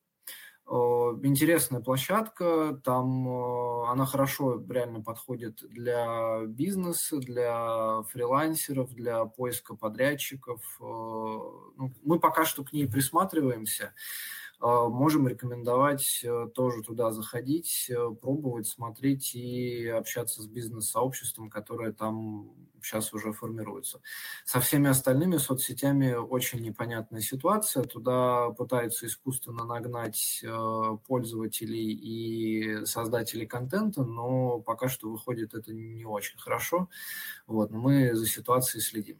Э, 0.70 1.18
интересная 1.24 1.80
площадка, 1.80 2.80
там 2.84 3.28
э, 3.28 3.90
она 3.90 4.06
хорошо 4.06 4.64
реально 4.68 5.02
подходит 5.02 5.64
для 5.68 6.42
бизнеса, 6.46 7.18
для 7.18 8.02
фрилансеров, 8.04 8.94
для 8.94 9.24
поиска 9.24 9.74
подрядчиков. 9.74 10.60
Э, 10.80 10.84
ну, 10.84 11.92
мы 12.04 12.20
пока 12.20 12.44
что 12.44 12.62
к 12.62 12.72
ней 12.72 12.86
присматриваемся. 12.86 13.94
А, 14.60 14.88
можем 14.88 15.26
рекомендовать 15.26 16.20
э, 16.22 16.48
тоже 16.54 16.82
туда 16.82 17.12
заходить, 17.12 17.86
э, 17.88 18.10
пробовать, 18.20 18.68
смотреть 18.68 19.34
и 19.34 19.86
общаться 19.86 20.42
с 20.42 20.46
бизнес-сообществом, 20.46 21.48
которое 21.48 21.92
там 21.92 22.52
сейчас 22.82 23.14
уже 23.14 23.32
формируется. 23.32 24.00
Со 24.44 24.60
всеми 24.60 24.90
остальными 24.90 25.38
соцсетями 25.38 26.12
очень 26.12 26.60
непонятная 26.60 27.22
ситуация. 27.22 27.84
Туда 27.84 28.50
пытаются 28.50 29.06
искусственно 29.06 29.64
нагнать 29.64 30.40
э, 30.42 30.98
пользователей 31.06 31.92
и 31.92 32.84
создателей 32.84 33.46
контента, 33.46 34.04
но 34.04 34.60
пока 34.60 34.88
что 34.88 35.10
выходит 35.10 35.54
это 35.54 35.72
не 35.72 36.04
очень 36.04 36.38
хорошо. 36.38 36.90
Вот, 37.46 37.70
но 37.70 37.78
мы 37.78 38.14
за 38.14 38.26
ситуацией 38.26 38.82
следим. 38.82 39.18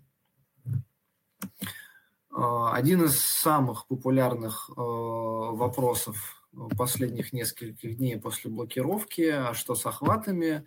А, 2.32 2.72
один 2.74 3.04
из 3.04 3.20
самых 3.20 3.86
популярных 3.86 4.70
а, 4.70 4.82
вопросов 4.82 6.46
последних 6.76 7.32
нескольких 7.32 7.96
дней 7.96 8.16
после 8.16 8.50
блокировки, 8.50 9.22
а 9.22 9.54
что 9.54 9.74
с 9.74 9.86
охватами 9.86 10.64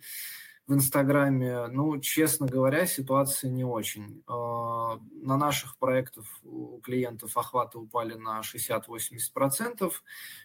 в 0.66 0.72
Инстаграме, 0.72 1.66
ну, 1.66 2.00
честно 2.00 2.46
говоря, 2.46 2.86
ситуация 2.86 3.50
не 3.50 3.64
очень. 3.64 4.22
А, 4.26 4.98
на 5.22 5.36
наших 5.36 5.78
проектах 5.78 6.24
у 6.42 6.80
клиентов 6.80 7.36
охваты 7.36 7.78
упали 7.78 8.14
на 8.14 8.40
60-80%. 8.40 9.92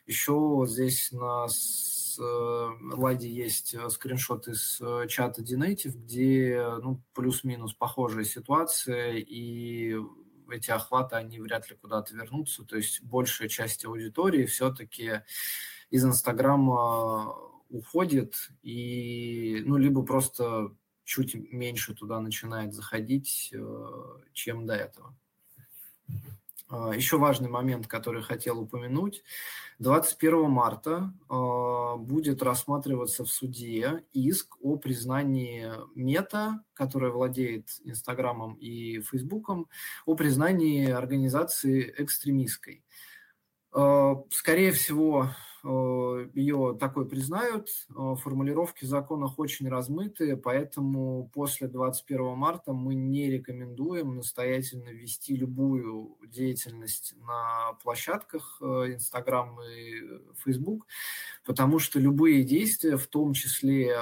Еще 0.06 0.34
вот 0.34 0.70
здесь 0.70 1.12
на 1.12 1.48
ладе 2.98 3.30
есть 3.30 3.76
скриншот 3.92 4.50
из 4.50 4.82
чата 5.08 5.42
Dinative, 5.42 5.94
где 5.96 6.62
ну, 6.82 7.02
плюс-минус 7.14 7.74
похожая 7.74 8.26
ситуация, 8.26 9.14
и 9.14 9.96
эти 10.52 10.72
охваты, 10.72 11.16
они 11.16 11.40
вряд 11.40 11.70
ли 11.70 11.76
куда-то 11.76 12.16
вернутся. 12.16 12.64
То 12.64 12.78
есть 12.78 13.02
большая 13.02 13.48
часть 13.48 13.86
аудитории 13.86 14.46
все-таки 14.46 15.22
из 15.90 16.06
Инстаграма 16.06 17.36
уходит 17.70 18.36
и, 18.62 19.62
ну, 19.66 19.78
либо 19.78 20.04
просто 20.04 20.76
чуть 21.04 21.36
меньше 21.36 21.94
туда 21.94 22.20
начинает 22.20 22.74
заходить, 22.74 23.54
чем 24.34 24.66
до 24.66 24.76
этого. 24.76 25.16
А, 26.70 26.92
Еще 26.92 27.18
важный 27.18 27.50
момент, 27.50 27.88
который 27.88 28.22
хотел 28.22 28.60
упомянуть. 28.60 29.24
21 29.80 30.50
марта 30.50 31.14
а, 31.28 31.96
будет 31.96 32.44
рассматриваться 32.44 33.26
в 33.26 33.30
суде 33.30 34.04
иск 34.14 34.56
о 34.62 34.78
признании 34.78 35.72
Мета, 35.96 36.64
которая 36.74 37.12
владеет 37.12 37.70
Инстаграмом 37.84 38.54
и 38.54 39.02
Фейсбуком, 39.02 39.68
о 40.06 40.16
признании 40.16 40.90
организации 40.90 41.94
экстремистской. 41.98 42.84
А, 43.72 44.22
скорее 44.30 44.72
всего, 44.72 45.30
ее 45.64 46.78
такой 46.80 47.08
признают. 47.08 47.70
Э, 47.90 48.16
формулировки 48.16 48.86
в 48.86 48.88
законах 48.88 49.40
очень 49.40 49.68
размытые, 49.70 50.38
поэтому 50.38 51.30
после 51.34 51.68
21 51.68 52.36
марта 52.36 52.74
мы 52.74 52.96
не 52.96 53.30
рекомендуем 53.30 54.16
настоятельно 54.16 54.90
вести 54.90 55.36
любую 55.36 56.18
деятельность 56.28 57.14
на 57.22 57.74
площадках 57.84 58.58
э, 58.62 58.94
Инстаграм 58.94 59.60
и 59.62 60.02
Фейсбук, 60.44 60.88
потому 61.46 61.80
что 61.80 62.00
любые 62.00 62.44
действия, 62.44 62.98
в 62.98 63.08
том 63.08 63.34
числе 63.34 63.96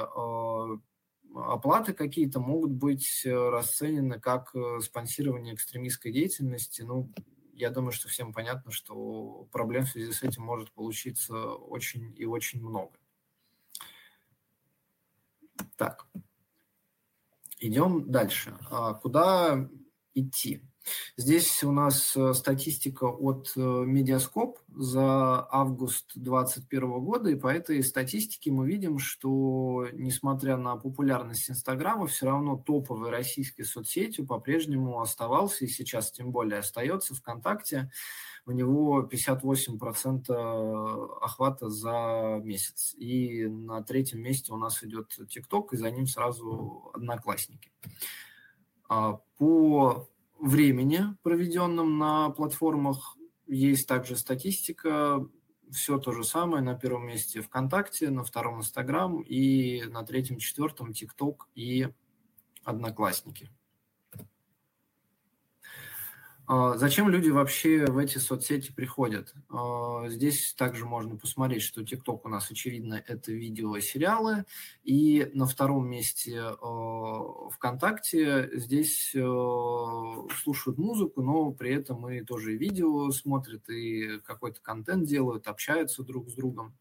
оплаты 1.34 1.92
какие-то 1.92 2.40
могут 2.40 2.70
быть 2.70 3.22
расценены 3.24 4.18
как 4.18 4.54
спонсирование 4.80 5.54
экстремистской 5.54 6.10
деятельности. 6.10 6.82
Ну, 6.82 7.10
я 7.58 7.70
думаю, 7.70 7.92
что 7.92 8.08
всем 8.08 8.32
понятно, 8.32 8.70
что 8.70 9.48
проблем 9.50 9.84
в 9.84 9.88
связи 9.88 10.12
с 10.12 10.22
этим 10.22 10.42
может 10.42 10.72
получиться 10.72 11.34
очень 11.54 12.14
и 12.16 12.24
очень 12.24 12.60
много. 12.60 12.92
Так, 15.76 16.06
идем 17.58 18.10
дальше. 18.10 18.56
А 18.70 18.94
куда 18.94 19.68
идти? 20.14 20.62
Здесь 21.16 21.62
у 21.64 21.72
нас 21.72 22.16
э, 22.16 22.34
статистика 22.34 23.04
от 23.04 23.52
Медиаскоп 23.56 24.58
за 24.74 25.46
август 25.50 26.12
2021 26.14 27.00
года, 27.00 27.30
и 27.30 27.34
по 27.34 27.48
этой 27.48 27.82
статистике 27.82 28.50
мы 28.50 28.68
видим, 28.68 28.98
что, 28.98 29.88
несмотря 29.92 30.56
на 30.56 30.76
популярность 30.76 31.50
Инстаграма, 31.50 32.06
все 32.06 32.26
равно 32.26 32.56
топовой 32.56 33.10
российской 33.10 33.64
соцсетью 33.64 34.26
по-прежнему 34.26 35.00
оставался, 35.00 35.64
и 35.64 35.68
сейчас 35.68 36.12
тем 36.12 36.30
более 36.30 36.60
остается 36.60 37.14
ВКонтакте. 37.14 37.90
У 38.46 38.52
него 38.52 39.02
58% 39.02 41.18
охвата 41.20 41.68
за 41.68 42.40
месяц. 42.42 42.94
И 42.96 43.46
на 43.46 43.82
третьем 43.82 44.22
месте 44.22 44.52
у 44.52 44.56
нас 44.56 44.82
идет 44.82 45.08
ТикТок, 45.28 45.72
и 45.72 45.76
за 45.76 45.90
ним 45.90 46.06
сразу 46.06 46.90
Одноклассники. 46.94 47.70
А 48.88 49.20
по 49.36 50.08
времени, 50.38 51.16
проведенном 51.22 51.98
на 51.98 52.30
платформах, 52.30 53.16
есть 53.46 53.88
также 53.88 54.16
статистика, 54.16 55.26
все 55.70 55.98
то 55.98 56.12
же 56.12 56.24
самое. 56.24 56.62
На 56.62 56.74
первом 56.74 57.06
месте 57.06 57.42
ВКонтакте, 57.42 58.10
на 58.10 58.24
втором 58.24 58.58
Инстаграм 58.58 59.20
и 59.22 59.82
на 59.84 60.02
третьем, 60.02 60.38
четвертом 60.38 60.92
ТикТок 60.92 61.48
и 61.54 61.88
Одноклассники. 62.64 63.50
А, 66.50 66.78
зачем 66.78 67.10
люди 67.10 67.28
вообще 67.28 67.84
в 67.84 67.98
эти 67.98 68.16
соцсети 68.16 68.72
приходят? 68.72 69.34
А, 69.50 70.08
здесь 70.08 70.54
также 70.54 70.86
можно 70.86 71.14
посмотреть, 71.16 71.60
что 71.60 71.82
TikTok 71.82 72.20
у 72.24 72.28
нас, 72.28 72.50
очевидно, 72.50 73.02
это 73.06 73.32
видео 73.32 73.76
и 73.76 73.82
сериалы. 73.82 74.46
И 74.82 75.30
на 75.34 75.44
втором 75.44 75.86
месте 75.86 76.40
а, 76.40 77.50
ВКонтакте 77.50 78.48
здесь 78.54 79.10
слушают 79.10 80.78
музыку, 80.78 81.20
но 81.20 81.52
при 81.52 81.74
этом 81.74 82.08
и 82.08 82.22
тоже 82.22 82.56
видео 82.56 83.10
смотрят, 83.10 83.68
и 83.68 84.18
какой-то 84.20 84.62
контент 84.62 85.06
делают, 85.06 85.48
общаются 85.48 86.02
друг 86.02 86.30
с 86.30 86.32
другом. 86.32 86.74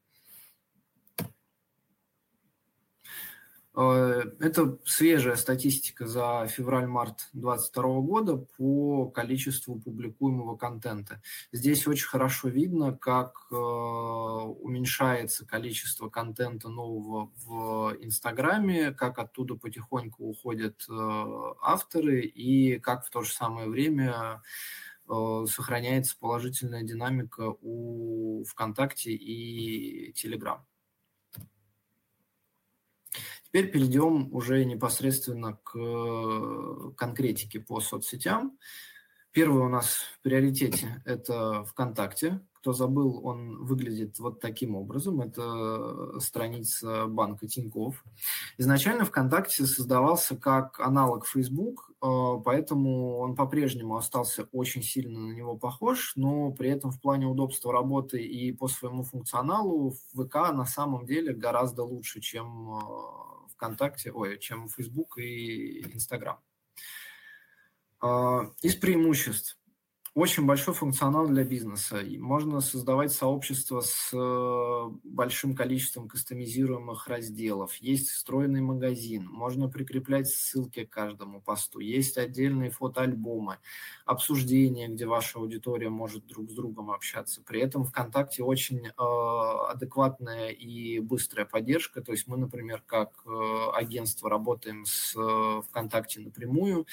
Это 3.77 4.79
свежая 4.85 5.35
статистика 5.35 6.07
за 6.07 6.47
февраль-март 6.47 7.29
2022 7.33 7.83
года 8.01 8.37
по 8.57 9.05
количеству 9.09 9.79
публикуемого 9.79 10.57
контента. 10.57 11.21
Здесь 11.51 11.85
очень 11.85 12.07
хорошо 12.07 12.49
видно, 12.49 12.97
как 12.97 13.45
э, 13.51 13.55
уменьшается 13.55 15.45
количество 15.45 16.09
контента 16.09 16.69
нового 16.69 17.31
в 17.45 17.95
Инстаграме, 18.01 18.93
как 18.93 19.19
оттуда 19.19 19.53
потихоньку 19.53 20.25
уходят 20.25 20.83
э, 20.89 20.93
авторы 21.61 22.21
и 22.21 22.79
как 22.79 23.05
в 23.05 23.11
то 23.11 23.21
же 23.21 23.31
самое 23.31 23.69
время 23.69 24.41
сохраняется 25.45 26.17
положительная 26.19 26.83
динамика 26.83 27.55
у 27.61 28.43
ВКонтакте 28.43 29.13
и 29.13 30.11
Телеграм. 30.11 30.65
Теперь 33.47 33.71
перейдем 33.71 34.33
уже 34.35 34.65
непосредственно 34.65 35.57
к 35.63 35.77
э, 35.77 36.91
конкретике 36.97 37.61
по 37.61 37.79
соцсетям. 37.79 38.57
Первый 39.31 39.63
у 39.63 39.69
нас 39.69 39.99
в 40.15 40.21
приоритете– 40.21 41.01
это 41.05 41.63
ВКонтакте. 41.63 42.41
Кто 42.55 42.73
забыл, 42.73 43.25
он 43.25 43.63
выглядит 43.63 44.19
вот 44.19 44.41
таким 44.41 44.75
образом. 44.75 45.21
Это 45.21 46.19
страница 46.19 47.07
банка 47.07 47.47
Тиньков. 47.47 48.03
Изначально 48.57 49.05
ВКонтакте 49.05 49.65
создавался 49.65 50.35
как 50.35 50.81
аналог 50.81 51.25
Facebook, 51.25 51.91
э, 52.01 52.41
поэтому 52.43 53.19
он 53.19 53.37
по-прежнему 53.37 53.95
остался 53.95 54.49
очень 54.51 54.83
сильно 54.83 55.19
на 55.19 55.31
него 55.31 55.55
похож, 55.55 56.13
но 56.17 56.51
при 56.51 56.69
этом 56.69 56.91
в 56.91 56.99
плане 56.99 57.27
удобства 57.27 57.71
работы 57.71 58.21
и 58.21 58.51
по 58.51 58.67
своему 58.67 59.03
функционалу 59.03 59.95
ВК 60.13 60.35
на 60.51 60.65
самом 60.65 61.05
деле 61.05 61.33
гораздо 61.33 61.83
лучше, 61.83 62.19
чем 62.19 62.73
э, 62.73 63.26
ВКонтакте, 63.57 64.11
ой, 64.11 64.37
чем 64.37 64.69
Facebook 64.69 65.17
и 65.17 65.81
Instagram. 65.81 66.37
А, 67.99 68.51
из 68.61 68.75
преимуществ. 68.75 69.56
Очень 70.17 70.47
большой 70.47 70.73
функционал 70.73 71.27
для 71.27 71.43
бизнеса. 71.43 72.01
Можно 72.17 72.59
создавать 72.59 73.11
сообщество 73.11 73.81
с 73.81 74.09
э, 74.11 74.89
большим 75.03 75.55
количеством 75.55 76.07
кастомизируемых 76.07 77.07
разделов. 77.07 77.75
Есть 77.75 78.09
встроенный 78.09 78.61
магазин. 78.61 79.27
Можно 79.27 79.69
прикреплять 79.69 80.27
ссылки 80.27 80.85
к 80.85 80.89
каждому 80.89 81.39
посту. 81.39 81.81
Есть 81.81 82.17
отдельные 82.17 82.71
фотоальбомы, 82.71 83.59
обсуждения, 84.07 84.87
где 84.87 85.05
ваша 85.05 85.37
аудитория 85.37 85.89
может 85.89 86.25
друг 86.25 86.49
с 86.49 86.53
другом 86.55 86.89
общаться. 86.89 87.43
При 87.43 87.61
этом 87.61 87.83
ВКонтакте 87.83 88.41
очень 88.41 88.87
э, 88.87 88.91
адекватная 89.69 90.49
и 90.49 90.97
быстрая 90.97 91.45
поддержка. 91.45 92.01
То 92.01 92.13
есть 92.13 92.25
мы, 92.25 92.37
например, 92.37 92.81
как 92.87 93.11
э, 93.27 93.69
агентство 93.75 94.31
работаем 94.31 94.83
с 94.87 95.13
ВКонтакте 95.69 96.21
напрямую, 96.21 96.87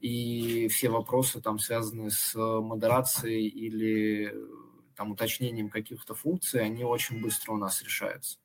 и 0.00 0.66
все 0.68 0.88
вопросы 0.88 1.42
там 1.42 1.58
связаны 1.58 2.10
с 2.10 2.34
модерацией 2.70 3.48
или 3.48 4.34
там, 4.96 5.12
уточнением 5.12 5.68
каких-то 5.68 6.14
функций, 6.14 6.62
они 6.62 6.84
очень 6.84 7.22
быстро 7.22 7.52
у 7.52 7.56
нас 7.56 7.82
решаются. 7.82 8.38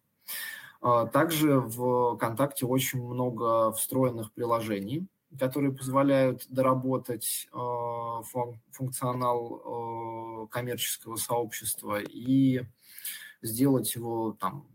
А, 0.82 1.06
также 1.06 1.60
в 1.60 2.16
ВКонтакте 2.16 2.66
очень 2.66 3.04
много 3.04 3.72
встроенных 3.72 4.32
приложений, 4.34 5.08
которые 5.38 5.74
позволяют 5.74 6.46
доработать 6.50 7.48
а, 7.52 8.22
функционал 8.72 9.62
а, 9.64 10.48
коммерческого 10.48 11.16
сообщества 11.18 12.00
и 12.02 12.62
сделать 13.42 13.96
его 13.96 14.38
там 14.40 14.68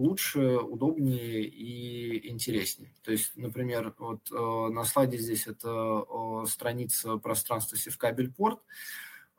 лучше, 0.00 0.58
удобнее 0.58 1.44
и 1.44 2.30
интереснее. 2.30 2.92
То 3.02 3.12
есть, 3.12 3.36
например, 3.36 3.94
вот 3.98 4.30
э, 4.32 4.34
на 4.72 4.84
слайде 4.84 5.18
здесь 5.18 5.46
это 5.46 5.68
э, 6.08 6.46
страница 6.48 7.16
пространства 7.18 7.76
Севкабель-Порт. 7.76 8.60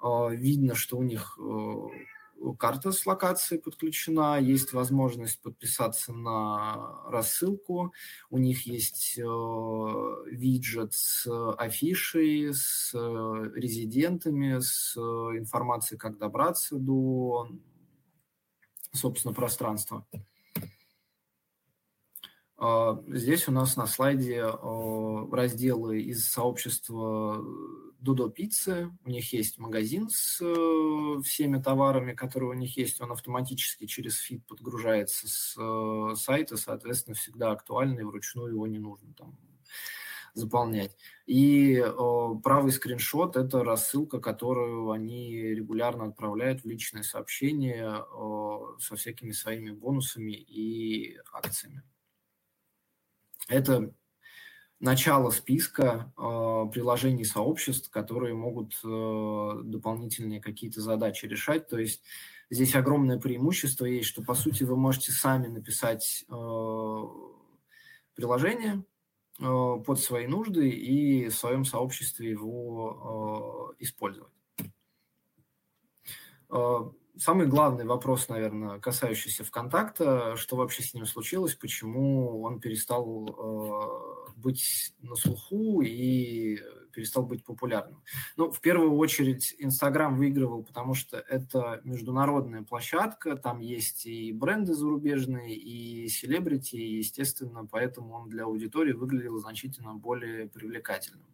Э, 0.02 0.30
видно, 0.32 0.76
что 0.76 0.98
у 0.98 1.04
них 1.04 1.38
э, 1.40 2.54
карта 2.58 2.92
с 2.92 3.06
локацией 3.06 3.62
подключена, 3.62 4.40
есть 4.40 4.74
возможность 4.74 5.42
подписаться 5.42 6.14
на 6.14 7.02
рассылку, 7.08 7.94
у 8.30 8.38
них 8.38 8.66
есть 8.68 9.18
э, 9.18 9.22
виджет 9.24 10.94
с 10.94 11.28
афишей, 11.56 12.54
с 12.54 12.92
э, 12.94 13.52
резидентами, 13.56 14.60
с 14.60 14.96
э, 14.96 15.00
информацией, 15.38 15.98
как 15.98 16.18
добраться 16.18 16.76
до, 16.76 17.50
собственно, 18.92 19.34
пространства. 19.34 20.06
А, 22.64 23.04
здесь 23.08 23.48
у 23.48 23.52
нас 23.52 23.76
на 23.76 23.88
слайде 23.88 24.44
а, 24.44 25.28
разделы 25.32 26.00
из 26.00 26.28
сообщества 26.28 27.44
Дудо 27.98 28.30
Пиццы, 28.30 28.92
у 29.04 29.10
них 29.10 29.34
есть 29.34 29.58
магазин 29.58 30.10
с 30.12 30.40
э, 30.42 31.22
всеми 31.24 31.60
товарами, 31.60 32.14
которые 32.14 32.52
у 32.52 32.54
них 32.54 32.78
есть, 32.78 33.02
он 33.02 33.12
автоматически 33.14 33.88
через 33.88 34.18
фид 34.18 34.46
подгружается 34.46 35.28
с 35.28 35.56
э, 35.58 36.16
сайта, 36.16 36.56
соответственно, 36.56 37.16
всегда 37.16 37.50
актуальный, 37.50 38.04
вручную 38.04 38.54
его 38.54 38.68
не 38.68 38.78
нужно 38.78 39.12
там 39.16 39.36
заполнять. 40.36 40.96
И 41.26 41.78
э, 41.78 41.92
правый 42.44 42.72
скриншот– 42.72 43.36
это 43.38 43.64
рассылка, 43.64 44.20
которую 44.20 44.92
они 44.92 45.32
регулярно 45.32 46.06
отправляют 46.06 46.64
в 46.64 46.68
личные 46.68 47.04
сообщения 47.04 48.04
э, 48.04 48.60
со 48.80 48.96
всякими 48.96 49.32
своими 49.32 49.72
бонусами 49.72 50.34
и 50.34 51.18
акциями. 51.34 51.82
Это 53.48 53.94
начало 54.82 55.30
списка 55.30 56.12
э, 56.18 56.22
приложений 56.74 57.26
сообществ, 57.26 57.90
которые 57.90 58.34
могут 58.34 58.74
э, 58.84 59.62
дополнительные 59.64 60.42
какие-то 60.42 60.82
задачи 60.82 61.26
решать. 61.26 61.68
То 61.68 61.78
есть 61.78 62.04
здесь 62.50 62.76
огромное 62.76 63.20
преимущество 63.20 63.86
есть, 63.86 64.08
что 64.08 64.24
по 64.24 64.34
сути 64.34 64.64
вы 64.64 64.76
можете 64.76 65.12
сами 65.12 65.48
написать 65.48 66.26
э, 66.28 67.04
приложение 68.16 68.84
э, 69.40 69.44
под 69.86 70.00
свои 70.00 70.28
нужды 70.28 70.70
и 70.70 71.30
в 71.30 71.36
своем 71.36 71.64
сообществе 71.64 72.32
его 72.32 73.76
э, 73.80 73.84
использовать. 73.84 74.34
Самый 77.18 77.46
главный 77.46 77.86
вопрос, 77.86 78.30
наверное, 78.30 78.80
касающийся 78.80 79.44
ВКонтакта, 79.44 80.36
что 80.38 80.56
вообще 80.56 80.82
с 80.82 80.94
ним 80.94 81.06
случилось, 81.06 81.56
почему 81.56 82.42
он 82.42 82.60
перестал 82.60 83.28
э, 83.28 84.34
быть 84.38 84.94
на 85.02 85.16
слуху 85.16 85.82
и 85.82 86.58
перестал 86.94 87.26
быть 87.26 87.44
популярным. 87.44 88.02
Ну, 88.38 88.52
в 88.52 88.60
первую 88.62 88.96
очередь, 88.96 89.56
Инстаграм 89.60 90.16
выигрывал, 90.16 90.64
потому 90.64 90.94
что 90.94 91.18
это 91.18 91.82
международная 91.84 92.64
площадка, 92.64 93.36
там 93.36 93.60
есть 93.60 94.06
и 94.06 94.32
бренды 94.32 94.74
зарубежные, 94.74 95.56
и 95.56 96.08
селебрити, 96.08 96.76
естественно, 96.76 97.66
поэтому 97.66 98.14
он 98.14 98.30
для 98.30 98.44
аудитории 98.44 98.94
выглядел 98.94 99.38
значительно 99.38 99.96
более 99.96 100.48
привлекательным. 100.48 101.26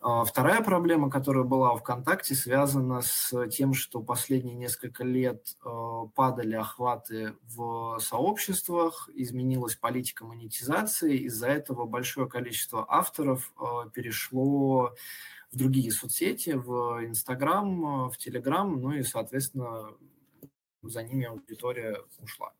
Вторая 0.00 0.62
проблема, 0.62 1.10
которая 1.10 1.44
была 1.44 1.74
в 1.74 1.80
ВКонтакте, 1.80 2.34
связана 2.34 3.02
с 3.02 3.48
тем, 3.48 3.74
что 3.74 4.02
последние 4.02 4.54
несколько 4.54 5.04
лет 5.04 5.56
а, 5.62 6.06
падали 6.14 6.54
охваты 6.54 7.34
в 7.42 7.98
сообществах, 8.00 9.10
изменилась 9.12 9.76
политика 9.76 10.24
монетизации, 10.24 11.18
из-за 11.26 11.48
этого 11.48 11.84
большое 11.84 12.28
количество 12.28 12.86
авторов 12.88 13.52
а, 13.58 13.90
перешло 13.90 14.94
в 15.52 15.56
другие 15.56 15.90
соцсети, 15.92 16.50
в 16.50 17.04
Инстаграм, 17.04 18.08
в 18.08 18.16
Телеграм, 18.16 18.80
ну 18.80 18.92
и, 18.92 19.02
соответственно, 19.02 19.90
за 20.82 21.02
ними 21.02 21.26
аудитория 21.26 21.98
ушла. 22.18 22.52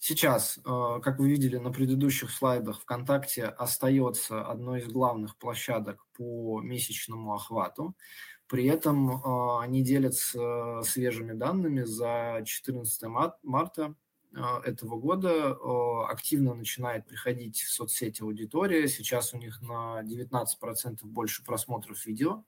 Сейчас, 0.00 0.58
э, 0.58 1.00
как 1.02 1.18
вы 1.18 1.28
видели 1.28 1.56
на 1.56 1.72
предыдущих 1.72 2.30
слайдах, 2.30 2.80
ВКонтакте 2.82 3.46
остается 3.46 4.46
одной 4.46 4.80
из 4.80 4.88
главных 4.88 5.36
площадок 5.36 6.06
по 6.16 6.60
месячному 6.60 7.34
охвату. 7.34 7.96
При 8.46 8.66
этом 8.66 9.10
э, 9.10 9.60
они 9.60 9.82
делятся 9.82 10.82
свежими 10.84 11.32
данными 11.32 11.82
за 11.82 12.42
14 12.44 13.02
марта 13.42 13.94
э, 14.32 14.40
этого 14.64 15.00
года. 15.00 15.58
Активно 16.08 16.54
начинает 16.54 17.06
приходить 17.08 17.60
в 17.60 17.72
соцсети 17.72 18.22
аудитория. 18.22 18.86
Сейчас 18.86 19.34
у 19.34 19.38
них 19.38 19.60
на 19.62 20.02
19% 20.04 20.98
больше 21.02 21.44
просмотров 21.44 22.06
видео 22.06 22.44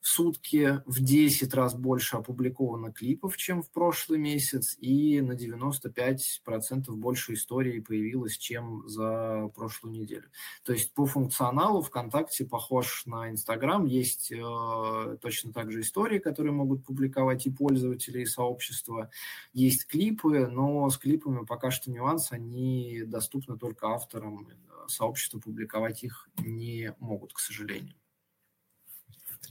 в 0.00 0.08
сутки, 0.08 0.82
в 0.86 1.00
10 1.00 1.52
раз 1.54 1.74
больше 1.74 2.16
опубликовано 2.16 2.92
клипов, 2.92 3.36
чем 3.36 3.62
в 3.62 3.70
прошлый 3.70 4.18
месяц, 4.18 4.76
и 4.78 5.20
на 5.20 5.32
95% 5.32 6.90
больше 6.92 7.34
историй 7.34 7.82
появилось, 7.82 8.38
чем 8.38 8.88
за 8.88 9.50
прошлую 9.54 9.94
неделю. 9.94 10.30
То 10.64 10.72
есть 10.72 10.94
по 10.94 11.04
функционалу 11.04 11.82
ВКонтакте 11.82 12.46
похож 12.46 13.04
на 13.06 13.30
Инстаграм, 13.30 13.84
есть 13.84 14.32
э, 14.32 15.16
точно 15.20 15.52
так 15.52 15.70
же 15.70 15.80
истории, 15.82 16.18
которые 16.18 16.52
могут 16.52 16.84
публиковать 16.84 17.46
и 17.46 17.50
пользователи, 17.50 18.22
и 18.22 18.26
сообщества, 18.26 19.10
есть 19.52 19.86
клипы, 19.86 20.46
но 20.46 20.88
с 20.88 20.96
клипами 20.96 21.44
пока 21.44 21.70
что 21.70 21.90
нюанс, 21.90 22.32
они 22.32 23.02
доступны 23.04 23.58
только 23.58 23.88
авторам, 23.88 24.48
сообщества 24.88 25.38
публиковать 25.38 26.02
их 26.02 26.28
не 26.38 26.94
могут, 26.98 27.32
к 27.32 27.38
сожалению. 27.38 27.99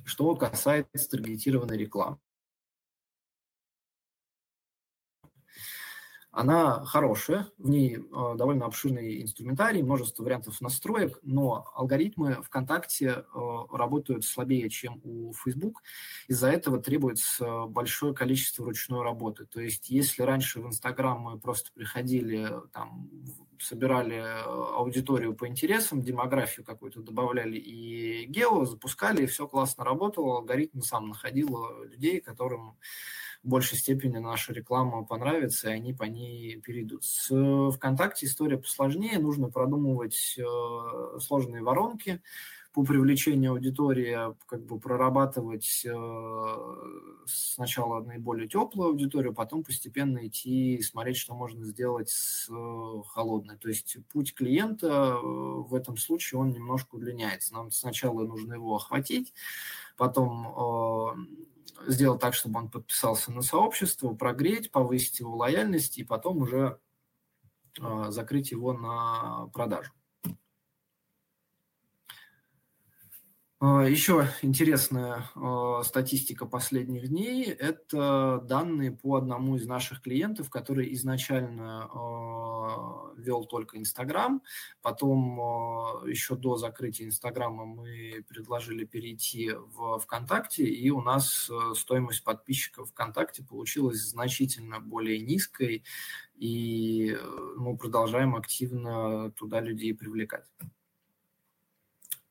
Что 0.06 0.36
касается 0.36 1.10
таргетированной 1.10 1.78
рекламы. 1.78 2.20
Она 6.32 6.86
хорошая, 6.86 7.48
в 7.58 7.70
ней 7.70 7.98
э, 7.98 8.36
довольно 8.38 8.66
обширный 8.66 9.24
инструментарий, 9.24 9.82
множество 9.82 10.24
вариантов 10.24 10.62
настроек, 10.62 11.18
но 11.24 11.68
алгоритмы 11.74 12.44
ВКонтакте 12.44 13.08
э, 13.08 13.40
работают 13.72 14.26
слабее, 14.26 14.70
чем 14.70 15.02
у 15.04 15.34
Facebook. 15.34 15.82
Из-за 16.28 16.50
этого 16.50 16.80
требуется 16.80 17.66
большое 17.66 18.14
количество 18.14 18.64
ручной 18.64 19.04
работы. 19.04 19.48
То 19.48 19.60
есть 19.60 19.90
если 19.90 20.22
раньше 20.22 20.62
в 20.62 20.68
Инстаграм 20.68 21.20
мы 21.20 21.40
просто 21.40 21.72
приходили, 21.74 22.48
там, 22.74 23.10
собирали 23.60 24.16
э, 24.16 24.42
аудиторию 24.44 25.36
по 25.36 25.48
интересам, 25.48 26.02
демографию 26.02 26.66
какую-то 26.66 27.02
добавляли 27.02 27.58
и 27.58 28.26
гео, 28.26 28.66
запускали, 28.66 29.24
и 29.24 29.28
все 29.28 29.48
классно 29.48 29.84
работало, 29.84 30.38
алгоритм 30.38 30.82
сам 30.82 31.10
находил 31.10 31.84
людей, 31.84 32.20
которым 32.22 32.78
в 33.44 33.48
большей 33.48 33.78
степени 33.78 34.18
наша 34.18 34.54
реклама 34.54 35.06
понравится, 35.06 35.70
и 35.70 35.74
они 35.74 35.94
по 35.94 36.04
ней 36.04 36.60
перейдут. 36.60 37.06
С 37.06 37.30
ВКонтакте 37.76 38.26
история 38.26 38.58
посложнее, 38.58 39.18
нужно 39.20 39.50
продумывать 39.50 40.36
э, 40.38 41.20
сложные 41.20 41.64
воронки, 41.64 42.22
по 42.72 42.84
привлечению 42.84 43.54
аудитории 43.54 44.36
как 44.46 44.64
бы 44.66 44.80
прорабатывать 44.80 45.84
э, 45.86 46.76
сначала 47.26 48.04
наиболее 48.04 48.48
теплую 48.48 48.90
аудиторию, 48.90 49.34
потом 49.34 49.64
постепенно 49.64 50.28
идти 50.28 50.76
и 50.76 50.82
смотреть, 50.82 51.18
что 51.18 51.34
можно 51.34 51.66
сделать 51.66 52.10
с 52.10 52.48
э, 52.48 53.02
холодной. 53.08 53.58
То 53.58 53.70
есть 53.70 53.98
путь 54.14 54.36
клиента 54.36 54.88
э, 54.88 55.20
в 55.20 55.74
этом 55.74 55.98
случае 55.98 56.40
он 56.40 56.52
немножко 56.52 56.96
удлиняется. 56.96 57.56
Нам 57.56 57.72
сначала 57.72 58.24
нужно 58.24 58.54
его 58.54 58.76
охватить, 58.76 59.34
потом 59.98 61.26
сделать 61.88 62.22
так, 62.22 62.34
чтобы 62.34 62.60
он 62.60 62.70
подписался 62.70 63.32
на 63.32 63.42
сообщество, 63.42 64.14
прогреть, 64.14 64.72
повысить 64.72 65.20
его 65.22 65.36
лояльность 65.36 65.98
и 65.98 66.04
потом 66.04 66.40
уже 66.40 66.80
закрыть 68.10 68.52
его 68.52 68.74
на 68.74 69.48
продажу. 69.54 69.92
Еще 73.62 74.30
интересная 74.42 75.30
а, 75.36 75.84
статистика 75.84 76.46
последних 76.46 77.10
дней– 77.10 77.44
это 77.60 78.40
данные 78.46 78.94
по 78.94 79.18
одному 79.18 79.58
из 79.58 79.68
наших 79.68 80.02
клиентов, 80.02 80.50
который 80.50 80.94
изначально 80.94 81.90
а, 81.94 83.14
вел 83.18 83.44
только 83.44 83.78
Инстаграм, 83.78 84.42
потом 84.82 85.40
еще 86.08 86.38
до 86.38 86.56
закрытия 86.56 87.06
Инстаграма 87.06 87.66
мы 87.66 88.24
предложили 88.30 88.86
перейти 88.86 89.52
в 89.52 90.00
ВКонтакте, 90.00 90.64
и 90.64 90.90
у 90.90 91.02
нас 91.02 91.52
стоимость 91.76 92.24
подписчиков 92.24 92.92
ВКонтакте 92.92 93.44
получилась 93.44 94.00
значительно 94.00 94.80
более 94.80 95.20
низкой, 95.20 95.84
и 96.38 97.18
мы 97.58 97.76
продолжаем 97.76 98.38
активно 98.38 99.32
туда 99.32 99.60
людей 99.60 99.94
привлекать. 99.94 100.46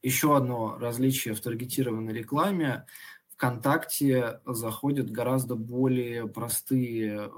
Еще 0.02 0.36
одно 0.36 0.78
различие 0.78 1.34
в 1.34 1.40
таргетированной 1.40 2.12
рекламе. 2.12 2.86
ВКонтакте 3.30 4.40
заходят 4.46 5.10
гораздо 5.10 5.54
более 5.54 6.26
простые, 6.26 7.30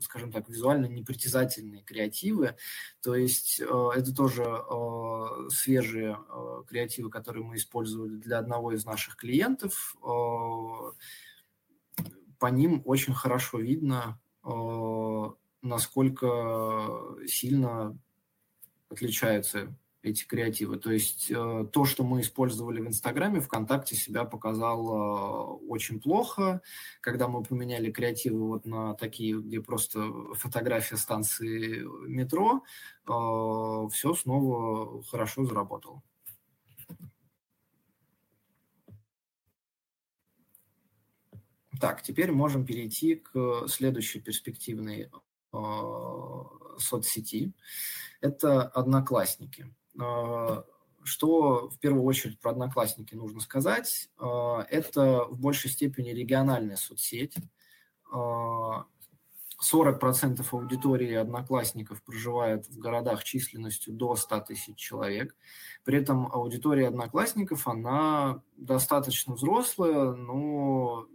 скажем 0.00 0.32
так, 0.32 0.48
визуально 0.48 0.86
непритязательные 0.86 1.82
креативы. 1.82 2.56
То 3.00 3.14
есть 3.14 3.60
это 3.60 4.12
тоже 4.12 4.44
свежие 5.50 6.18
креативы, 6.66 7.10
которые 7.10 7.44
мы 7.44 7.56
использовали 7.56 8.16
для 8.16 8.38
одного 8.38 8.72
из 8.72 8.84
наших 8.84 9.14
клиентов. 9.14 9.94
По 10.00 10.94
ним 12.50 12.82
очень 12.84 13.14
хорошо 13.14 13.58
видно, 13.58 14.18
насколько 15.62 17.16
сильно 17.28 17.96
отличаются 18.90 19.72
эти 20.02 20.24
креативы. 20.24 20.78
То 20.78 20.92
есть 20.92 21.30
э, 21.30 21.66
то, 21.72 21.84
что 21.84 22.04
мы 22.04 22.20
использовали 22.20 22.80
в 22.80 22.86
Инстаграме, 22.86 23.40
ВКонтакте 23.40 23.96
себя 23.96 24.24
показало 24.24 25.58
э, 25.60 25.66
очень 25.68 26.00
плохо. 26.00 26.62
Когда 27.00 27.28
мы 27.28 27.42
поменяли 27.42 27.90
креативы 27.90 28.46
вот 28.46 28.64
на 28.64 28.94
такие, 28.94 29.40
где 29.40 29.60
просто 29.60 30.00
фотография 30.34 30.96
станции 30.96 31.82
метро, 32.06 32.62
э, 33.06 33.88
все 33.92 34.14
снова 34.14 35.02
хорошо 35.04 35.44
заработало. 35.44 36.02
Так, 41.80 42.02
теперь 42.02 42.32
можем 42.32 42.66
перейти 42.66 43.16
к 43.16 43.68
следующей 43.68 44.20
перспективной 44.20 45.10
соцсети. 46.80 47.52
Это 48.20 48.62
одноклассники. 48.62 49.72
Э, 50.00 50.62
что 51.04 51.68
в 51.68 51.78
первую 51.78 52.04
очередь 52.04 52.40
про 52.40 52.50
Одноклассники 52.52 53.14
нужно 53.14 53.40
сказать? 53.40 54.08
Э, 54.20 54.60
это 54.70 55.24
в 55.24 55.38
большей 55.38 55.70
степени 55.70 56.10
региональная 56.10 56.76
соцсеть. 56.76 57.36
40% 59.60 60.46
аудитории 60.52 61.14
одноклассников 61.14 62.02
проживает 62.02 62.68
в 62.68 62.78
городах 62.78 63.24
численностью 63.24 63.92
до 63.92 64.14
100 64.14 64.40
тысяч 64.40 64.76
человек. 64.76 65.34
При 65.84 65.98
этом 65.98 66.30
аудитория 66.32 66.88
одноклассников, 66.88 67.66
она 67.66 68.42
достаточно 68.56 69.34
взрослая, 69.34 70.12
но 70.12 71.08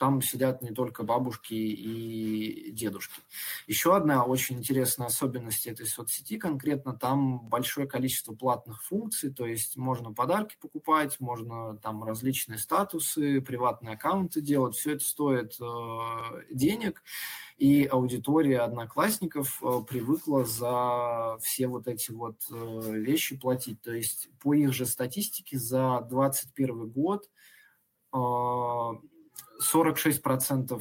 там 0.00 0.22
сидят 0.22 0.62
не 0.62 0.70
только 0.70 1.02
бабушки 1.02 1.52
и 1.52 2.70
дедушки. 2.72 3.20
Еще 3.66 3.94
одна 3.94 4.24
очень 4.24 4.56
интересная 4.56 5.08
особенность 5.08 5.66
этой 5.66 5.84
соцсети, 5.84 6.38
конкретно 6.38 6.94
там 6.94 7.40
большое 7.40 7.86
количество 7.86 8.34
платных 8.34 8.82
функций, 8.82 9.30
то 9.30 9.44
есть 9.44 9.76
можно 9.76 10.14
подарки 10.14 10.56
покупать, 10.58 11.20
можно 11.20 11.76
там 11.76 12.02
различные 12.02 12.58
статусы, 12.58 13.42
приватные 13.42 13.96
аккаунты 13.96 14.40
делать, 14.40 14.74
все 14.74 14.94
это 14.94 15.04
стоит 15.04 15.58
э, 15.60 15.64
денег, 16.50 17.02
и 17.58 17.84
аудитория 17.84 18.60
одноклассников 18.60 19.62
э, 19.62 19.80
привыкла 19.86 20.46
за 20.46 21.36
все 21.42 21.66
вот 21.66 21.88
эти 21.88 22.10
вот 22.10 22.36
э, 22.50 22.92
вещи 22.94 23.36
платить. 23.36 23.82
То 23.82 23.92
есть 23.92 24.30
по 24.40 24.54
их 24.54 24.72
же 24.72 24.86
статистике 24.86 25.58
за 25.58 26.00
2021 26.08 26.88
год 26.88 27.28
э, 28.14 29.10
46% 29.60 30.80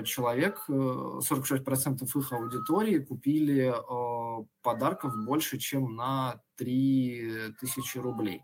э, 0.00 0.04
человек, 0.04 0.64
46% 0.68 2.02
э, 2.02 2.18
их 2.18 2.32
аудитории 2.32 2.98
купили 2.98 3.72
э, 3.72 4.44
подарков 4.62 5.12
больше, 5.24 5.58
чем 5.58 5.94
на 5.94 6.40
3000 6.56 7.98
рублей. 7.98 8.42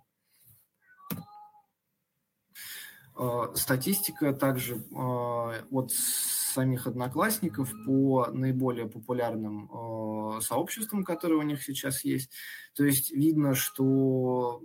Статистика 3.55 4.33
также 4.33 4.83
от 4.91 5.93
самих 5.93 6.87
одноклассников 6.87 7.71
по 7.85 8.29
наиболее 8.33 8.89
популярным 8.89 10.41
сообществам, 10.41 11.05
которые 11.05 11.39
у 11.39 11.43
них 11.43 11.63
сейчас 11.63 12.05
есть. 12.05 12.33
То 12.75 12.85
есть 12.85 13.11
видно, 13.11 13.55
что 13.55 14.63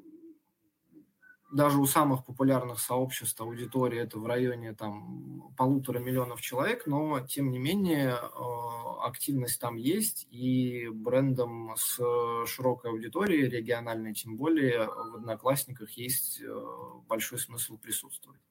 даже 1.52 1.80
у 1.80 1.86
самых 1.86 2.26
популярных 2.26 2.80
сообществ 2.80 3.40
аудитория 3.40 4.02
это 4.02 4.20
в 4.20 4.26
районе 4.26 4.74
там 4.74 5.54
полутора 5.58 6.00
миллионов 6.00 6.42
человек, 6.42 6.88
но 6.88 7.22
тем 7.22 7.52
не 7.52 7.60
менее 7.60 8.16
э, 8.16 8.18
активность 9.04 9.60
там 9.60 9.76
есть, 9.76 10.28
и 10.30 10.90
брендом 10.90 11.74
с 11.78 11.98
широкой 12.48 12.92
аудиторией, 12.92 13.50
региональной 13.50 14.14
тем 14.14 14.36
более, 14.36 14.88
в 14.88 15.16
Одноклассниках 15.16 15.92
есть 15.92 16.42
э, 16.42 16.64
большой 17.08 17.40
смысл 17.40 17.78
присутствовать. 17.78 18.42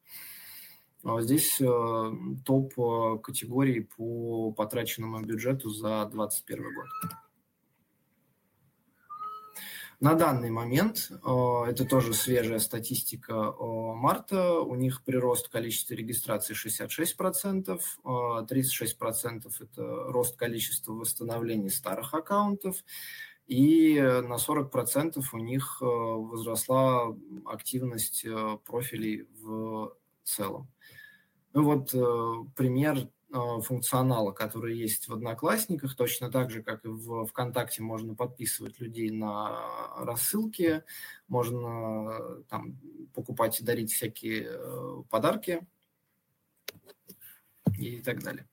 А 1.04 1.20
здесь 1.20 1.60
э, 1.60 2.12
топ 2.44 2.74
категорий 3.22 3.80
по 3.80 4.52
потраченному 4.52 5.20
бюджету 5.20 5.70
за 5.70 6.06
2021 6.06 6.74
год. 6.74 6.86
На 9.98 10.14
данный 10.14 10.50
момент, 10.50 11.10
э, 11.10 11.70
это 11.70 11.86
тоже 11.86 12.12
свежая 12.12 12.58
статистика 12.58 13.32
э, 13.32 13.64
марта, 13.94 14.60
у 14.60 14.74
них 14.74 15.02
прирост 15.02 15.48
количества 15.48 15.94
регистраций 15.94 16.54
66%, 16.54 17.80
36% 18.04 19.46
э, 19.46 19.64
это 19.64 19.82
рост 20.12 20.36
количества 20.36 20.92
восстановлений 20.92 21.70
старых 21.70 22.12
аккаунтов, 22.12 22.84
и 23.46 23.98
на 23.98 24.36
40% 24.36 25.24
у 25.32 25.38
них 25.38 25.78
возросла 25.80 27.16
активность 27.46 28.26
профилей 28.66 29.26
в 29.40 29.92
целом. 30.24 30.68
Ну 31.54 31.62
вот 31.62 31.92
пример 32.54 32.98
Э, 32.98 33.15
функционала, 33.30 34.32
который 34.32 34.76
есть 34.76 35.08
в 35.08 35.12
Одноклассниках, 35.12 35.96
точно 35.96 36.30
так 36.30 36.50
же, 36.50 36.62
как 36.62 36.84
и 36.84 36.88
в 36.88 37.26
ВКонтакте 37.26 37.82
можно 37.82 38.14
подписывать 38.14 38.78
людей 38.80 39.10
на 39.10 39.94
рассылки, 39.98 40.84
можно 41.28 42.42
там 42.48 42.78
покупать 43.14 43.60
и 43.60 43.64
дарить 43.64 43.92
всякие 43.92 44.46
э, 44.48 45.02
подарки 45.10 45.66
и 47.78 48.00
так 48.00 48.22
далее. 48.22 48.46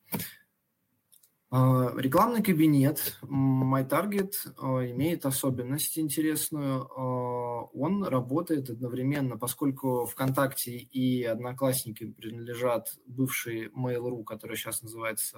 А, 1.56 1.94
рекламный 1.96 2.42
кабинет 2.42 3.20
MyTarget 3.22 4.34
а, 4.58 4.90
имеет 4.90 5.24
особенность 5.24 6.00
интересную. 6.00 6.90
А, 6.92 7.66
он 7.76 8.04
работает 8.04 8.72
одновременно, 8.72 9.38
поскольку 9.38 10.08
ВКонтакте 10.08 10.72
и 10.72 11.24
Одноклассники 11.24 12.08
принадлежат 12.10 12.98
бывшей 13.06 13.68
Mail.ru, 13.68 14.24
которая 14.24 14.58
сейчас 14.58 14.82
называется 14.82 15.38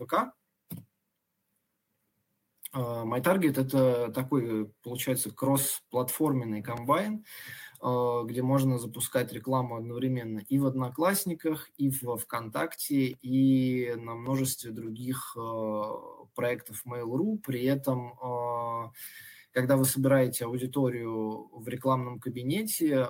ВК. 0.00 0.32
MyTarget– 2.72 3.60
это 3.62 4.12
такой, 4.12 4.72
получается, 4.82 5.30
кросс-платформенный 5.30 6.62
комбайн, 6.62 7.24
Э, 7.24 7.69
где 7.82 8.42
можно 8.42 8.78
запускать 8.78 9.32
рекламу 9.32 9.76
одновременно 9.76 10.40
и 10.40 10.58
в 10.58 10.66
Одноклассниках, 10.66 11.70
и 11.78 11.90
в 11.90 12.16
ВКонтакте, 12.18 13.16
и 13.22 13.94
на 13.96 14.14
множестве 14.14 14.70
других 14.70 15.34
э, 15.36 15.82
проектов 16.34 16.82
Mail.ru. 16.86 17.38
При 17.38 17.64
этом, 17.64 18.12
э, 18.12 18.90
когда 19.52 19.76
вы 19.78 19.86
собираете 19.86 20.44
аудиторию 20.44 21.48
в 21.58 21.66
рекламном 21.68 22.20
кабинете, 22.20 23.08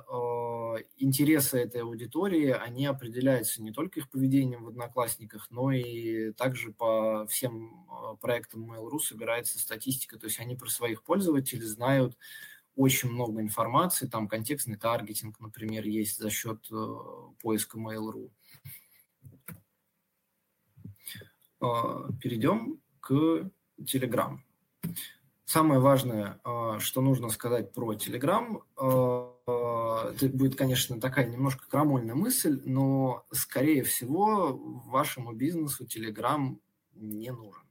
интересы 0.98 1.58
этой 1.58 1.82
аудитории, 1.82 2.50
они 2.50 2.86
определяются 2.86 3.62
не 3.62 3.72
только 3.72 4.00
их 4.00 4.10
поведением 4.10 4.64
в 4.64 4.68
Одноклассниках, 4.68 5.48
но 5.50 5.72
и 5.72 6.32
также 6.32 6.72
по 6.72 7.26
всем 7.26 7.86
проектам 8.20 8.70
Mail.ru 8.70 8.98
собирается 8.98 9.58
статистика, 9.58 10.18
то 10.18 10.26
есть 10.26 10.38
они 10.38 10.56
про 10.56 10.68
своих 10.68 11.02
пользователей 11.02 11.64
знают, 11.64 12.16
очень 12.80 13.10
много 13.10 13.42
информации, 13.42 14.06
там 14.06 14.26
контекстный 14.26 14.78
таргетинг, 14.78 15.38
например, 15.38 15.86
есть 15.86 16.18
за 16.18 16.30
счет 16.30 16.66
э, 16.72 16.96
поиска 17.42 17.78
Mail.ru. 17.78 18.30
Э, 21.60 22.08
перейдем 22.22 22.80
к 23.00 23.50
Telegram. 23.82 24.38
Самое 25.44 25.78
важное, 25.78 26.40
э, 26.42 26.78
что 26.78 27.02
нужно 27.02 27.28
сказать 27.28 27.74
про 27.74 27.92
Telegram, 27.92 28.62
это 28.76 30.28
будет, 30.28 30.56
конечно, 30.56 31.00
такая 31.00 31.26
немножко 31.26 31.68
крамольная 31.68 32.14
мысль, 32.14 32.62
но, 32.64 33.26
скорее 33.32 33.82
всего, 33.82 34.56
вашему 34.86 35.32
бизнесу 35.32 35.84
Telegram 35.84 36.56
не 36.94 37.30
нужен. 37.30 37.69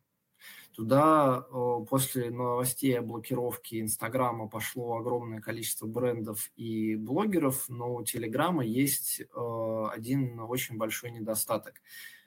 Туда 0.79 1.41
после 1.89 2.31
новостей 2.31 2.97
о 2.97 3.01
блокировке 3.01 3.81
Инстаграма 3.81 4.47
пошло 4.47 4.95
огромное 4.95 5.41
количество 5.41 5.87
брендов 5.87 6.51
и 6.55 6.95
блогеров, 6.95 7.67
но 7.67 7.95
у 7.95 8.03
Телеграма 8.05 8.63
есть 8.63 9.21
один 9.35 10.39
очень 10.39 10.77
большой 10.77 11.11
недостаток. 11.11 11.81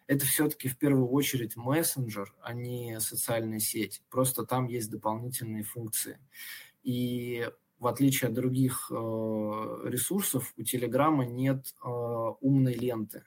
Это 0.06 0.26
все-таки 0.26 0.68
в 0.68 0.76
первую 0.76 1.08
очередь 1.08 1.56
мессенджер, 1.56 2.34
а 2.42 2.52
не 2.52 3.00
социальная 3.00 3.58
сеть. 3.58 4.02
Просто 4.10 4.44
там 4.44 4.66
есть 4.66 4.90
дополнительные 4.90 5.62
функции. 5.62 6.18
И 6.82 7.50
в 7.78 7.86
отличие 7.86 8.28
от 8.28 8.34
других 8.34 8.90
ресурсов, 8.90 10.52
у 10.58 10.62
Телеграма 10.62 11.24
нет 11.24 11.74
умной 11.80 12.74
ленты. 12.74 13.24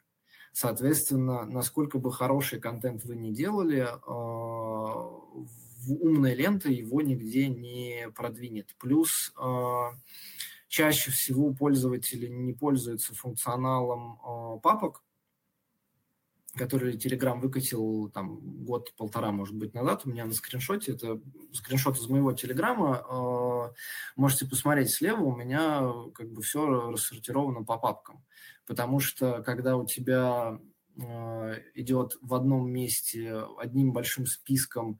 Соответственно, 0.58 1.44
насколько 1.44 1.98
бы 1.98 2.10
хороший 2.10 2.58
контент 2.58 3.04
вы 3.04 3.14
не 3.14 3.30
делали, 3.30 3.86
а, 3.86 3.98
в 4.06 5.92
умной 6.00 6.34
ленты 6.34 6.72
его 6.72 7.02
нигде 7.02 7.48
не 7.48 8.08
продвинет. 8.14 8.74
Плюс 8.78 9.34
а, 9.36 9.90
чаще 10.68 11.10
всего 11.10 11.52
пользователи 11.52 12.28
не 12.28 12.54
пользуются 12.54 13.14
функционалом 13.14 14.18
а, 14.24 14.56
папок, 14.56 15.04
который 16.56 16.96
Telegram 16.96 17.38
выкатил 17.38 18.10
там 18.10 18.40
год-полтора, 18.64 19.30
может 19.30 19.54
быть, 19.54 19.74
назад. 19.74 20.02
У 20.04 20.10
меня 20.10 20.24
на 20.24 20.32
скриншоте, 20.32 20.92
это 20.92 21.20
скриншот 21.52 21.98
из 21.98 22.08
моего 22.08 22.32
Телеграма. 22.32 23.72
Можете 24.16 24.46
посмотреть 24.46 24.90
слева, 24.90 25.22
у 25.22 25.36
меня 25.36 25.92
как 26.14 26.32
бы 26.32 26.42
все 26.42 26.66
рассортировано 26.66 27.64
по 27.64 27.78
папкам 27.78 28.24
потому 28.66 29.00
что 29.00 29.42
когда 29.42 29.76
у 29.76 29.86
тебя 29.86 30.58
э, 30.96 31.54
идет 31.74 32.18
в 32.20 32.34
одном 32.34 32.70
месте 32.70 33.42
одним 33.58 33.92
большим 33.92 34.26
списком 34.26 34.98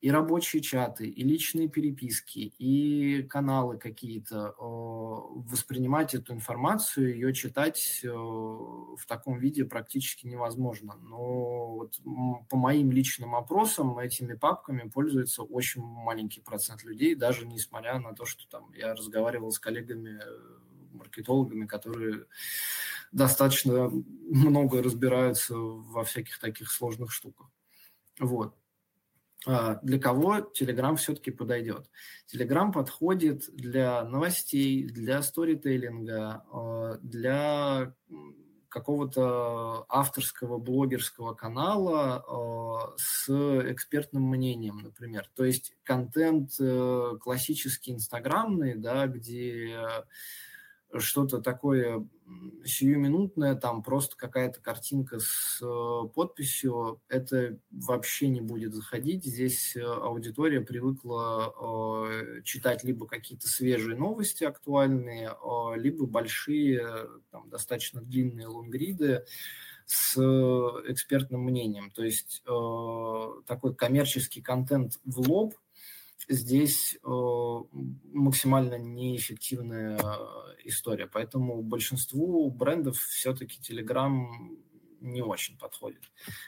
и 0.00 0.10
рабочие 0.12 0.62
чаты, 0.62 1.08
и 1.08 1.24
личные 1.24 1.68
переписки, 1.68 2.52
и 2.58 3.22
каналы 3.24 3.78
какие-то, 3.78 4.54
воспринимать 4.58 6.14
эту 6.14 6.34
информацию, 6.34 7.14
ее 7.14 7.34
читать 7.34 8.00
в 8.04 9.04
таком 9.08 9.38
виде 9.38 9.64
практически 9.64 10.26
невозможно. 10.26 10.94
Но 11.02 11.74
вот 11.74 12.00
по 12.48 12.56
моим 12.56 12.92
личным 12.92 13.34
опросам 13.34 13.98
этими 13.98 14.34
папками 14.34 14.88
пользуется 14.88 15.42
очень 15.42 15.82
маленький 15.82 16.42
процент 16.42 16.84
людей, 16.84 17.16
даже 17.16 17.46
несмотря 17.46 17.98
на 17.98 18.14
то, 18.14 18.24
что 18.24 18.48
там 18.48 18.72
я 18.74 18.94
разговаривал 18.94 19.50
с 19.50 19.58
коллегами 19.58 20.20
маркетологами, 20.92 21.66
которые 21.66 22.26
достаточно 23.10 23.90
много 24.30 24.82
разбираются 24.82 25.54
во 25.56 26.04
всяких 26.04 26.38
таких 26.38 26.70
сложных 26.70 27.12
штуках. 27.12 27.50
Вот. 28.20 28.57
А, 29.46 29.78
для 29.82 29.98
кого 29.98 30.38
Telegram 30.38 30.96
все-таки 30.96 31.30
подойдет? 31.30 31.90
Telegram 32.32 32.72
подходит 32.72 33.44
для 33.54 34.04
новостей, 34.04 34.84
для 34.84 35.22
сторителлинга, 35.22 36.44
а, 36.52 36.98
для 37.02 37.94
какого-то 38.68 39.86
авторского 39.88 40.58
блогерского 40.58 41.34
канала 41.34 42.24
а, 42.28 42.94
с 42.96 43.28
экспертным 43.28 44.24
мнением, 44.24 44.78
например. 44.78 45.30
То 45.34 45.44
есть 45.44 45.74
контент 45.84 46.50
э, 46.60 47.16
классический 47.20 47.92
инстаграмный, 47.92 48.74
да, 48.74 49.06
где 49.06 49.78
что-то 50.98 51.40
такое 51.40 52.06
сиюминутное, 52.64 53.54
там 53.54 53.82
просто 53.82 54.16
какая-то 54.16 54.60
картинка 54.60 55.18
с 55.20 55.60
э, 55.62 56.08
подписью, 56.14 57.00
это 57.08 57.58
вообще 57.70 58.28
не 58.28 58.40
будет 58.40 58.74
заходить. 58.74 59.24
Здесь 59.24 59.76
э, 59.76 59.82
аудитория 59.82 60.60
привыкла 60.60 61.52
э, 62.10 62.42
читать 62.42 62.84
либо 62.84 63.06
какие-то 63.06 63.48
свежие 63.48 63.96
новости 63.96 64.44
актуальные, 64.44 65.30
либо 65.76 66.06
большие, 66.06 67.08
там, 67.30 67.48
достаточно 67.48 68.00
длинные 68.00 68.46
лонгриды 68.46 69.24
с 69.86 70.18
экспертным 70.18 71.42
мнением. 71.42 71.90
То 71.90 72.04
есть 72.04 72.42
такой 73.46 73.74
коммерческий 73.74 74.42
контент 74.42 75.00
в 75.04 75.20
лоб– 75.20 75.54
здесь 76.28 76.98
э, 77.02 77.08
максимально 78.12 78.78
неэффективная 78.78 79.98
история. 80.64 81.06
Поэтому 81.06 81.62
большинству 81.62 82.50
брендов 82.50 82.98
все-таки 82.98 83.60
Telegram 83.60 84.26
не 85.00 85.22
очень 85.22 85.58
подходит. 85.58 86.02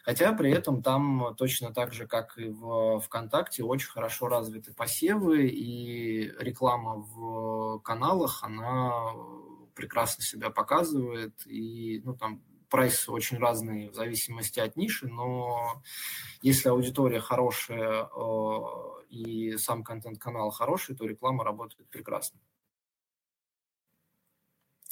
Хотя 0.04 0.32
при 0.32 0.50
этом 0.50 0.82
там 0.82 1.34
точно 1.36 1.72
так 1.72 1.92
же, 1.92 2.06
как 2.06 2.36
и 2.38 2.48
в 2.48 3.00
ВКонтакте, 3.00 3.62
очень 3.62 3.88
хорошо 3.88 4.28
развиты 4.28 4.74
посевы, 4.74 5.46
и 5.46 6.32
реклама 6.38 6.96
в 6.96 7.78
каналах, 7.80 8.42
она 8.42 9.12
прекрасно 9.74 10.24
себя 10.24 10.50
показывает, 10.50 11.46
и 11.46 12.02
ну, 12.04 12.14
там 12.14 12.42
прайсы 12.68 13.10
очень 13.10 13.38
разные 13.38 13.90
в 13.90 13.94
зависимости 13.94 14.60
от 14.60 14.76
ниши, 14.76 15.08
но 15.08 15.82
если 16.42 16.68
аудитория 16.68 17.20
хорошая, 17.20 18.04
э, 18.04 18.58
и 19.10 19.56
сам 19.58 19.82
контент-канал 19.82 20.50
хороший, 20.50 20.96
то 20.96 21.04
реклама 21.04 21.44
работает 21.44 21.88
прекрасно. 21.90 22.40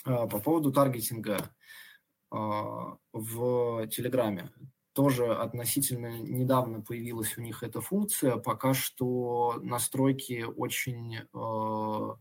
А, 0.05 0.27
по 0.27 0.41
поводу 0.41 0.73
таргетинга 0.73 1.51
а, 2.31 2.97
в 3.12 3.87
Телеграме. 3.89 4.51
Тоже 4.93 5.33
относительно 5.33 6.19
недавно 6.19 6.81
появилась 6.81 7.39
у 7.39 7.41
них 7.41 7.62
эта 7.62 7.81
функция. 7.81 8.37
Пока 8.37 8.75
что 8.75 9.61
настройки 9.62 10.45
очень, 10.45 11.19
а, 11.33 12.16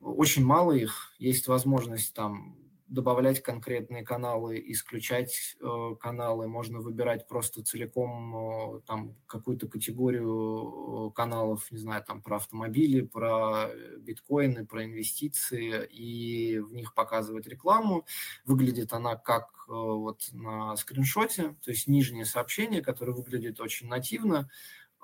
очень 0.00 0.44
мало 0.44 0.72
их. 0.72 1.14
Есть 1.18 1.46
возможность 1.46 2.14
там 2.14 2.56
добавлять 2.88 3.42
конкретные 3.42 4.02
каналы, 4.02 4.62
исключать 4.66 5.56
э, 5.60 5.94
каналы, 6.00 6.48
можно 6.48 6.80
выбирать 6.80 7.28
просто 7.28 7.62
целиком 7.62 8.76
э, 8.76 8.80
там 8.86 9.14
какую-то 9.26 9.68
категорию 9.68 11.10
э, 11.10 11.12
каналов, 11.14 11.70
не 11.70 11.78
знаю, 11.78 12.02
там 12.02 12.22
про 12.22 12.36
автомобили, 12.36 13.02
про 13.02 13.68
биткоины, 13.98 14.66
про 14.66 14.84
инвестиции 14.84 15.86
и 15.86 16.58
в 16.58 16.72
них 16.72 16.94
показывать 16.94 17.46
рекламу. 17.46 18.06
Выглядит 18.44 18.92
она 18.92 19.16
как 19.16 19.66
э, 19.68 19.72
вот 19.72 20.22
на 20.32 20.74
скриншоте, 20.76 21.56
то 21.62 21.70
есть 21.70 21.88
нижнее 21.88 22.24
сообщение, 22.24 22.80
которое 22.80 23.12
выглядит 23.12 23.60
очень 23.60 23.88
нативно. 23.88 24.48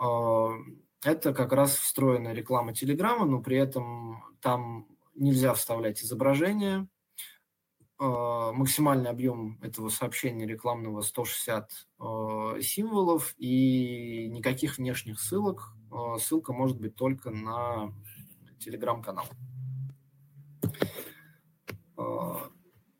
Э, 0.00 0.48
это 1.04 1.34
как 1.34 1.52
раз 1.52 1.76
встроенная 1.76 2.32
реклама 2.32 2.72
Телеграма, 2.72 3.26
но 3.26 3.42
при 3.42 3.58
этом 3.58 4.24
там 4.40 4.88
нельзя 5.14 5.52
вставлять 5.54 6.02
изображение, 6.02 6.88
максимальный 8.04 9.10
объем 9.10 9.58
этого 9.62 9.88
сообщения 9.88 10.46
рекламного 10.46 11.00
160 11.00 11.70
э, 12.00 12.60
символов 12.60 13.34
и 13.38 14.28
никаких 14.28 14.78
внешних 14.78 15.20
ссылок. 15.20 15.72
Э, 15.90 16.18
ссылка 16.18 16.52
может 16.52 16.80
быть 16.80 16.94
только 16.94 17.30
на 17.30 17.92
телеграм-канал. 18.58 19.26
Э, 21.96 22.34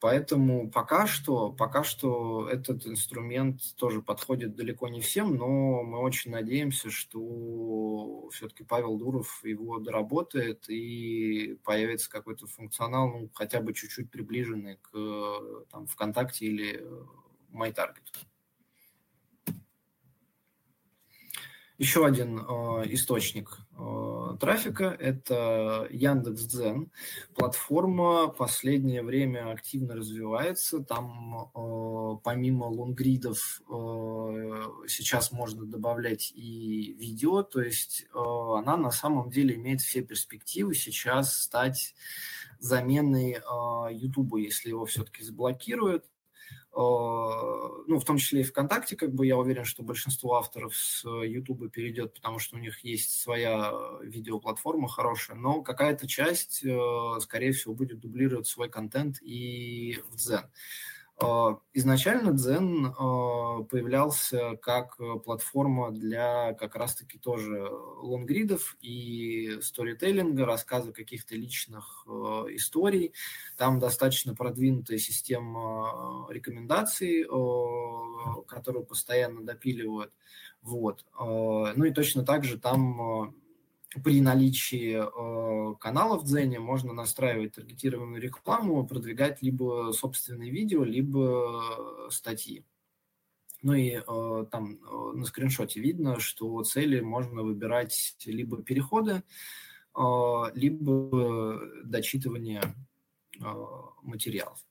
Поэтому 0.05 0.71
пока 0.71 1.07
что, 1.07 1.51
пока 1.51 1.83
что 1.83 2.47
этот 2.47 2.87
инструмент 2.87 3.63
тоже 3.77 4.03
подходит 4.03 4.55
далеко 4.55 4.87
не 4.89 5.01
всем, 5.01 5.35
но 5.35 5.83
мы 5.83 5.99
очень 5.99 6.31
надеемся, 6.31 6.91
что 6.91 8.29
все-таки 8.29 8.65
Павел 8.65 8.99
Дуров 8.99 9.43
его 9.43 9.79
доработает 9.79 10.69
и 10.69 11.59
появится 11.65 12.11
какой-то 12.11 12.47
функционал, 12.47 13.09
ну, 13.09 13.31
хотя 13.33 13.63
бы 13.63 13.73
чуть-чуть 13.73 14.11
приближенный 14.11 14.77
к 14.77 15.67
там, 15.71 15.87
ВКонтакте 15.87 16.45
или 16.49 16.85
MyTarget. 17.51 18.27
Еще 21.79 22.05
один 22.05 22.41
э, 22.41 22.93
источник 22.93 23.57
э, 23.73 23.83
трафика– 24.39 24.85
это 25.01 25.87
Яндекс.Дзен. 25.91 26.91
Платформа 27.35 28.29
последнее 28.29 29.03
время 29.03 29.51
активно 29.51 29.97
развивается. 29.97 30.81
Там 30.81 31.51
э, 31.55 32.17
помимо 32.23 32.65
лонгридов 32.65 33.63
э, 33.69 34.63
сейчас 34.89 35.33
можно 35.33 35.67
добавлять 35.67 36.33
и 36.35 36.95
видео. 36.99 37.43
То 37.43 37.61
есть 37.61 38.07
э, 38.15 38.19
она 38.19 38.77
на 38.77 38.91
самом 38.91 39.31
деле 39.31 39.55
имеет 39.57 39.81
все 39.81 40.03
перспективы 40.03 40.75
сейчас 40.75 41.37
стать 41.37 41.95
заменой 42.59 43.33
э, 43.33 43.93
YouTube, 43.93 44.37
если 44.37 44.71
его 44.71 44.87
все-таки 44.87 45.23
заблокируют. 45.23 46.05
Э, 46.77 47.85
ну, 47.87 48.01
в 48.01 48.05
том 48.05 48.17
числе 48.19 48.41
и 48.41 48.45
ВКонтакте, 48.45 48.97
как 48.97 49.15
бы 49.15 49.27
я 49.27 49.37
уверен, 49.37 49.65
что 49.65 49.85
большинство 49.85 50.35
авторов 50.35 50.75
с 50.75 51.05
Ютуба 51.05 51.69
перейдет, 51.69 52.15
потому 52.15 52.41
что 52.41 52.57
у 52.57 52.59
них 52.59 52.81
есть 52.81 53.21
своя 53.21 53.73
видеоплатформа 54.03 54.89
хорошая, 54.89 55.37
но 55.37 55.63
какая-то 55.63 56.09
часть, 56.09 56.65
э, 56.65 57.21
скорее 57.21 57.53
всего, 57.53 57.75
будет 57.75 58.01
дублировать 58.01 58.49
свой 58.49 58.69
контент 58.69 59.19
и 59.23 60.01
в 60.11 60.17
Дзен. 60.17 60.51
А, 61.25 61.59
изначально 61.73 62.33
Дзен 62.33 62.87
а, 62.87 63.63
появлялся 63.63 64.57
как 64.57 64.99
платформа 65.25 65.91
для 65.91 66.53
как 66.55 66.77
раз-таки 66.77 67.19
тоже 67.19 67.69
лонгридов 67.69 68.77
и 68.81 69.59
сторителлинга, 69.63 70.45
рассказа 70.45 70.93
каких-то 70.93 71.35
личных 71.35 72.05
а, 72.07 72.47
историй. 72.51 73.13
Там 73.57 73.79
достаточно 73.79 74.35
продвинутая 74.35 74.99
система 74.99 76.27
рекомендаций, 76.31 77.25
которую 78.47 78.85
постоянно 78.85 79.43
допиливают. 79.43 80.13
Вот. 80.63 81.05
Ну 81.19 81.85
и 81.85 81.91
точно 81.93 82.25
так 82.25 82.45
же 82.45 82.59
там 82.59 83.35
при 84.03 84.21
наличии 84.21 84.97
э, 84.97 85.75
каналов 85.77 86.23
в 86.23 86.27
Дзене 86.27 86.59
можно 86.59 86.93
настраивать 86.93 87.55
таргетированную 87.55 88.21
рекламу, 88.21 88.87
продвигать 88.87 89.43
либо 89.43 89.93
собственные 89.93 90.51
видео, 90.51 90.85
либо 90.85 92.09
статьи. 92.11 92.65
Ну 93.63 93.73
и 93.73 93.93
э, 93.93 94.47
там 94.51 94.75
э, 94.75 95.13
на 95.17 95.25
скриншоте 95.25 95.81
видно, 95.81 96.21
что 96.21 96.63
цели 96.65 97.01
можно 97.01 97.43
выбирать 97.43 98.15
либо 98.27 98.63
переходы, 98.63 99.23
э, 99.97 100.01
либо 100.55 101.61
дочитывание 101.85 102.63
э, 103.41 103.45
материалов. 104.03 104.63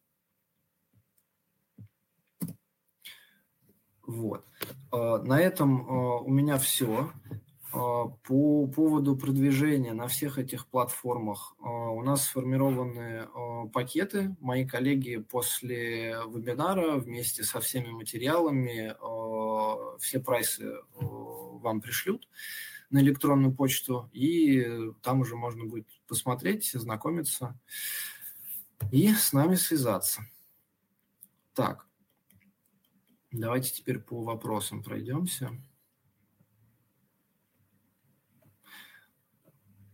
Вот. 4.06 4.46
Э, 4.92 5.18
на 5.24 5.40
этом 5.40 5.82
э, 5.82 6.22
у 6.22 6.30
меня 6.30 6.58
все. 6.58 7.12
А, 7.74 8.08
по 8.08 8.68
поводу 8.68 9.16
продвижения 9.16 9.94
на 9.94 10.08
всех 10.08 10.38
этих 10.38 10.68
платформах 10.68 11.56
а, 11.60 11.90
у 11.90 12.04
нас 12.04 12.26
сформированы 12.26 13.28
а, 13.34 13.66
пакеты. 13.68 14.36
Мои 14.40 14.66
коллеги 14.66 15.18
после 15.18 16.16
вебинара 16.28 16.98
вместе 16.98 17.44
со 17.44 17.60
всеми 17.62 17.90
материалами 17.90 18.96
все 20.00 20.20
прайсы 20.20 20.74
вам 21.00 21.82
пришлют 21.82 22.28
на 22.90 23.00
электронную 23.00 23.54
почту, 23.54 24.10
и 24.14 24.92
там 25.02 25.22
уже 25.22 25.36
можно 25.36 25.66
будет 25.66 25.88
посмотреть, 26.08 26.72
знакомиться 26.74 27.60
и 28.92 29.12
с 29.14 29.34
нами 29.34 29.56
связаться. 29.56 30.22
Так, 31.56 31.88
давайте 33.32 33.72
теперь 33.72 34.00
по 34.00 34.22
вопросам 34.22 34.84
пройдемся. 34.84 35.52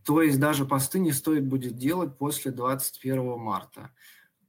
То 0.10 0.24
есть 0.24 0.40
даже 0.40 0.66
посты 0.66 0.98
не 0.98 1.12
стоит 1.12 1.46
будет 1.46 1.78
делать 1.78 2.18
после 2.18 2.50
21 2.50 3.38
марта. 3.38 3.92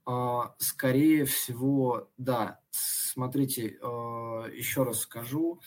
А, 0.06 0.54
скорее 0.56 1.26
всего, 1.26 2.08
да. 2.16 2.61
Смотрите, 2.70 3.76
а, 3.82 4.46
еще 4.46 4.84
раз 4.84 5.00
скажу. 5.00 5.61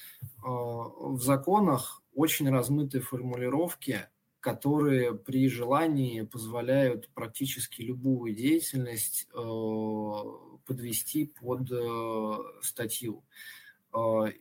А, 0.43 0.49
в 0.49 1.21
законах 1.21 2.01
очень 2.15 2.49
размытые 2.49 3.03
формулировки, 3.03 4.07
которые 4.39 5.13
при 5.13 5.47
желании 5.47 6.23
позволяют 6.23 7.11
практически 7.13 7.83
любую 7.83 8.33
деятельность 8.33 9.27
подвести 10.65 11.35
под 11.39 11.71
э, 11.71 12.33
статью. 12.63 13.23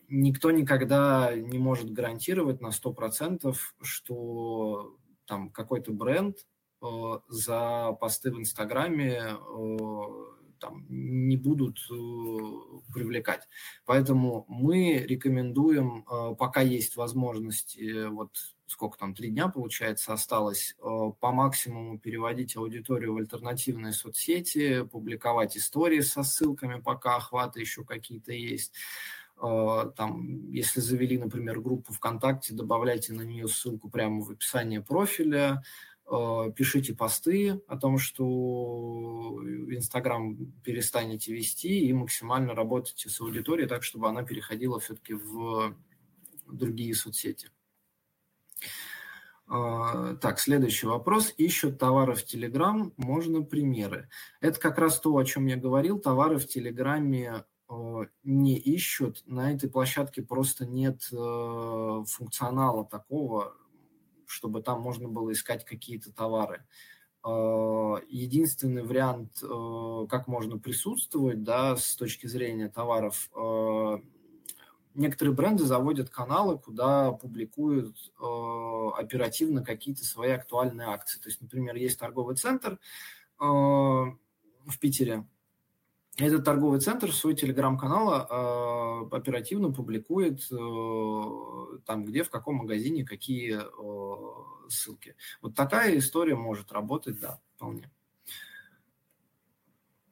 Никто 0.08 0.50
никогда 0.50 1.34
не 1.36 1.58
может 1.58 1.92
гарантировать 1.92 2.62
на 2.62 2.68
100%, 2.68 3.54
что 3.82 4.96
там 5.32 5.48
какой-то 5.48 5.92
бренд 5.92 6.36
э, 6.82 6.86
за 7.28 7.92
посты 7.98 8.30
в 8.30 8.38
Инстаграме 8.38 9.14
э, 9.14 9.76
там, 10.60 10.84
не 10.90 11.38
будут 11.38 11.78
э, 11.90 11.94
привлекать. 12.92 13.48
Поэтому 13.86 14.44
мы 14.46 14.98
рекомендуем, 14.98 16.04
пока 16.36 16.60
есть 16.60 16.96
возможность, 16.96 17.78
вот 18.10 18.36
сколько 18.66 18.98
там, 18.98 19.14
три 19.14 19.30
дня, 19.30 19.48
получается, 19.48 20.12
осталось, 20.12 20.76
по 20.80 21.32
максимуму 21.32 21.98
переводить 21.98 22.54
аудиторию 22.56 23.14
в 23.14 23.16
альтернативные 23.16 23.94
соцсети, 23.94 24.84
публиковать 24.84 25.56
истории 25.56 26.00
со 26.00 26.22
ссылками, 26.22 26.78
пока 26.78 27.16
охваты 27.16 27.60
еще 27.60 27.84
какие-то 27.84 28.32
есть. 28.32 28.74
Э, 29.42 29.90
там, 29.96 30.50
если 30.50 30.80
завели, 30.80 31.18
например, 31.18 31.60
группу 31.60 31.92
ВКонтакте, 31.92 32.54
добавляйте 32.54 33.12
на 33.12 33.22
нее 33.22 33.48
ссылку 33.48 33.90
прямо 33.90 34.22
в 34.22 34.30
описании 34.30 34.78
профиля, 34.78 35.62
э, 36.06 36.52
пишите 36.54 36.94
посты 36.94 37.60
о 37.66 37.76
том, 37.76 37.98
что 37.98 39.40
Инстаграм 39.68 40.36
перестанете 40.62 41.34
вести 41.34 41.80
и 41.80 41.92
максимально 41.92 42.54
работайте 42.54 43.08
с 43.08 43.20
аудиторией 43.20 43.68
так, 43.68 43.82
чтобы 43.82 44.08
она 44.08 44.22
переходила 44.22 44.78
все-таки 44.78 45.14
в 45.14 45.74
другие 46.46 46.94
соцсети. 46.94 47.50
Э, 49.48 50.16
так, 50.20 50.38
следующий 50.38 50.86
вопрос. 50.86 51.34
Ищут 51.36 51.80
товары 51.80 52.14
в 52.14 52.24
Телеграм, 52.24 52.92
можно 52.96 53.42
примеры. 53.42 54.08
Это 54.40 54.60
как 54.60 54.78
раз 54.78 55.00
то, 55.00 55.16
о 55.16 55.24
чем 55.24 55.46
я 55.46 55.56
говорил. 55.56 55.98
Товары 55.98 56.38
в 56.38 56.46
Телеграме 56.46 57.44
не 58.24 58.56
ищут, 58.56 59.22
на 59.26 59.52
этой 59.52 59.70
площадке 59.70 60.22
просто 60.22 60.66
нет 60.66 61.08
э, 61.12 62.04
функционала 62.06 62.84
такого, 62.84 63.54
чтобы 64.26 64.62
там 64.62 64.80
можно 64.80 65.08
было 65.08 65.32
искать 65.32 65.64
какие-то 65.64 66.12
товары. 66.12 66.64
Э, 67.24 67.96
единственный 68.08 68.82
вариант, 68.82 69.38
как 70.10 70.28
можно 70.28 70.58
присутствовать, 70.58 71.42
да, 71.42 71.76
с 71.76 71.96
точки 71.96 72.26
зрения 72.26 72.68
товаров, 72.68 73.30
некоторые 74.94 75.34
бренды 75.34 75.64
заводят 75.64 76.10
каналы, 76.10 76.58
куда 76.58 77.12
публикуют 77.12 77.96
оперативно 78.18 79.64
какие-то 79.64 80.04
свои 80.04 80.32
актуальные 80.32 80.88
акции. 80.88 81.18
То 81.18 81.28
есть, 81.28 81.40
например, 81.40 81.76
есть 81.76 81.98
торговый 81.98 82.36
центр 82.36 82.78
в 83.38 84.78
Питере, 84.80 85.26
этот 86.18 86.44
торговый 86.44 86.78
центр 86.80 87.10
в 87.10 87.14
свой 87.14 87.34
телеграм-канал 87.34 88.12
э, 88.12 89.16
оперативно 89.16 89.72
публикует 89.72 90.46
э, 90.50 91.78
там, 91.86 92.04
где, 92.04 92.22
в 92.22 92.28
каком 92.28 92.56
магазине, 92.56 93.04
какие 93.04 93.58
э, 93.58 94.68
ссылки. 94.68 95.16
Вот 95.40 95.54
такая 95.54 95.96
история 95.96 96.34
может 96.34 96.70
работать, 96.70 97.18
да, 97.18 97.40
вполне. 97.56 97.90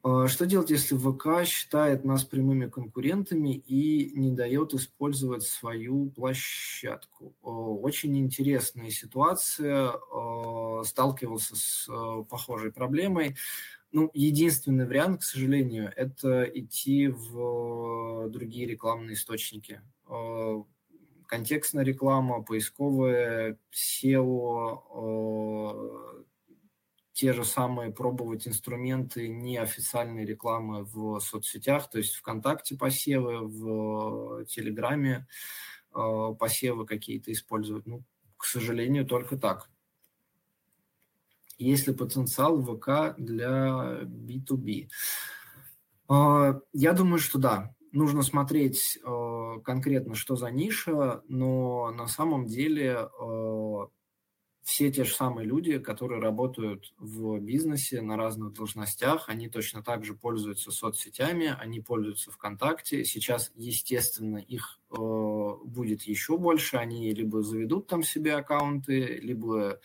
Что 0.03 0.47
делать, 0.47 0.71
если 0.71 0.97
ВК 0.97 1.45
считает 1.45 2.03
нас 2.03 2.23
прямыми 2.23 2.65
конкурентами 2.65 3.53
и 3.53 4.11
не 4.19 4.31
дает 4.31 4.73
использовать 4.73 5.43
свою 5.43 6.09
площадку? 6.09 7.35
Очень 7.43 8.17
интересная 8.17 8.89
ситуация. 8.89 9.93
Сталкивался 10.83 11.55
с 11.55 11.87
похожей 12.31 12.71
проблемой. 12.71 13.37
Ну, 13.93 14.09
единственный 14.13 14.85
вариант, 14.85 15.21
к 15.21 15.23
сожалению, 15.23 15.91
это 15.95 16.43
идти 16.43 17.07
в 17.07 18.29
другие 18.29 18.65
рекламные 18.65 19.15
источники. 19.15 19.81
Э, 20.07 20.63
контекстная 21.27 21.83
реклама, 21.83 22.41
поисковая, 22.41 23.57
SEO, 23.73 24.81
э, 24.95 26.23
те 27.11 27.33
же 27.33 27.43
самые 27.43 27.91
пробовать 27.91 28.47
инструменты 28.47 29.27
неофициальной 29.27 30.25
рекламы 30.25 30.85
в 30.85 31.19
соцсетях, 31.19 31.89
то 31.89 31.97
есть 31.97 32.15
ВКонтакте 32.15 32.77
посевы, 32.77 33.41
в 33.41 34.45
Телеграме 34.45 35.27
э, 35.93 36.35
посевы 36.39 36.85
какие-то 36.85 37.33
использовать. 37.33 37.85
Ну, 37.87 38.03
к 38.37 38.45
сожалению, 38.45 39.05
только 39.05 39.37
так. 39.37 39.69
Есть 41.61 41.87
ли 41.87 41.93
потенциал 41.93 42.59
ВК 42.61 43.15
для 43.17 44.01
B2B? 44.03 44.89
А, 46.07 46.59
я 46.73 46.93
думаю, 46.93 47.19
что 47.19 47.39
да. 47.39 47.75
Нужно 47.91 48.23
смотреть 48.23 48.97
а, 49.03 49.59
конкретно, 49.59 50.15
что 50.15 50.35
за 50.35 50.49
ниша, 50.49 51.21
но 51.27 51.91
на 51.91 52.07
самом 52.07 52.47
деле 52.47 52.97
а, 52.97 53.87
все 54.63 54.91
те 54.91 55.03
же 55.03 55.13
самые 55.13 55.47
люди, 55.47 55.79
которые 55.79 56.21
работают 56.21 56.93
в 56.97 57.39
бизнесе 57.39 58.01
на 58.01 58.15
разных 58.15 58.53
должностях, 58.53 59.27
они 59.27 59.49
точно 59.49 59.83
так 59.83 60.05
же 60.05 60.13
пользуются 60.13 60.71
соцсетями, 60.71 61.55
они 61.59 61.79
пользуются 61.79 62.31
ВКонтакте. 62.31 63.03
Сейчас, 63.03 63.51
естественно, 63.55 64.37
их 64.37 64.79
э, 64.91 64.95
будет 64.95 66.03
еще 66.03 66.37
больше. 66.37 66.77
Они 66.77 67.11
либо 67.11 67.41
заведут 67.41 67.87
там 67.87 68.03
себе 68.03 68.35
аккаунты, 68.35 69.19
либо 69.21 69.79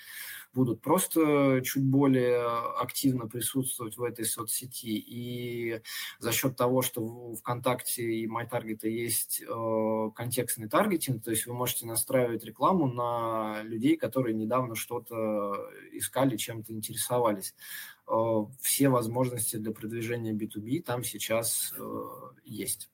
будут 0.57 0.81
просто 0.81 1.61
чуть 1.63 1.85
более 1.85 2.43
активно 2.81 3.29
присутствовать 3.29 3.97
в 3.97 4.03
этой 4.03 4.25
соцсети. 4.25 4.97
И 4.97 5.83
за 6.19 6.33
счет 6.33 6.57
того, 6.57 6.83
что 6.83 7.03
в 7.03 7.37
ВКонтакте 7.37 8.03
и 8.03 8.27
MyTarget 8.27 8.89
есть 8.89 9.43
э, 9.47 10.11
контекстный 10.15 10.69
таргетинг, 10.69 11.23
то 11.23 11.31
есть 11.31 11.47
вы 11.47 11.55
можете 11.55 11.87
настраивать 11.87 12.45
рекламу 12.45 12.87
на 12.87 13.63
людей, 13.63 13.97
которые 13.97 14.35
недавно 14.35 14.75
что-то 14.75 15.71
искали, 15.93 16.37
чем-то 16.37 16.73
интересовались. 16.73 17.55
Э, 18.09 18.47
все 18.61 18.89
возможности 18.89 19.57
для 19.57 19.73
продвижения 19.73 20.33
B2B 20.33 20.83
там 20.83 21.05
сейчас 21.05 21.75
э, 21.79 22.05
есть 22.45 22.89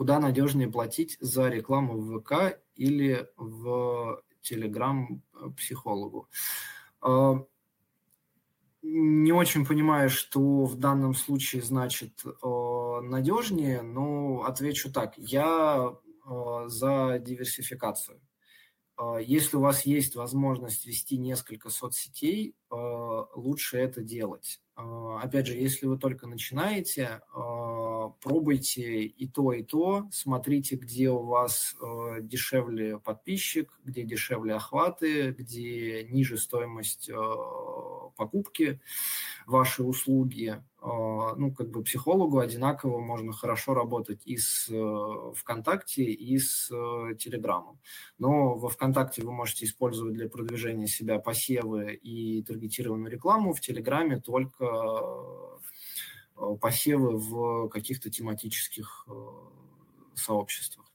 куда 0.00 0.18
надежнее 0.18 0.70
платить 0.70 1.18
за 1.20 1.50
рекламу 1.50 1.98
в 1.98 2.20
ВК 2.20 2.58
или 2.74 3.28
в 3.36 4.22
телеграм-психологу. 4.42 6.28
А, 7.00 7.44
не 8.82 9.32
очень 9.32 9.66
понимаю, 9.66 10.10
что 10.10 10.64
в 10.64 10.76
данном 10.76 11.14
случае 11.14 11.62
значит 11.62 12.22
а, 12.42 13.00
надежнее, 13.00 13.82
но 13.82 14.42
отвечу 14.44 14.92
так. 14.92 15.16
Я 15.16 15.96
за 16.66 17.18
диверсификацию. 17.18 18.20
Если 19.20 19.56
у 19.56 19.60
вас 19.60 19.84
есть 19.84 20.14
возможность 20.14 20.86
вести 20.86 21.18
несколько 21.18 21.70
соцсетей, 21.70 22.54
лучше 22.70 23.78
это 23.78 24.02
делать. 24.02 24.60
Опять 25.22 25.46
же, 25.46 25.54
если 25.54 25.86
вы 25.86 25.98
только 25.98 26.26
начинаете, 26.26 27.20
пробуйте 28.20 29.02
и 29.04 29.28
то, 29.28 29.52
и 29.52 29.62
то, 29.62 30.08
смотрите, 30.10 30.76
где 30.76 31.10
у 31.10 31.22
вас 31.22 31.76
э, 31.80 32.20
дешевле 32.22 32.98
подписчик, 32.98 33.78
где 33.84 34.02
дешевле 34.02 34.54
охваты, 34.54 35.30
где 35.30 36.04
ниже 36.04 36.36
стоимость 36.38 37.10
покупки 38.14 38.80
вашей 39.46 39.88
услуги. 39.88 40.62
Э, 40.82 41.34
ну, 41.36 41.52
как 41.52 41.70
бы 41.70 41.82
психологу 41.82 42.38
одинаково 42.38 43.00
можно 43.00 43.32
хорошо 43.32 43.74
работать 43.74 44.22
и 44.24 44.36
с 44.36 44.68
э, 44.70 45.32
ВКонтакте, 45.36 46.04
и 46.04 46.38
с 46.38 46.70
э, 46.70 47.14
Телеграмом. 47.16 47.78
Но 48.18 48.54
во 48.54 48.68
ВКонтакте 48.68 49.22
вы 49.22 49.32
можете 49.32 49.66
использовать 49.66 50.14
для 50.14 50.28
продвижения 50.28 50.86
себя 50.86 51.18
посевы 51.18 51.94
и 51.94 52.42
таргетированную 52.42 53.10
рекламу, 53.10 53.52
в 53.52 53.60
Телеграме 53.60 54.20
только 54.20 54.66
посевы 56.60 57.16
в 57.16 57.68
каких-то 57.68 58.10
тематических 58.10 59.06
э, 59.08 59.12
сообществах. 60.14 60.89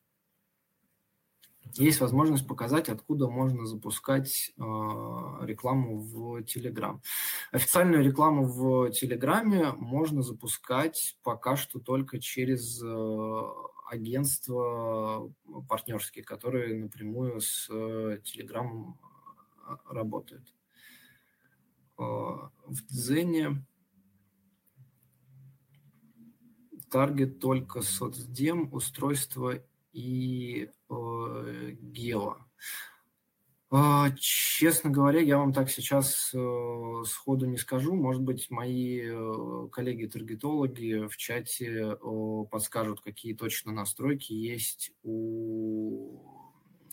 Есть 1.74 2.00
возможность 2.00 2.48
показать, 2.48 2.90
откуда 2.90 3.28
можно 3.28 3.66
запускать 3.66 4.54
э, 4.58 4.62
рекламу 4.62 6.00
в 6.00 6.42
Telegram. 6.42 7.00
Официальную 7.52 8.04
рекламу 8.04 8.46
в 8.46 8.92
Телеграме 8.92 9.72
можно 9.74 10.22
запускать 10.22 11.18
пока 11.24 11.56
что 11.56 11.80
только 11.80 12.20
через 12.20 12.82
э, 12.82 13.42
агентства 13.88 15.32
партнерские, 15.68 16.24
которые 16.24 16.76
напрямую 16.76 17.42
с 17.42 17.68
э, 17.70 18.20
Телеграмом 18.24 19.00
э, 19.68 19.76
работают. 19.90 20.54
Э, 21.98 22.02
в 22.02 22.86
Дзене 22.88 23.66
таргет 26.90 27.40
только 27.40 27.82
соцдем, 27.82 28.70
устройство 28.74 29.60
и 29.92 30.70
э, 30.90 31.72
гео. 31.80 32.38
Э, 33.72 34.06
честно 34.18 34.90
говоря, 34.90 35.20
я 35.20 35.38
вам 35.38 35.52
так 35.52 35.70
сейчас 35.70 36.32
э, 36.34 37.04
сходу 37.06 37.46
не 37.46 37.58
скажу. 37.58 37.94
Может 37.96 38.22
быть, 38.22 38.50
мои 38.50 39.02
э, 39.02 39.68
коллеги-таргетологи 39.72 41.08
в 41.08 41.18
чате 41.18 41.98
подскажут, 42.52 43.02
какие 43.02 43.34
точно 43.34 43.72
настройки 43.72 44.34
есть 44.34 44.92
у 45.04 46.22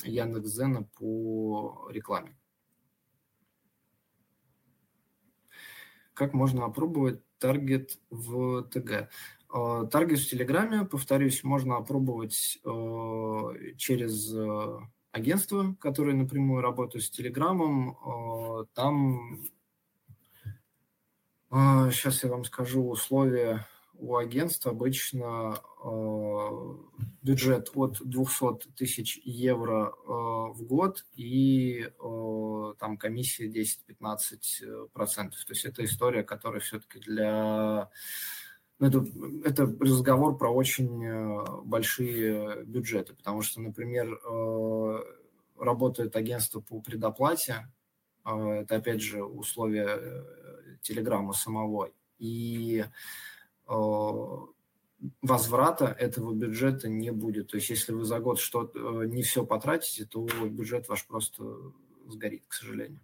Яндекс.Зена 0.03 0.89
по 0.99 1.89
рекламе. 1.91 2.37
Как 6.15 6.35
можно 6.35 6.65
опробовать 6.65 7.21
таргет 7.39 7.99
в 8.11 8.63
ТГ? 8.65 9.09
Э, 9.55 9.87
таргет 9.91 10.19
в 10.19 10.31
Телеграме, 10.31 10.87
повторюсь, 10.87 11.45
можно 11.45 11.77
опробовать 11.77 12.59
э, 12.65 13.75
через 13.77 14.35
э, 14.35 14.79
агентство, 15.11 15.77
которое 15.79 16.15
напрямую 16.15 16.63
работает 16.63 17.05
с 17.05 17.11
Телеграмом. 17.11 17.99
Там, 18.73 19.43
сейчас 21.51 22.25
я 22.25 22.31
вам 22.31 22.45
скажу 22.45 22.89
условия 22.89 23.67
у 23.93 24.17
агентства. 24.17 24.71
Обычно 24.71 25.61
бюджет 27.21 27.71
от 27.75 27.99
200 28.03 28.71
тысяч 28.75 29.21
евро 29.23 29.93
в 30.07 30.63
год 30.63 31.05
и 31.15 31.91
там 32.79 32.97
комиссия 32.97 33.49
10-15%. 33.51 34.95
То 34.97 35.29
есть 35.51 35.65
это 35.67 35.85
история, 35.85 36.23
которая 36.23 36.63
все-таки 36.63 37.01
для 37.01 37.91
это, 38.87 39.07
это 39.45 39.67
разговор 39.81 40.37
про 40.37 40.51
очень 40.51 41.05
э, 41.05 41.45
большие 41.65 42.65
бюджеты, 42.65 43.15
потому 43.15 43.43
что, 43.43 43.61
например, 43.61 44.13
э, 44.13 44.99
работает 45.59 46.17
агентство 46.17 46.61
по 46.61 46.81
предоплате, 46.81 47.69
э, 48.25 48.31
это, 48.63 48.77
опять 48.77 49.01
же, 49.01 49.23
условия 49.23 50.25
телеграмма 50.81 51.33
самого, 51.33 51.91
и 52.19 52.85
возврата 55.23 55.87
этого 55.87 56.35
бюджета 56.35 56.89
не 56.89 57.11
будет. 57.11 57.49
То 57.53 57.57
есть, 57.57 57.71
если 57.71 57.93
вы 57.93 58.05
за 58.05 58.19
год 58.19 58.41
что 58.41 58.71
не 59.05 59.23
все 59.23 59.47
потратите, 59.47 60.05
то 60.05 60.27
бюджет 60.49 60.89
ваш 60.89 61.07
просто 61.07 61.45
сгорит, 62.09 62.45
к 62.49 62.55
сожалению. 62.55 63.01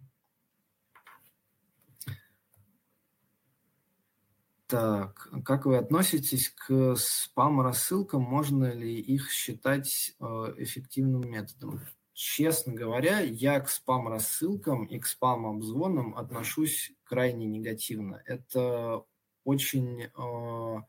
Так, 4.69 5.27
как 5.45 5.65
вы 5.65 5.77
относитесь 5.77 6.49
к 6.49 6.95
спам-рассылкам? 6.95 8.21
Можно 8.21 8.71
ли 8.71 8.99
их 8.99 9.31
считать 9.31 10.13
э, 10.19 10.23
эффективным 10.57 11.27
методом? 11.27 11.81
Честно 12.13 12.75
говоря, 12.75 13.19
я 13.19 13.59
к 13.61 13.67
спам-рассылкам 13.67 14.85
и 14.85 14.99
к 14.99 15.07
спам-обзвонам 15.07 16.15
отношусь 16.15 16.91
крайне 17.03 17.47
негативно. 17.47 18.21
Это 18.27 19.03
очень 19.43 20.03
э, 20.03 20.81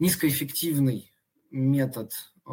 низкоэффективный 0.00 1.12
метод 1.52 2.12
э, 2.44 2.50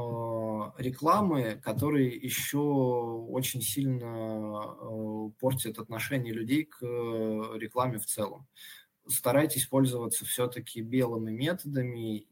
рекламы, 0.78 1.60
который 1.64 2.16
еще 2.16 2.60
очень 2.60 3.64
сильно 3.64 4.06
э, 4.06 5.30
портит 5.40 5.80
отношение 5.80 6.32
людей 6.32 6.66
к 6.66 6.80
рекламе 6.84 7.98
в 7.98 8.06
целом 8.06 8.48
старайтесь 9.10 9.66
пользоваться 9.66 10.26
все-таки 10.26 10.82
белыми 10.82 11.32
методами, 11.32 12.26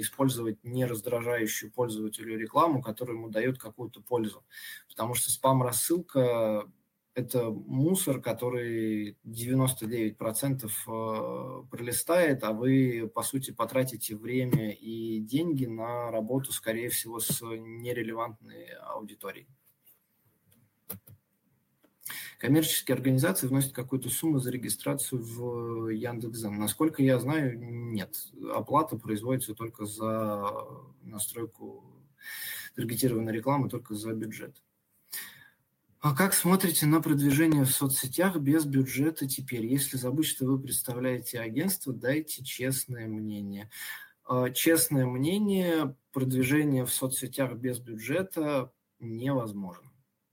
использовать 0.00 0.62
не 0.64 0.84
раздражающую 0.84 1.72
пользователю 1.72 2.38
рекламу, 2.38 2.82
которая 2.82 3.16
ему 3.16 3.28
дает 3.28 3.58
какую-то 3.58 4.00
пользу. 4.00 4.44
Потому 4.88 5.14
что 5.14 5.30
спам-рассылка– 5.30 6.70
это 7.14 7.50
мусор, 7.50 8.20
который 8.20 9.18
99% 9.26 10.70
э, 10.86 11.62
пролистает, 11.70 12.44
а 12.44 12.52
вы, 12.52 13.10
по 13.12 13.22
сути, 13.22 13.50
потратите 13.50 14.16
время 14.16 14.70
и 14.70 15.18
деньги 15.18 15.66
на 15.66 16.10
работу, 16.12 16.52
скорее 16.52 16.90
всего, 16.90 17.18
с 17.18 17.40
нерелевантной 17.42 18.68
аудиторией 18.82 19.48
коммерческие 22.38 22.94
организации 22.94 23.48
вносят 23.48 23.72
какую-то 23.72 24.08
сумму 24.08 24.38
за 24.38 24.50
регистрацию 24.50 25.20
в 25.20 25.88
Яндекс.Зен. 25.90 26.58
Насколько 26.58 27.02
я 27.02 27.18
знаю, 27.18 27.58
нет. 27.58 28.16
Оплата 28.54 28.96
производится 28.96 29.54
только 29.54 29.84
за 29.84 30.48
настройку 31.02 31.84
таргетированной 32.76 33.32
рекламы, 33.32 33.68
только 33.68 33.94
за 33.94 34.12
бюджет. 34.12 34.62
А 36.00 36.14
как 36.14 36.32
смотрите 36.32 36.86
на 36.86 37.00
продвижение 37.00 37.64
в 37.64 37.72
соцсетях 37.72 38.36
без 38.36 38.64
бюджета 38.64 39.26
теперь? 39.26 39.66
Если 39.66 39.96
забыть, 39.96 40.26
что 40.26 40.46
вы 40.46 40.60
представляете 40.60 41.40
агентство, 41.40 41.92
дайте 41.92 42.44
честное 42.44 43.08
мнение. 43.08 43.68
А, 44.24 44.50
честное 44.50 45.06
мнение, 45.06 45.96
продвижение 46.12 46.84
в 46.86 46.92
соцсетях 46.92 47.54
без 47.54 47.80
бюджета 47.80 48.72
невозможно 49.00 49.87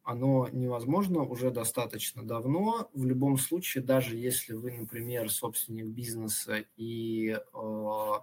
оно 0.06 0.48
невозможно 0.52 1.24
уже 1.24 1.50
достаточно 1.50 2.24
давно. 2.24 2.90
В 2.94 3.06
любом 3.06 3.38
случае, 3.38 3.84
даже 3.84 4.16
если 4.16 4.54
вы, 4.54 4.72
например, 4.72 5.32
собственник 5.32 5.88
бизнеса 5.88 6.64
и 6.78 7.30
э, 7.32 7.36
э, 7.36 8.20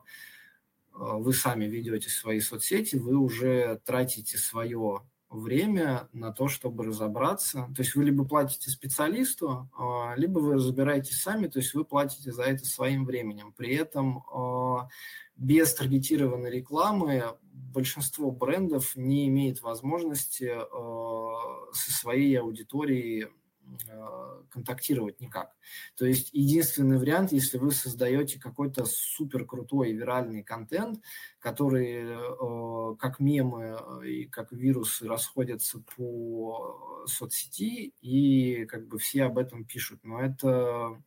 вы 0.93 1.33
сами 1.33 1.64
ведете 1.64 2.09
свои 2.09 2.39
соцсети, 2.39 2.95
вы 2.95 3.16
уже 3.16 3.80
тратите 3.85 4.39
свое 4.39 5.03
время 5.28 6.09
на 6.13 6.30
то, 6.33 6.46
чтобы 6.46 6.84
разобраться. 6.84 7.68
То 7.75 7.83
есть 7.83 7.96
вы 7.96 8.04
либо 8.04 8.25
платите 8.25 8.71
специалисту, 8.71 9.68
э, 9.76 10.21
либо 10.21 10.38
вы 10.38 10.54
разбираетесь 10.54 11.21
сами, 11.21 11.49
то 11.49 11.59
есть 11.59 11.75
вы 11.75 11.84
платите 11.84 12.30
за 12.30 12.45
это 12.45 12.64
своим 12.64 13.04
временем. 13.04 13.53
При 13.57 13.75
этом 13.75 14.18
э, 14.18 14.88
без 15.37 15.75
таргетированной 15.75 16.50
рекламы 16.50 17.25
большинство 17.72 18.30
брендов 18.30 18.96
не 18.96 19.28
имеет 19.28 19.62
возможности 19.62 20.44
э, 20.44 21.72
со 21.72 21.92
своей 21.92 22.38
аудиторией 22.38 23.26
э, 23.26 24.42
контактировать 24.50 25.20
никак. 25.20 25.54
То 25.96 26.07
есть 26.07 26.30
единственный 26.32 26.99
вариант, 26.99 27.32
если 27.32 27.58
вы 27.58 27.72
создаете 27.72 28.38
какой-то 28.38 28.84
супер 28.84 29.44
крутой 29.44 29.92
виральный 29.92 30.42
контент, 30.42 31.00
который 31.38 32.03
э, 32.04 32.96
как 32.99 33.18
мемы 33.18 33.78
и 34.07 34.26
как 34.26 34.53
вирусы 34.53 35.07
расходятся 35.07 35.82
по 35.96 37.04
соцсети, 37.07 37.94
и 38.00 38.66
как 38.66 38.86
бы 38.86 38.99
все 38.99 39.24
об 39.24 39.38
этом 39.38 39.64
пишут. 39.64 40.00
Но 40.04 40.20
это 40.20 41.03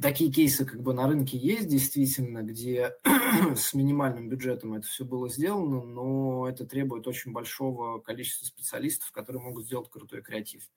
такие 0.00 0.30
кейсы 0.30 0.64
как 0.64 0.82
бы 0.82 0.92
на 0.92 1.06
рынке 1.06 1.38
есть 1.38 1.68
действительно, 1.68 2.42
где 2.42 2.96
с 3.54 3.74
минимальным 3.74 4.28
бюджетом 4.28 4.74
это 4.74 4.86
все 4.86 5.04
было 5.04 5.28
сделано, 5.28 5.82
но 5.82 6.48
это 6.48 6.66
требует 6.66 7.06
очень 7.06 7.32
большого 7.32 8.00
количества 8.00 8.46
специалистов, 8.46 9.12
которые 9.12 9.42
могут 9.42 9.66
сделать 9.66 9.90
крутой 9.90 10.22
креатив. 10.22 10.68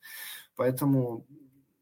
Поэтому 0.55 1.25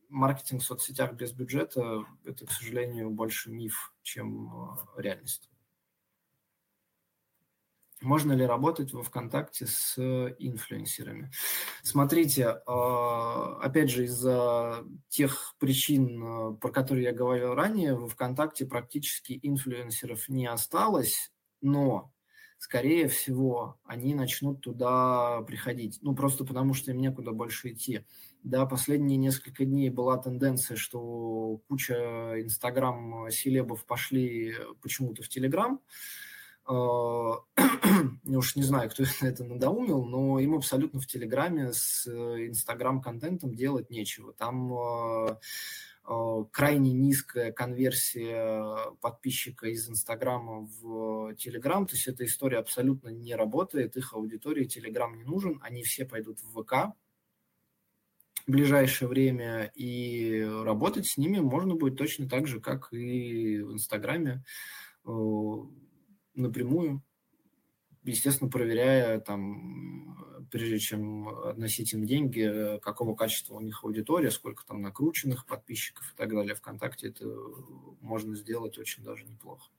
маркетинг 0.09 0.61
в 0.61 0.65
соцсетях 0.65 1.13
без 1.13 1.31
бюджета– 1.31 2.05
это, 2.25 2.45
к 2.45 2.51
сожалению, 2.51 3.09
больше 3.09 3.51
миф, 3.51 3.93
чем 4.03 4.47
э, 4.95 5.01
реальность. 5.01 5.50
Можно 8.01 8.33
ли 8.33 8.45
работать 8.45 8.93
во 8.93 9.03
ВКонтакте 9.03 9.67
с 9.67 9.95
инфлюенсерами? 10.39 11.31
Смотрите, 11.83 12.61
а, 12.65 13.59
опять 13.61 13.91
же, 13.91 14.05
из-за 14.05 14.83
тех 15.07 15.55
причин, 15.59 16.23
а, 16.23 16.51
про 16.53 16.71
которые 16.71 17.03
я 17.03 17.13
говорил 17.13 17.53
ранее, 17.53 17.95
во 17.95 18.07
ВКонтакте 18.07 18.65
практически 18.65 19.39
инфлюенсеров 19.43 20.29
не 20.29 20.47
осталось, 20.47 21.31
но, 21.61 22.11
скорее 22.57 23.07
всего, 23.07 23.79
они 23.83 24.15
начнут 24.15 24.61
туда 24.61 25.41
приходить. 25.43 25.99
Ну, 26.01 26.15
просто 26.15 26.43
потому 26.43 26.73
что 26.73 26.89
им 26.89 27.01
некуда 27.01 27.33
больше 27.33 27.71
идти. 27.71 28.03
Да, 28.41 28.65
последние 28.65 29.17
несколько 29.17 29.63
дней 29.63 29.91
была 29.91 30.17
тенденция, 30.17 30.75
что 30.75 31.61
куча 31.67 32.41
Инстаграм-селебов 32.41 33.85
пошли 33.85 34.55
почему-то 34.81 35.21
в 35.21 35.29
Телеграм, 35.29 35.79
уж 38.25 38.55
не 38.55 38.63
знаю, 38.63 38.89
кто 38.89 39.03
это 39.21 39.43
надоумил, 39.43 40.05
но 40.05 40.39
им 40.39 40.55
абсолютно 40.55 40.99
в 40.99 41.07
Телеграме 41.07 41.73
с 41.73 42.07
Инстаграм-контентом 42.07 43.55
делать 43.55 43.89
нечего. 43.89 44.33
Там 44.33 45.37
крайне 46.51 46.93
низкая 46.93 47.51
конверсия 47.51 48.93
подписчика 49.01 49.67
из 49.67 49.87
Инстаграма 49.87 50.67
в 50.81 51.35
Телеграм, 51.35 51.85
то 51.85 51.95
есть 51.95 52.07
эта 52.07 52.25
история 52.25 52.57
абсолютно 52.57 53.09
не 53.09 53.35
работает, 53.35 53.97
их 53.97 54.13
аудитории 54.13 54.65
Телеграм 54.65 55.15
не 55.15 55.23
нужен, 55.23 55.59
они 55.61 55.83
все 55.83 56.05
пойдут 56.05 56.39
в 56.41 56.63
ВК, 56.63 56.95
в 58.47 58.51
ближайшее 58.51 59.07
время, 59.07 59.71
и 59.75 60.41
работать 60.63 61.05
с 61.05 61.17
ними 61.17 61.39
можно 61.39 61.75
будет 61.75 61.97
точно 61.97 62.27
так 62.27 62.47
же, 62.47 62.59
как 62.59 62.91
и 62.91 63.61
в 63.61 63.73
Инстаграме, 63.73 64.43
напрямую, 66.35 67.01
естественно, 68.03 68.49
проверяя 68.49 69.19
там, 69.19 70.47
прежде 70.51 70.79
чем 70.79 71.29
относить 71.29 71.93
им 71.93 72.05
деньги, 72.05 72.79
какого 72.81 73.15
качества 73.15 73.55
у 73.55 73.61
них 73.61 73.83
аудитория, 73.83 74.31
сколько 74.31 74.65
там 74.65 74.81
накрученных 74.81 75.45
подписчиков 75.45 76.11
и 76.13 76.15
так 76.17 76.29
далее. 76.29 76.55
Вконтакте 76.55 77.09
это 77.09 77.25
можно 78.01 78.35
сделать 78.35 78.77
очень 78.77 79.03
даже 79.03 79.25
неплохо. 79.25 79.69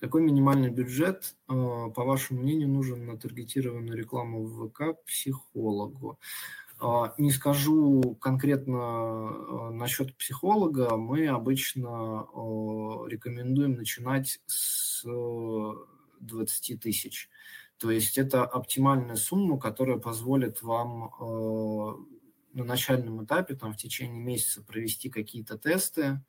Какой 0.00 0.22
минимальный 0.22 0.70
бюджет, 0.70 1.34
э, 1.48 1.52
по 1.52 2.04
вашему 2.04 2.40
мнению, 2.42 2.68
нужен 2.68 3.04
на 3.04 3.18
таргетированную 3.18 3.98
рекламу 3.98 4.44
в 4.44 4.68
ВК 4.68 5.04
психологу? 5.04 6.18
Э, 6.80 7.10
не 7.18 7.30
скажу 7.30 8.16
конкретно 8.20 8.76
э, 8.76 9.70
насчет 9.70 10.16
психолога. 10.16 10.96
Мы 10.96 11.28
обычно 11.28 12.26
рекомендуем 13.06 13.74
начинать 13.74 14.40
с 14.46 15.04
20 16.20 16.80
тысяч. 16.80 17.28
То 17.78 17.90
есть 17.90 18.18
это 18.18 18.44
оптимальная 18.44 19.16
сумма, 19.16 19.58
которая 19.58 19.98
позволит 19.98 20.62
вам 20.62 21.12
на 22.52 22.64
начальном 22.64 23.24
этапе, 23.24 23.54
там, 23.54 23.72
в 23.72 23.76
течение 23.76 24.20
месяца 24.20 24.64
провести 24.64 25.10
какие-то 25.10 25.56
тесты, 25.56 26.20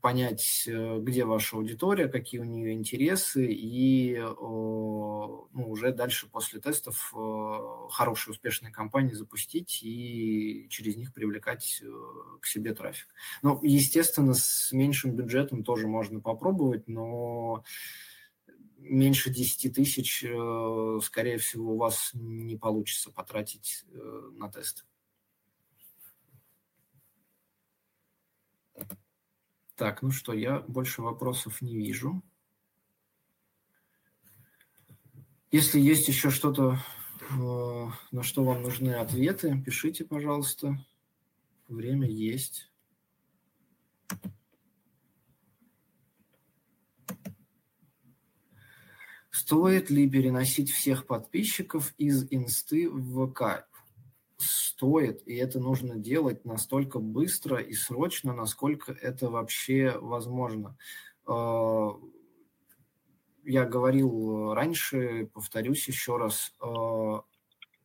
понять, 0.00 0.64
э, 0.66 0.98
где 1.00 1.24
ваша 1.24 1.56
аудитория, 1.56 2.08
какие 2.08 2.40
у 2.40 2.44
нее 2.44 2.72
интересы, 2.72 3.46
и 3.50 4.18
ну, 4.18 5.48
уже 5.52 5.92
дальше 5.92 6.28
после 6.28 6.60
тестов 6.60 7.12
э, 7.16 7.88
хорошие 7.90 8.32
успешные 8.32 8.72
компании 8.72 9.14
запустить 9.14 9.80
и 9.82 10.66
через 10.70 10.96
них 10.96 11.12
привлекать 11.12 11.80
э, 11.82 11.90
к 12.40 12.46
себе 12.46 12.74
трафик. 12.74 13.08
Ну, 13.42 13.58
естественно, 13.62 14.34
с 14.34 14.72
меньшим 14.72 15.12
бюджетом 15.12 15.64
тоже 15.64 15.86
можно 15.86 16.20
попробовать, 16.20 16.88
но 16.88 17.64
меньше 18.78 19.30
10 19.30 19.74
тысяч, 19.74 20.24
скорее 21.04 21.38
всего, 21.38 21.74
у 21.74 21.76
вас 21.76 22.10
не 22.14 22.56
получится 22.56 23.10
потратить 23.10 23.84
на 24.36 24.50
тесты. 24.50 24.82
Так, 29.80 30.02
ну 30.02 30.10
что, 30.10 30.34
я 30.34 30.58
больше 30.58 31.00
вопросов 31.00 31.62
не 31.62 31.74
вижу. 31.74 32.22
Если 35.50 35.80
есть 35.80 36.06
еще 36.06 36.28
что-то, 36.28 36.78
э, 37.30 37.86
на 38.10 38.22
что 38.22 38.44
вам 38.44 38.60
нужны 38.60 38.90
ответы, 38.90 39.58
пишите, 39.64 40.04
пожалуйста. 40.04 40.76
Время 41.66 42.06
есть. 42.06 42.70
Стоит 49.30 49.88
ли 49.88 50.10
переносить 50.10 50.70
всех 50.70 51.06
подписчиков 51.06 51.94
из 51.96 52.26
инсты 52.30 52.90
в 52.90 53.32
ВК? 53.32 53.66
Стоит, 54.80 55.20
и 55.26 55.36
это 55.36 55.60
нужно 55.60 55.96
делать 55.96 56.46
настолько 56.46 57.00
быстро 57.00 57.58
и 57.58 57.74
срочно, 57.74 58.32
насколько 58.32 58.92
это 58.92 59.28
вообще 59.28 59.98
возможно. 60.00 60.78
А, 61.26 61.90
я 63.44 63.66
говорил 63.66 64.54
раньше, 64.54 65.26
повторюсь 65.34 65.86
еще 65.86 66.16
раз, 66.16 66.54
а, 66.60 67.24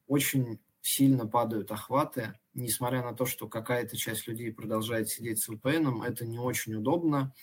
очень 0.08 0.62
сильно 0.82 1.28
падают 1.28 1.70
охваты, 1.70 2.40
несмотря 2.54 3.04
на 3.04 3.14
то, 3.14 3.26
что 3.26 3.50
какая-то 3.50 3.98
часть 3.98 4.26
людей 4.28 4.54
продолжает 4.54 5.10
сидеть 5.10 5.40
с 5.44 5.50
VPN, 5.50 6.02
это 6.06 6.26
не 6.26 6.40
очень 6.40 6.76
удобно. 6.76 7.34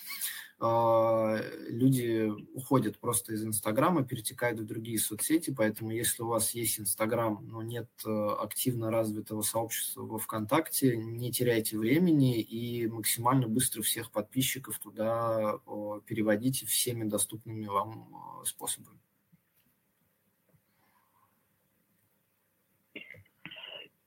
А, 0.65 1.39
люди 1.69 2.31
уходят 2.55 3.01
просто 3.01 3.33
из 3.33 3.45
Инстаграма, 3.45 4.05
перетекают 4.05 4.61
в 4.61 4.65
другие 4.65 4.97
соцсети, 4.97 5.53
поэтому 5.53 5.91
если 5.91 6.23
у 6.23 6.29
вас 6.29 6.53
есть 6.53 6.79
Инстаграм, 6.79 7.45
но 7.49 7.63
нет 7.63 7.89
э, 8.07 8.29
активно 8.39 8.93
развитого 8.93 9.43
сообщества 9.43 10.03
во 10.03 10.19
ВКонтакте, 10.19 10.97
не 10.97 11.33
теряйте 11.33 11.77
времени 11.77 12.41
и 12.41 12.87
максимально 12.87 13.49
быстро 13.49 13.83
всех 13.83 14.13
подписчиков 14.13 14.79
туда 14.79 15.59
переводите 16.07 16.65
всеми 16.67 17.09
доступными 17.09 17.67
вам 17.67 18.09
э, 18.43 18.45
способами. 18.45 19.01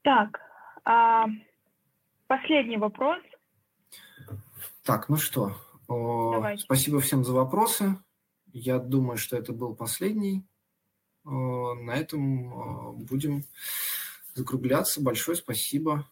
Так, 0.03 0.39
а, 0.85 1.25
последний 2.27 2.77
вопрос. 2.77 3.21
Так, 4.83 5.09
ну 5.09 5.17
что, 5.17 5.53
Давайте. 5.87 6.63
Спасибо 6.63 6.99
всем 6.99 7.23
за 7.23 7.33
вопросы. 7.33 7.97
Я 8.53 8.79
думаю, 8.79 9.17
что 9.17 9.37
это 9.37 9.53
был 9.53 9.75
последний. 9.75 10.45
На 11.23 11.95
этом 11.95 12.97
будем 12.97 13.43
закругляться. 14.33 15.01
Большое 15.01 15.37
спасибо. 15.37 16.07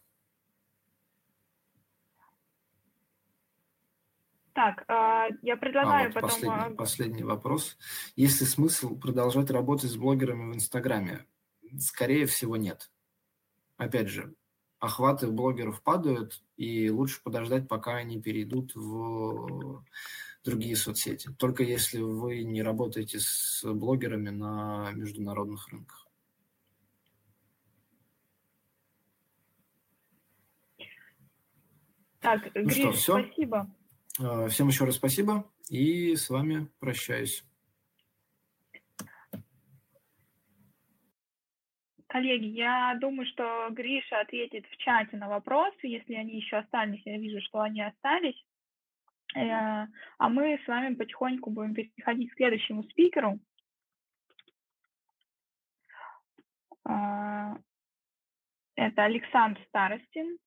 Так, 4.53 4.85
а, 4.87 5.27
я 5.41 5.57
предлагаю 5.57 6.09
а, 6.09 6.11
вот 6.11 6.13
потом... 6.13 6.29
Последний, 6.29 6.75
последний 6.75 7.23
вопрос. 7.23 7.75
Есть 8.15 8.39
ли 8.39 8.45
смысл 8.45 8.95
продолжать 8.95 9.49
работать 9.49 9.89
с 9.89 9.95
блогерами 9.95 10.51
в 10.51 10.55
Инстаграме? 10.55 11.25
Скорее 11.79 12.27
всего, 12.27 12.55
нет. 12.55 12.91
Опять 13.77 14.09
же, 14.09 14.35
охваты 14.77 15.27
блогеров 15.27 15.81
падают, 15.81 16.42
и 16.57 16.89
лучше 16.89 17.21
подождать, 17.23 17.67
пока 17.67 17.95
они 17.95 18.21
перейдут 18.21 18.75
в 18.75 19.83
другие 20.43 20.75
соцсети. 20.75 21.29
Только 21.37 21.63
если 21.63 21.99
вы 21.99 22.43
не 22.43 22.61
работаете 22.61 23.19
с 23.19 23.63
блогерами 23.63 24.29
на 24.29 24.91
международных 24.93 25.67
рынках. 25.69 26.07
Так, 32.19 32.41
ну 32.55 32.63
Гриш, 32.63 32.77
что, 32.77 32.91
все? 32.93 33.23
спасибо. 33.23 33.75
А, 34.19 34.47
всем 34.47 34.69
еще 34.69 34.85
раз 34.85 34.95
спасибо, 34.95 35.45
и 35.69 36.15
с 36.15 36.29
вами 36.29 36.69
прощаюсь. 36.79 37.43
Коллеги, 42.13 42.45
я 42.45 42.95
думаю, 43.01 43.25
что 43.25 43.69
Гриша 43.71 44.19
ответит 44.19 44.67
в 44.67 44.77
чате 44.77 45.17
на 45.17 45.27
вопросы, 45.27 45.87
если 45.87 46.13
они 46.13 46.35
еще 46.35 46.57
остались. 46.57 47.01
Я 47.05 47.17
вижу, 47.17 47.41
что 47.41 47.61
они 47.61 47.81
остались. 47.81 48.39
Э, 49.35 49.87
а 50.19 50.29
мы 50.29 50.61
с 50.63 50.67
вами 50.67 50.93
потихоньку 50.93 51.49
будем 51.49 51.73
переходить 51.73 52.31
к 52.31 52.35
следующему 52.35 52.83
спикеру. 52.83 53.39
А, 56.85 57.57
это 58.75 59.05
Александр 59.05 59.59
Старостин, 59.69 60.37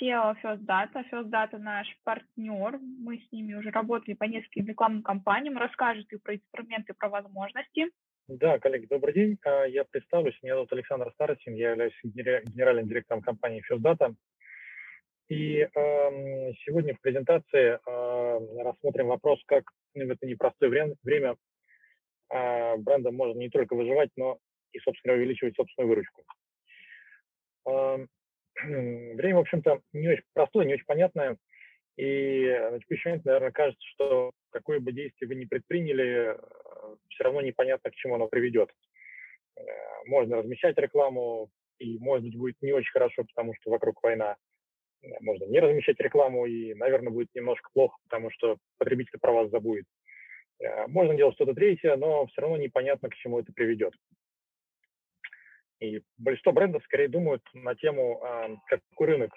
SEO 0.00 0.36
First 0.40 0.64
Data. 0.64 1.04
First 1.10 1.30
Data 1.30 1.58
наш 1.58 1.88
партнер. 2.04 2.78
Мы 2.78 3.18
с 3.18 3.32
ними 3.32 3.54
уже 3.54 3.70
работали 3.70 4.14
по 4.14 4.22
нескольким 4.22 4.66
рекламным 4.66 5.02
кампаниям. 5.02 5.58
Расскажет 5.58 6.12
и 6.12 6.18
про 6.18 6.36
инструменты, 6.36 6.94
про 6.94 7.08
возможности. 7.08 7.90
Да, 8.28 8.60
коллеги, 8.60 8.86
добрый 8.86 9.12
день. 9.14 9.36
А, 9.44 9.64
я 9.64 9.84
представлюсь. 9.84 10.38
Меня 10.42 10.54
зовут 10.54 10.72
Александр 10.72 11.10
Старостин. 11.14 11.54
Я 11.54 11.72
являюсь 11.72 11.98
генеральным 12.04 12.86
директором 12.86 13.20
компании 13.20 13.64
FirstData. 13.68 14.14
И 15.28 15.58
э, 15.58 15.68
сегодня 16.64 16.94
в 16.94 17.00
презентации 17.00 17.80
э, 17.84 18.62
рассмотрим 18.62 19.08
вопрос, 19.08 19.40
как 19.46 19.64
в 19.94 19.98
это 19.98 20.26
непростое 20.26 20.94
время, 21.02 21.36
э, 22.32 22.76
брендом 22.76 23.16
можно 23.16 23.38
не 23.38 23.50
только 23.50 23.74
выживать, 23.74 24.10
но 24.16 24.38
и, 24.72 24.78
собственно, 24.78 25.14
увеличивать 25.14 25.56
собственную 25.56 25.88
выручку. 25.88 26.22
Э, 27.66 28.06
время, 28.64 29.38
в 29.38 29.40
общем-то, 29.40 29.80
не 29.94 30.08
очень 30.08 30.24
простое, 30.32 30.64
не 30.64 30.74
очень 30.74 30.86
понятное. 30.86 31.38
И 31.96 32.46
на 32.70 32.78
текущий 32.78 33.08
момент, 33.08 33.24
наверное, 33.24 33.50
кажется, 33.50 33.84
что 33.94 34.30
какое 34.50 34.78
бы 34.78 34.92
действие 34.92 35.28
вы 35.28 35.34
ни 35.34 35.44
предприняли, 35.44 36.38
все 37.08 37.24
равно 37.24 37.40
непонятно, 37.40 37.90
к 37.90 37.94
чему 37.94 38.14
оно 38.14 38.28
приведет. 38.28 38.70
Э, 39.56 39.62
можно 40.06 40.36
размещать 40.36 40.78
рекламу, 40.78 41.50
и, 41.78 41.98
может 41.98 42.24
быть, 42.24 42.36
будет 42.36 42.62
не 42.62 42.72
очень 42.72 42.92
хорошо, 42.92 43.24
потому 43.24 43.54
что 43.54 43.70
вокруг 43.70 44.02
война. 44.02 44.36
можно 45.20 45.44
не 45.46 45.60
размещать 45.60 45.98
рекламу, 46.00 46.46
и, 46.46 46.74
наверное, 46.74 47.12
будет 47.12 47.28
немножко 47.34 47.68
плохо, 47.72 47.96
потому 48.04 48.30
что 48.30 48.56
потребитель 48.78 49.18
про 49.20 49.32
вас 49.32 49.50
забудет. 49.50 49.84
Э, 50.60 50.86
можно 50.86 51.14
делать 51.14 51.34
что-то 51.34 51.54
третье, 51.54 51.96
но 51.96 52.26
все 52.26 52.40
равно 52.40 52.56
непонятно, 52.56 53.08
к 53.08 53.14
чему 53.16 53.38
это 53.40 53.52
приведет. 53.52 53.94
И 55.80 56.00
большинство 56.16 56.52
брендов 56.52 56.84
скорее 56.84 57.08
думают 57.08 57.42
на 57.54 57.74
тему, 57.74 58.22
а, 58.22 58.56
какой 58.66 59.08
рынок 59.08 59.32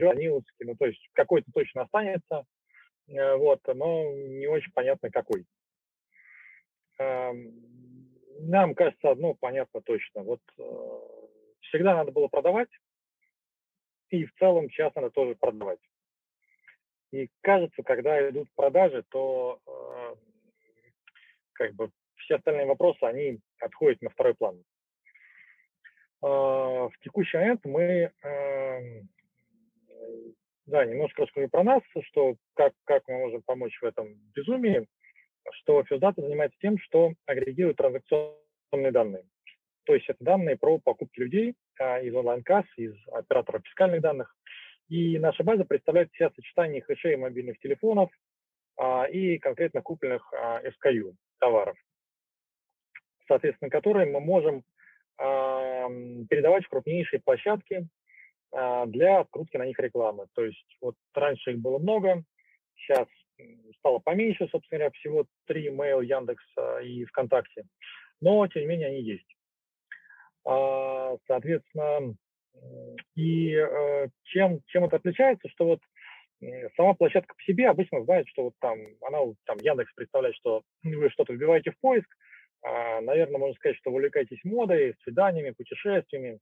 ну, 0.00 0.76
то 0.76 0.86
есть 0.86 1.08
какой-то 1.14 1.50
точно 1.52 1.82
останется, 1.82 2.38
э, 2.38 2.44
вот, 3.06 3.60
но 3.66 4.12
не 4.12 4.46
очень 4.46 4.72
понятно 4.72 5.10
какой. 5.10 5.46
Нам 8.40 8.74
кажется, 8.74 9.10
одно 9.10 9.34
понятно 9.34 9.80
точно. 9.80 10.22
Вот 10.22 10.40
э, 10.58 10.62
всегда 11.60 11.94
надо 11.94 12.12
было 12.12 12.28
продавать, 12.28 12.68
и 14.10 14.24
в 14.24 14.34
целом 14.34 14.68
сейчас 14.70 14.94
надо 14.94 15.10
тоже 15.10 15.34
продавать. 15.34 15.80
И 17.12 17.30
кажется, 17.42 17.82
когда 17.82 18.28
идут 18.28 18.48
продажи, 18.54 19.04
то 19.08 19.60
э, 19.66 20.14
как 21.52 21.74
бы 21.74 21.90
все 22.16 22.36
остальные 22.36 22.66
вопросы, 22.66 23.02
они 23.04 23.38
отходят 23.60 24.02
на 24.02 24.10
второй 24.10 24.34
план. 24.34 24.62
Э, 26.22 26.26
в 26.26 26.92
текущий 27.02 27.36
момент 27.36 27.64
мы, 27.64 28.12
э, 28.22 29.02
да, 30.66 30.84
немножко 30.84 31.22
расскажу 31.22 31.48
про 31.48 31.62
нас, 31.62 31.82
что 32.08 32.36
как, 32.54 32.72
как 32.84 33.06
мы 33.08 33.18
можем 33.18 33.42
помочь 33.42 33.78
в 33.80 33.84
этом 33.84 34.14
безумии 34.34 34.86
что 35.52 35.80
FuseData 35.80 36.20
занимается 36.20 36.58
тем, 36.60 36.78
что 36.78 37.12
агрегирует 37.26 37.76
транзакционные 37.76 38.92
данные. 38.92 39.24
То 39.84 39.94
есть 39.94 40.08
это 40.08 40.22
данные 40.24 40.56
про 40.56 40.78
покупки 40.78 41.20
людей 41.20 41.54
а, 41.78 42.00
из 42.00 42.14
онлайн-касс, 42.14 42.64
из 42.76 42.94
операторов 43.08 43.62
фискальных 43.64 44.00
данных. 44.00 44.34
И 44.88 45.18
наша 45.18 45.44
база 45.44 45.64
представляет 45.64 46.12
себя 46.12 46.30
сочетание 46.34 46.82
хэшей 46.82 47.16
мобильных 47.16 47.58
телефонов 47.58 48.10
а, 48.76 49.04
и 49.04 49.38
конкретно 49.38 49.82
купленных 49.82 50.32
а, 50.32 50.62
SKU 50.62 51.14
товаров, 51.38 51.76
соответственно, 53.28 53.70
которые 53.70 54.10
мы 54.10 54.20
можем 54.20 54.62
передавать 55.16 56.64
в 56.64 56.68
крупнейшие 56.68 57.20
площадки 57.20 57.86
для 58.86 59.18
открутки 59.18 59.56
на 59.56 59.66
них 59.66 59.78
рекламы. 59.80 60.26
То 60.34 60.44
есть 60.44 60.76
вот 60.80 60.94
раньше 61.12 61.52
их 61.52 61.58
было 61.58 61.78
много, 61.78 62.22
сейчас 62.76 63.08
стало 63.78 63.98
поменьше, 63.98 64.48
собственно 64.48 64.78
говоря, 64.78 64.90
всего 64.92 65.26
три 65.46 65.68
Mail, 65.68 66.04
Яндекс 66.04 66.44
а, 66.56 66.78
и 66.80 67.04
ВКонтакте, 67.04 67.64
но, 68.20 68.46
тем 68.46 68.62
не 68.62 68.68
менее, 68.68 68.88
они 68.88 69.02
есть. 69.02 69.36
А, 70.44 71.16
соответственно, 71.26 72.14
и 73.16 73.52
э, 73.54 74.08
чем, 74.24 74.60
чем 74.66 74.84
это 74.84 74.96
отличается, 74.96 75.48
что 75.48 75.66
вот 75.66 75.80
сама 76.76 76.94
площадка 76.94 77.34
по 77.34 77.42
себе 77.42 77.68
обычно 77.68 78.04
знает, 78.04 78.28
что 78.28 78.44
вот 78.44 78.54
там, 78.60 78.78
она, 79.02 79.18
там, 79.44 79.58
Яндекс 79.60 79.92
представляет, 79.94 80.36
что 80.36 80.62
вы 80.82 81.10
что-то 81.10 81.32
вбиваете 81.32 81.72
в 81.72 81.78
поиск, 81.80 82.08
а, 82.62 83.00
наверное, 83.00 83.38
можно 83.38 83.54
сказать, 83.56 83.76
что 83.78 83.90
вы 83.90 83.96
увлекаетесь 83.96 84.42
модой, 84.44 84.94
свиданиями, 85.02 85.50
путешествиями, 85.50 86.38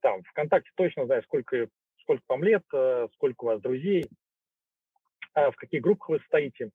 там, 0.00 0.22
ВКонтакте 0.24 0.70
точно 0.74 1.06
знает, 1.06 1.24
сколько, 1.24 1.68
сколько 2.02 2.22
вам 2.28 2.44
лет, 2.44 2.62
э, 2.72 3.08
сколько 3.14 3.44
у 3.44 3.46
вас 3.48 3.60
друзей, 3.60 4.06
а, 5.34 5.50
в 5.50 5.56
каких 5.56 5.82
группах 5.82 6.08
вы 6.08 6.20
стоите. 6.26 6.70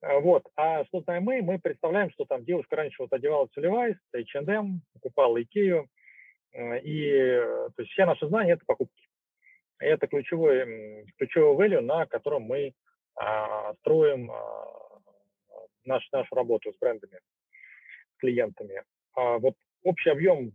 А, 0.00 0.18
вот. 0.20 0.44
А 0.56 0.84
что 0.86 1.00
знаем 1.00 1.24
мы? 1.24 1.42
Мы 1.42 1.58
представляем, 1.58 2.10
что 2.10 2.24
там 2.24 2.44
девушка 2.44 2.76
раньше 2.76 3.02
вот 3.02 3.12
одевалась 3.12 3.50
в 3.54 3.58
Levi's, 3.58 3.96
H&M, 4.14 4.80
покупала 4.94 5.42
Икею, 5.42 5.88
и 6.54 7.10
то 7.74 7.74
есть 7.78 7.92
все 7.92 8.04
наши 8.04 8.26
знания– 8.28 8.52
это 8.54 8.64
покупки. 8.66 9.08
Это 9.78 10.06
ключевой, 10.06 11.06
ключевой 11.16 11.66
value, 11.66 11.80
на 11.80 12.06
котором 12.06 12.42
мы 12.42 12.74
а, 13.16 13.74
строим 13.80 14.30
а, 14.30 14.82
наш, 15.84 16.08
нашу 16.12 16.34
работу 16.34 16.72
с 16.72 16.78
брендами, 16.78 17.18
с 18.14 18.18
клиентами. 18.18 18.82
А 19.14 19.38
вот 19.38 19.54
общий 19.82 20.10
объем 20.10 20.48
э, 20.48 20.52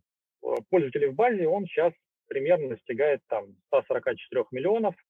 пользователей 0.70 1.08
в 1.08 1.16
базе, 1.16 1.48
он 1.48 1.66
сейчас 1.66 1.94
примерно 2.28 2.70
достигает 2.70 3.22
там 3.28 3.56
144 3.68 4.46
миллионов– 4.52 4.96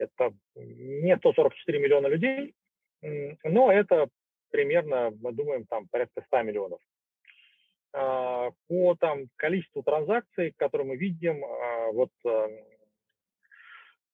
это 0.00 0.32
не 0.54 1.16
144 1.16 1.78
миллиона 1.78 2.06
людей, 2.08 2.54
но 3.44 3.70
это 3.70 4.08
примерно, 4.50 5.12
мы 5.20 5.32
думаем, 5.32 5.66
там 5.66 5.86
порядка 5.88 6.22
100 6.26 6.42
миллионов. 6.42 6.80
А, 7.92 8.50
по 8.68 8.96
там, 8.96 9.26
количеству 9.36 9.82
транзакций, 9.82 10.54
которые 10.56 10.88
мы 10.88 10.96
видим, 10.96 11.44
а, 11.44 11.92
вот 11.92 12.10
а, 12.26 12.48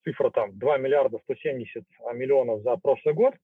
цифра 0.04 0.30
там 0.30 0.58
2 0.58 0.78
миллиарда 0.78 1.18
170 1.22 1.84
миллионов 2.14 2.62
за 2.62 2.76
прошлый 2.76 3.14
год, 3.14 3.34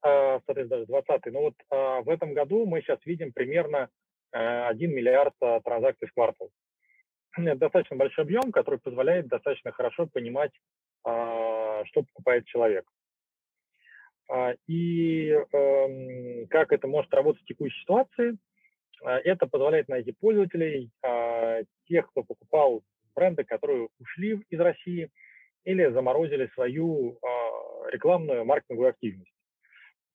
соответственно, 0.00 0.68
даже 0.68 0.86
20 0.86 1.26
но 1.26 1.40
вот 1.40 1.54
в 1.70 2.10
этом 2.10 2.34
году 2.34 2.66
мы 2.66 2.82
сейчас 2.82 2.98
видим 3.06 3.32
примерно 3.32 3.88
1 4.34 4.90
миллиард 4.90 5.34
транзакций 5.64 6.08
в 6.08 6.12
квартал. 6.12 6.50
Это 7.36 7.56
достаточно 7.56 7.96
большой 7.96 8.24
объем, 8.24 8.52
который 8.52 8.80
позволяет 8.80 9.28
достаточно 9.28 9.72
хорошо 9.72 10.06
понимать 10.06 10.52
а, 11.04 11.84
что 11.84 12.02
покупает 12.02 12.46
человек. 12.46 12.84
А, 14.30 14.54
и 14.66 15.28
эм, 15.28 16.46
как 16.48 16.72
это 16.72 16.88
может 16.88 17.12
работать 17.12 17.42
в 17.42 17.46
текущей 17.46 17.78
ситуации? 17.82 18.38
А, 19.02 19.18
это 19.18 19.46
позволяет 19.46 19.88
найти 19.88 20.12
пользователей, 20.12 20.90
тех, 21.86 22.08
кто 22.10 22.22
покупал 22.22 22.82
бренды, 23.14 23.44
которые 23.44 23.88
ушли 24.00 24.40
из 24.48 24.58
России 24.58 25.10
или 25.64 25.86
заморозили 25.90 26.50
свою 26.54 27.18
рекламную 27.90 28.44
маркетинговую 28.46 28.88
активность. 28.88 29.33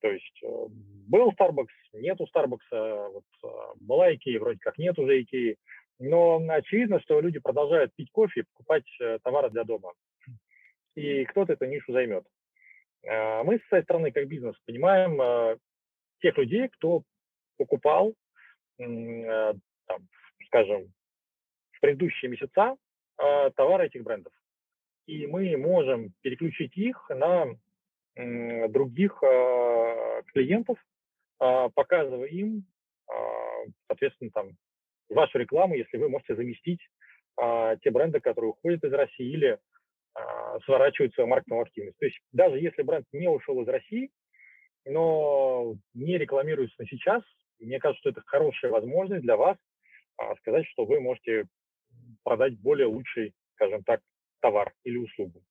То 0.02 0.10
есть 0.10 0.44
э, 0.44 0.66
был 1.08 1.32
Starbucks, 1.32 1.68
нету 1.94 2.28
Starbucks, 2.34 3.12
вот, 3.12 3.24
была 3.82 4.14
Икея, 4.14 4.40
вроде 4.40 4.60
как 4.60 4.78
нет 4.78 4.98
уже 4.98 5.22
Икеи, 5.22 5.58
но 6.00 6.42
очевидно, 6.50 7.00
что 7.02 7.20
люди 7.20 7.40
продолжают 7.40 7.94
пить 7.96 8.12
кофе 8.12 8.42
и 8.42 8.44
покупать 8.44 8.86
э, 9.02 9.20
товары 9.24 9.50
для 9.50 9.64
дома 9.64 9.94
и 11.00 11.26
кто-то 11.26 11.54
эту 11.54 11.66
нишу 11.66 11.92
займет. 11.92 12.26
А, 13.08 13.44
мы 13.44 13.60
с 13.60 13.68
своей 13.68 13.84
стороны, 13.84 14.12
как 14.12 14.28
бизнес, 14.28 14.56
понимаем 14.66 15.20
а, 15.22 15.58
тех 16.22 16.38
людей, 16.38 16.68
кто 16.70 17.04
покупал, 17.58 18.14
а, 18.80 19.54
там, 19.88 20.08
скажем, 20.48 20.92
в 21.72 21.80
предыдущие 21.80 22.30
месяца 22.30 22.76
товары 23.56 23.88
этих 23.88 24.04
брендов. 24.04 24.32
И 25.06 25.28
мы 25.28 25.58
можем 25.58 26.14
переключить 26.22 26.78
их 26.78 27.10
на 27.10 27.48
других 28.70 29.18
клиентов, 30.34 30.78
показывая 31.38 32.28
им, 32.28 32.66
соответственно, 33.88 34.32
там, 34.32 34.50
вашу 35.10 35.38
рекламу, 35.38 35.76
если 35.76 35.98
вы 35.98 36.10
можете 36.10 36.36
заместить 36.36 36.82
те 37.38 37.92
бренды, 37.92 38.20
которые 38.20 38.52
уходят 38.52 38.84
из 38.84 38.92
России 38.92 39.32
или 39.32 39.60
а, 40.20 40.60
сворачивают 40.62 41.14
свою 41.14 41.28
маркетинговую 41.28 41.66
активность. 41.66 41.98
То 41.98 42.06
есть 42.06 42.20
даже 42.32 42.60
если 42.60 42.82
бренд 42.82 43.06
не 43.12 43.30
ушел 43.30 43.62
из 43.62 43.68
России, 43.68 44.12
но 44.86 45.76
не 45.94 46.18
рекламируется 46.18 46.86
сейчас, 46.86 47.24
мне 47.60 47.80
кажется, 47.80 48.00
что 48.00 48.10
это 48.10 48.22
хорошая 48.26 48.72
возможность 48.72 49.22
для 49.22 49.38
вас 49.38 49.58
а, 50.18 50.36
сказать, 50.38 50.66
что 50.68 50.86
вы 50.86 51.00
можете 51.00 51.46
продать 52.24 52.60
более 52.60 52.88
лучший, 52.88 53.34
скажем 53.56 53.84
так, 53.84 54.02
товар 54.42 54.74
или 54.84 54.98
услугу. 54.98 55.42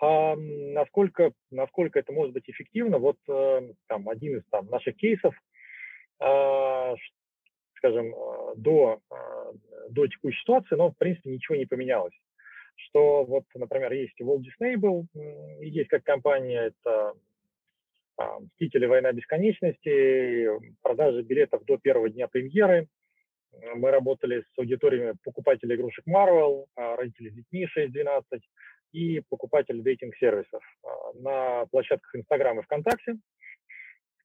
А 0.00 0.34
насколько, 0.36 1.32
насколько 1.50 1.98
это 1.98 2.12
может 2.12 2.32
быть 2.34 2.48
эффективно, 2.48 2.98
вот 2.98 3.16
э, 3.28 3.72
там 3.86 4.08
один 4.08 4.38
из 4.38 4.44
там, 4.50 4.66
наших 4.66 4.96
кейсов, 4.96 5.34
а, 6.18 6.94
скажем, 7.76 8.14
э, 8.14 8.54
до, 8.56 9.00
э, 9.10 9.52
до 9.90 10.06
текущей 10.08 10.40
ситуации, 10.40 10.74
но 10.74 10.90
в 10.90 10.96
принципе 10.96 11.30
ничего 11.30 11.56
не 11.56 11.66
поменялось 11.66 12.14
что 12.76 13.24
вот, 13.24 13.44
например, 13.54 13.92
есть 13.92 14.20
Walt 14.20 14.40
Disney 14.40 14.76
был, 14.76 15.06
и 15.60 15.68
есть 15.68 15.88
как 15.88 16.02
компания, 16.02 16.72
это 16.72 17.14
«Мстители. 18.40 18.86
Война 18.86 19.12
бесконечности», 19.12 20.48
продажи 20.82 21.22
билетов 21.22 21.64
до 21.64 21.78
первого 21.78 22.08
дня 22.08 22.28
премьеры. 22.28 22.88
Мы 23.76 23.90
работали 23.90 24.42
с 24.42 24.58
аудиториями 24.58 25.14
покупателей 25.22 25.76
игрушек 25.76 26.04
Marvel, 26.06 26.66
а, 26.74 26.96
родителей 26.96 27.30
с 27.30 27.34
детьми 27.34 27.66
6-12 27.66 28.40
и 28.94 29.20
покупателей 29.28 29.82
дейтинг-сервисов 29.82 30.62
а, 30.84 30.88
на 31.14 31.66
площадках 31.66 32.14
Инстаграм 32.14 32.58
и 32.60 32.62
ВКонтакте. 32.62 33.16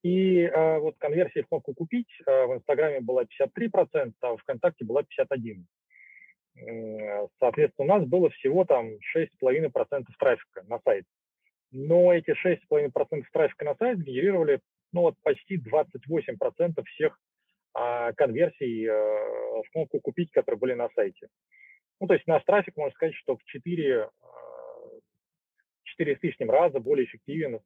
И 0.04 0.44
э, 0.44 0.80
вот 0.80 0.96
конверсия 0.98 1.44
в 1.44 1.48
кнопку 1.48 1.74
«Купить» 1.74 2.08
э, 2.26 2.46
в 2.46 2.54
Инстаграме 2.56 3.02
была 3.02 3.24
53%, 3.24 4.14
а 4.22 4.34
в 4.34 4.38
ВКонтакте 4.38 4.86
была 4.86 5.02
51%. 5.02 5.66
Соответственно, 7.40 7.94
у 7.94 7.98
нас 7.98 8.08
было 8.08 8.30
всего 8.30 8.64
там 8.64 8.92
6,5% 9.16 10.06
трафика 10.20 10.64
на 10.68 10.80
сайт. 10.86 11.06
Но 11.72 12.14
эти 12.14 12.32
6,5% 12.32 13.24
трафика 13.34 13.66
на 13.66 13.76
сайт 13.76 14.00
генерировали 14.00 14.62
ну, 14.94 15.02
вот 15.02 15.16
почти 15.22 15.58
28% 15.58 16.84
всех 16.86 17.20
а, 17.74 18.14
конверсий 18.14 18.88
в 18.88 19.70
кнопку 19.72 20.00
«Купить», 20.00 20.32
которые 20.32 20.60
были 20.60 20.74
на 20.74 20.90
сайте. 20.96 21.28
Ну, 22.02 22.08
то 22.08 22.14
есть 22.14 22.28
наш 22.28 22.44
трафик, 22.44 22.76
можно 22.78 22.94
сказать, 22.94 23.16
что 23.16 23.36
в 23.38 23.44
4, 23.44 24.10
4 26.00 26.18
с 26.18 26.24
лишним 26.24 26.50
раза 26.50 26.80
более 26.80 27.06
эффективен 27.06 27.60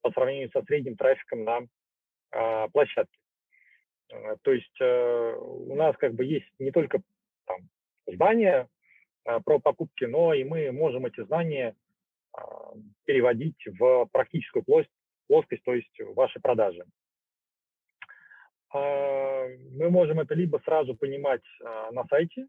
по 0.00 0.10
сравнению 0.12 0.50
со 0.50 0.62
средним 0.62 0.96
трафиком 0.96 1.44
на 1.44 2.68
площадке. 2.72 3.18
То 4.42 4.52
есть 4.52 4.80
у 4.80 5.74
нас 5.74 5.96
как 5.96 6.14
бы 6.14 6.24
есть 6.24 6.50
не 6.58 6.70
только 6.70 7.00
там, 7.46 7.68
знания 8.06 8.68
про 9.24 9.58
покупки, 9.58 10.04
но 10.04 10.32
и 10.34 10.44
мы 10.44 10.72
можем 10.72 11.06
эти 11.06 11.22
знания 11.24 11.74
переводить 13.04 13.60
в 13.66 14.06
практическую 14.12 14.64
плоскость, 14.64 14.94
плоскость, 15.26 15.62
то 15.64 15.74
есть 15.74 16.00
ваши 16.14 16.40
продажи. 16.40 16.84
А, 18.70 19.46
мы 19.72 19.90
можем 19.90 20.20
это 20.20 20.34
либо 20.34 20.60
сразу 20.64 20.94
понимать 20.94 21.44
а, 21.64 21.90
на 21.90 22.04
сайте, 22.04 22.46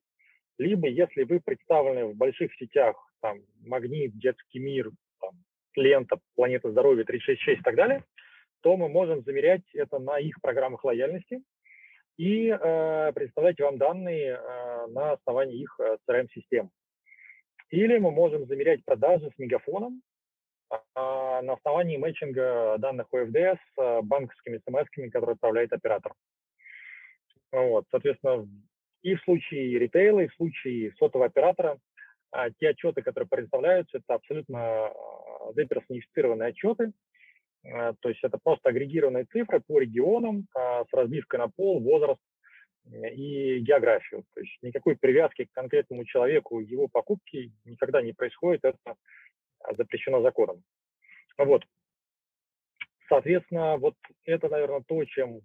либо 0.57 0.87
если 0.89 1.23
вы 1.23 1.39
представлены 1.39 2.05
в 2.05 2.15
больших 2.15 2.53
сетях, 2.55 2.95
там, 3.21 3.39
Магнит, 3.61 4.17
Детский 4.17 4.59
мир, 4.59 4.91
Лента, 5.79 6.19
Планета 6.35 6.71
здоровья, 6.71 7.03
366 7.03 7.59
и 7.59 7.63
так 7.63 7.75
далее, 7.75 8.03
то 8.61 8.75
мы 8.77 8.89
можем 8.89 9.23
замерять 9.23 9.63
это 9.73 9.99
на 9.99 10.19
их 10.19 10.41
программах 10.41 10.83
лояльности 10.83 11.41
и 12.17 12.49
э, 12.49 13.11
представлять 13.13 13.59
вам 13.59 13.77
данные 13.77 14.37
э, 14.37 14.87
на 14.87 15.13
основании 15.13 15.61
их 15.61 15.79
э, 15.79 15.97
CRM-систем. 16.07 16.69
Или 17.69 17.97
мы 17.97 18.11
можем 18.11 18.45
замерять 18.45 18.83
продажи 18.83 19.31
с 19.33 19.39
мегафоном 19.39 20.01
а, 20.95 21.41
на 21.41 21.53
основании 21.53 21.97
мэтчинга 21.97 22.77
данных 22.79 23.07
OFD 23.13 23.55
с 23.55 23.59
а, 23.77 24.01
банковскими 24.01 24.59
смс, 24.67 25.11
которые 25.11 25.33
отправляет 25.33 25.71
оператор. 25.73 26.13
Вот, 27.51 27.85
соответственно, 27.89 28.47
и 29.01 29.15
в 29.15 29.21
случае 29.21 29.79
ритейла, 29.79 30.21
и 30.21 30.27
в 30.27 30.35
случае 30.35 30.93
сотового 30.93 31.27
оператора 31.27 31.79
а, 32.31 32.49
те 32.51 32.69
отчеты, 32.69 33.01
которые 33.01 33.27
представляются, 33.27 33.97
это 33.97 34.15
абсолютно 34.15 34.91
деперсонифицированные 35.55 36.49
отчеты, 36.49 36.91
то 37.63 38.09
есть 38.09 38.23
это 38.23 38.37
просто 38.41 38.69
агрегированные 38.69 39.25
цифры 39.25 39.59
по 39.59 39.79
регионам 39.79 40.47
с 40.53 40.87
разбивкой 40.93 41.39
на 41.39 41.49
пол, 41.49 41.81
возраст 41.81 42.21
и 42.85 43.59
географию. 43.59 44.23
То 44.33 44.39
есть 44.39 44.57
никакой 44.61 44.95
привязки 44.95 45.45
к 45.45 45.51
конкретному 45.51 46.05
человеку, 46.05 46.59
его 46.59 46.87
покупки 46.87 47.51
никогда 47.65 48.01
не 48.01 48.13
происходит. 48.13 48.63
Это 48.63 48.95
запрещено 49.77 50.21
законом. 50.21 50.63
Вот. 51.37 51.63
Соответственно, 53.07 53.77
вот 53.77 53.95
это, 54.25 54.49
наверное, 54.49 54.83
то, 54.87 55.03
чем 55.05 55.41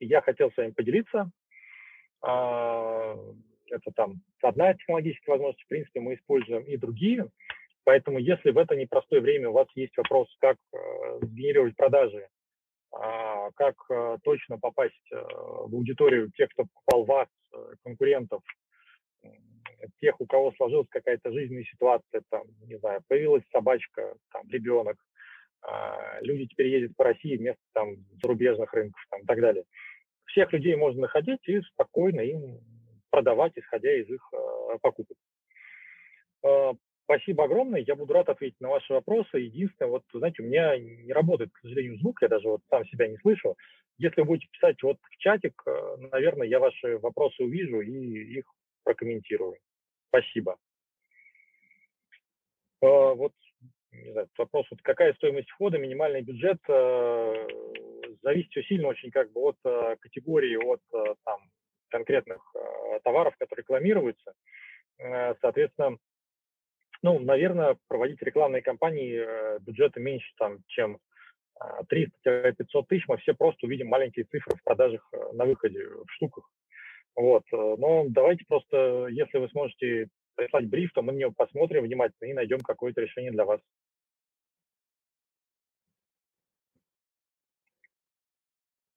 я 0.00 0.20
хотел 0.20 0.50
с 0.50 0.56
вами 0.56 0.70
поделиться. 0.70 1.30
А, 2.22 3.16
это 3.66 3.90
там 3.92 4.22
одна 4.42 4.74
технологическая 4.74 5.32
возможность, 5.32 5.64
в 5.64 5.68
принципе, 5.68 6.00
мы 6.00 6.14
используем 6.14 6.64
и 6.64 6.76
другие. 6.76 7.28
Поэтому, 7.84 8.18
если 8.18 8.50
в 8.50 8.58
это 8.58 8.76
непростое 8.76 9.20
время 9.20 9.50
у 9.50 9.52
вас 9.52 9.66
есть 9.74 9.96
вопрос, 9.96 10.28
как 10.40 10.56
э, 10.72 11.18
сгенерировать 11.22 11.74
продажи, 11.74 12.28
а, 12.92 13.50
как 13.52 13.74
э, 13.90 14.18
точно 14.22 14.58
попасть 14.58 15.10
э, 15.10 15.16
в 15.16 15.74
аудиторию 15.74 16.30
тех, 16.32 16.48
кто 16.50 16.64
покупал 16.64 17.04
вас, 17.04 17.28
конкурентов, 17.82 18.40
тех, 20.00 20.18
у 20.20 20.26
кого 20.26 20.52
сложилась 20.52 20.88
какая-то 20.88 21.32
жизненная 21.32 21.64
ситуация, 21.64 22.22
там, 22.30 22.44
не 22.66 22.78
знаю, 22.78 23.02
появилась 23.08 23.42
собачка, 23.52 24.14
там, 24.32 24.48
ребенок, 24.48 24.96
а, 25.60 26.18
люди 26.22 26.46
теперь 26.46 26.68
ездят 26.68 26.96
по 26.96 27.04
России 27.04 27.36
вместо 27.36 27.60
там 27.74 27.96
зарубежных 28.22 28.72
рынков, 28.72 29.02
там, 29.10 29.20
и 29.20 29.26
так 29.26 29.40
далее. 29.40 29.64
Всех 30.26 30.52
людей 30.52 30.76
можно 30.76 31.02
находить 31.02 31.46
и 31.46 31.60
спокойно 31.60 32.20
им 32.20 32.60
продавать, 33.10 33.52
исходя 33.56 33.92
из 33.92 34.08
их 34.08 34.32
покупок. 34.80 35.18
Э, 37.12 37.16
спасибо 37.16 37.44
огромное, 37.44 37.84
я 37.86 37.94
буду 37.94 38.12
рад 38.12 38.28
ответить 38.28 38.60
на 38.60 38.68
ваши 38.68 38.92
вопросы. 38.92 39.38
Единственное, 39.38 39.90
вот, 39.90 40.04
знаете, 40.12 40.42
у 40.42 40.46
меня 40.46 40.78
не 40.78 41.12
работает, 41.12 41.50
к 41.52 41.60
сожалению, 41.60 41.98
звук, 41.98 42.22
я 42.22 42.28
даже 42.28 42.48
вот 42.48 42.60
сам 42.70 42.84
себя 42.86 43.08
не 43.08 43.16
слышу. 43.18 43.56
Если 43.98 44.20
вы 44.22 44.26
будете 44.26 44.48
писать 44.50 44.82
вот 44.82 44.98
в 45.02 45.16
чатик, 45.18 45.62
э, 45.66 45.96
наверное, 46.10 46.46
я 46.46 46.58
ваши 46.58 46.98
вопросы 46.98 47.42
увижу 47.42 47.80
и 47.80 48.38
их 48.38 48.44
прокомментирую. 48.84 49.56
Спасибо. 50.08 50.56
А, 52.82 53.14
вот 53.14 53.32
не 53.92 54.12
знаю, 54.12 54.28
вопрос, 54.38 54.66
вот 54.70 54.80
какая 54.82 55.12
стоимость 55.14 55.50
входа, 55.50 55.78
минимальный 55.78 56.22
бюджет, 56.22 56.58
э, 56.68 57.48
зависит 58.22 58.50
все 58.50 58.62
сильно 58.62 58.88
очень 58.88 59.10
как 59.10 59.30
бы 59.32 59.40
от 59.42 59.56
э, 59.64 59.96
категории, 60.00 60.56
от 60.56 60.80
э, 60.94 61.14
там, 61.24 61.40
конкретных 61.88 62.40
товаров, 63.04 63.34
которые 63.36 63.62
рекламируются. 63.62 64.32
Соответственно, 65.42 65.98
ну, 67.02 67.18
наверное, 67.18 67.76
проводить 67.88 68.22
рекламные 68.22 68.62
кампании 68.62 69.60
бюджета 69.60 70.00
меньше, 70.00 70.32
там, 70.38 70.58
чем 70.66 70.98
300-500 71.90 72.54
тысяч, 72.88 73.04
мы 73.08 73.16
все 73.18 73.34
просто 73.34 73.66
увидим 73.66 73.88
маленькие 73.88 74.24
цифры 74.24 74.56
в 74.56 74.62
продажах 74.64 75.08
на 75.32 75.44
выходе, 75.44 75.86
в 75.86 76.10
штуках. 76.12 76.48
Вот. 77.14 77.44
Э, 77.52 77.76
но 77.78 78.06
давайте 78.08 78.44
просто, 78.46 79.08
если 79.08 79.38
вы 79.38 79.48
сможете 79.50 80.08
прислать 80.34 80.68
бриф, 80.68 80.92
то 80.92 81.02
мы 81.02 81.12
на 81.12 81.18
него 81.18 81.32
посмотрим 81.36 81.82
внимательно 81.84 82.28
и 82.28 82.34
найдем 82.34 82.60
какое-то 82.60 83.00
решение 83.00 83.32
для 83.32 83.44
вас. 83.44 83.60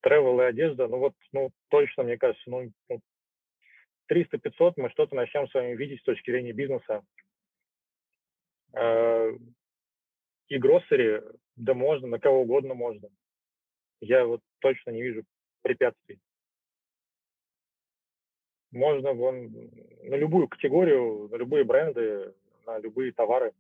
Travel 0.06 0.44
и 0.44 0.46
одежда, 0.46 0.88
ну 0.88 1.00
вот, 1.00 1.14
ну 1.32 1.50
точно, 1.70 2.04
мне 2.04 2.18
кажется, 2.18 2.44
ну 2.48 2.72
300-500 4.12 4.74
ну, 4.78 4.84
мы 4.84 4.90
что-то 4.92 5.16
начнем 5.16 5.48
с 5.48 5.54
вами 5.54 5.76
видеть 5.76 6.02
с 6.02 6.04
точки 6.04 6.30
зрения 6.30 6.54
бизнеса. 6.54 7.02
Э, 8.76 9.32
и 10.48 10.58
гроссери, 10.58 11.22
да 11.56 11.74
можно, 11.74 12.08
на 12.08 12.20
кого 12.20 12.42
угодно 12.42 12.74
можно. 12.74 13.10
Я 14.02 14.26
вот 14.26 14.42
точно 14.60 14.92
не 14.92 15.02
вижу 15.02 15.24
препятствий 15.62 16.20
можно 18.76 19.14
вон, 19.14 19.52
на 20.04 20.16
любую 20.16 20.48
категорию, 20.48 21.30
на 21.30 21.38
любые 21.38 21.64
бренды, 21.64 22.36
на 22.66 22.78
любые 22.80 23.14
товары. 23.14 23.54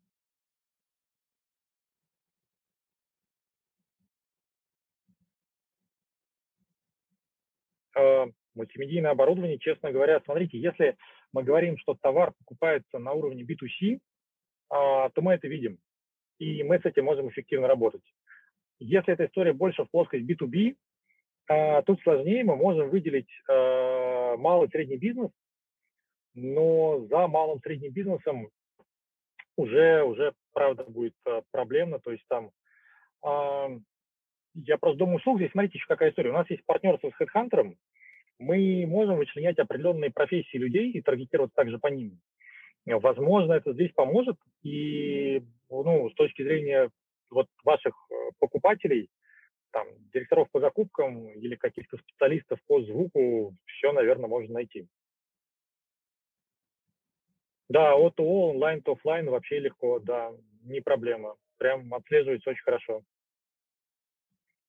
А, 7.95 8.25
мультимедийное 8.53 9.11
оборудование, 9.11 9.57
честно 9.57 9.91
говоря, 9.91 10.21
смотрите, 10.25 10.59
если 10.59 10.97
мы 11.31 11.43
говорим, 11.43 11.77
что 11.77 11.95
товар 11.95 12.33
покупается 12.39 12.99
на 12.99 13.13
уровне 13.13 13.43
B2C, 13.43 13.95
а, 13.95 13.99
то 14.69 15.13
мы 15.21 15.33
это 15.33 15.47
видим, 15.47 15.77
и 16.39 16.63
мы 16.63 16.79
с 16.79 16.85
этим 16.85 17.05
можем 17.05 17.29
эффективно 17.29 17.67
работать. 17.67 18.03
Если 18.79 19.13
эта 19.13 19.25
история 19.25 19.53
больше 19.53 19.83
в 19.83 19.89
плоскость 19.89 20.25
B2B, 20.25 20.75
а, 21.47 21.81
тут 21.83 22.01
сложнее, 22.01 22.43
мы 22.43 22.55
можем 22.55 22.89
выделить 22.89 23.29
а, 23.47 24.35
малый 24.37 24.67
и 24.67 24.71
средний 24.71 24.97
бизнес, 24.97 25.31
но 26.33 27.05
за 27.07 27.27
малым 27.27 27.59
средним 27.61 27.93
бизнесом 27.93 28.49
уже, 29.55 30.03
уже 30.03 30.33
правда 30.53 30.83
будет 30.83 31.15
а, 31.25 31.41
проблемно, 31.51 31.99
то 31.99 32.11
есть 32.11 32.25
там 32.27 32.51
я 34.53 34.77
просто 34.77 34.99
думаю, 34.99 35.19
слух 35.21 35.37
здесь, 35.37 35.49
смотрите, 35.51 35.79
еще 35.79 35.87
какая 35.87 36.11
история. 36.11 36.29
У 36.29 36.33
нас 36.33 36.47
есть 36.51 36.63
партнерство 36.65 37.09
с 37.09 37.19
HeadHunter, 37.19 37.75
мы 38.37 38.85
можем 38.87 39.15
вычленять 39.17 39.57
определенные 39.57 40.11
профессии 40.11 40.57
людей 40.57 40.91
и 40.91 41.01
таргетировать 41.01 41.51
также 41.55 41.79
по 41.79 41.87
ним. 41.87 42.19
Возможно, 42.85 43.53
это 43.53 43.73
здесь 43.73 43.91
поможет, 43.93 44.37
и 44.61 45.43
ну, 45.69 46.09
с 46.09 46.13
точки 46.13 46.43
зрения 46.43 46.89
вот 47.29 47.47
ваших 47.63 47.93
э, 48.11 48.13
покупателей– 48.39 49.09
там, 49.75 49.87
директоров 50.13 50.49
по 50.51 50.61
закупкам 50.61 51.27
или 51.31 51.55
каких-то 51.57 51.97
специалистов 51.97 52.59
по 52.65 52.81
звуку, 52.81 53.53
все, 53.65 53.91
наверное, 53.91 54.29
можно 54.29 54.53
найти. 54.53 54.87
Да, 57.67 57.93
от 57.95 58.17
ООО, 58.17 58.51
онлайн 58.51 58.81
то 58.81 58.93
офлайн 58.93 59.29
вообще 59.29 59.59
легко, 59.59 59.99
да, 59.99 60.31
не 60.63 60.79
проблема. 60.79 61.35
Прям 61.57 61.93
отслеживается 61.93 62.51
очень 62.51 62.63
хорошо. 62.63 63.01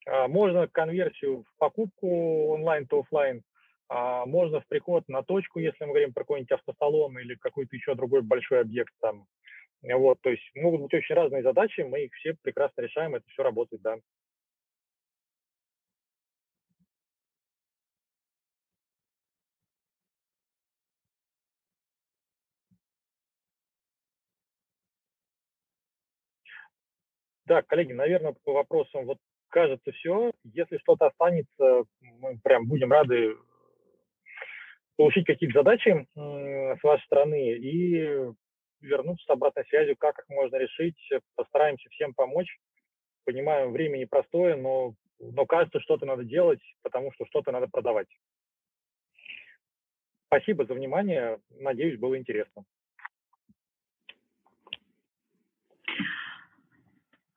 А, 0.06 0.26
можно 0.26 0.66
конверсию 0.66 1.44
в 1.44 1.56
покупку 1.56 2.48
онлайн 2.48 2.88
то 2.88 2.98
офлайн, 2.98 3.44
а, 3.88 4.26
можно 4.26 4.60
в 4.60 4.66
приход 4.66 5.04
на 5.08 5.22
точку, 5.22 5.58
если 5.60 5.84
мы 5.84 5.90
говорим 5.92 6.12
про 6.12 6.22
какой-нибудь 6.24 6.52
автосалон 6.52 7.18
или 7.18 7.34
какой-то 7.36 7.76
еще 7.76 7.94
другой 7.94 8.22
большой 8.22 8.60
объект 8.60 8.92
там. 9.00 9.26
Вот, 9.82 10.20
то 10.22 10.30
есть 10.30 10.42
могут 10.56 10.82
быть 10.82 10.94
очень 10.94 11.14
разные 11.14 11.42
задачи, 11.42 11.82
мы 11.82 12.04
их 12.04 12.14
все 12.14 12.34
прекрасно 12.42 12.82
решаем, 12.82 13.14
это 13.14 13.24
все 13.28 13.42
работает, 13.42 13.82
да. 13.82 13.96
Да, 27.46 27.62
коллеги, 27.62 27.92
наверное, 27.92 28.34
по 28.44 28.52
вопросам 28.52 29.06
вот 29.06 29.18
кажется 29.48 29.92
все. 29.92 30.32
Если 30.44 30.78
что-то 30.78 31.06
останется, 31.06 31.84
мы 32.00 32.38
прям 32.42 32.66
будем 32.66 32.90
рады 32.92 33.36
получить 34.96 35.26
какие-то 35.26 35.60
задачи 35.60 36.06
с 36.14 36.82
вашей 36.82 37.04
стороны 37.04 37.52
и 37.52 38.32
вернуться 38.80 39.24
с 39.24 39.30
обратной 39.30 39.64
связью, 39.66 39.96
как 39.96 40.18
их 40.18 40.28
можно 40.28 40.56
решить. 40.56 40.96
Постараемся 41.34 41.88
всем 41.90 42.14
помочь. 42.14 42.58
Понимаем, 43.24 43.72
время 43.72 43.98
непростое, 43.98 44.56
но, 44.56 44.94
но 45.18 45.46
кажется, 45.46 45.80
что-то 45.80 46.06
надо 46.06 46.24
делать, 46.24 46.60
потому 46.82 47.12
что 47.12 47.26
что-то 47.26 47.50
надо 47.50 47.66
продавать. 47.66 48.08
Спасибо 50.26 50.64
за 50.64 50.74
внимание. 50.74 51.38
Надеюсь, 51.50 51.98
было 51.98 52.16
интересно. 52.18 52.64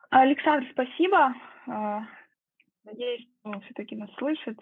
Александр, 0.10 0.68
спасибо. 0.72 1.34
А, 1.68 2.02
надеюсь, 2.84 3.28
он 3.44 3.62
все-таки 3.62 3.96
нас 3.96 4.10
слышит. 4.18 4.60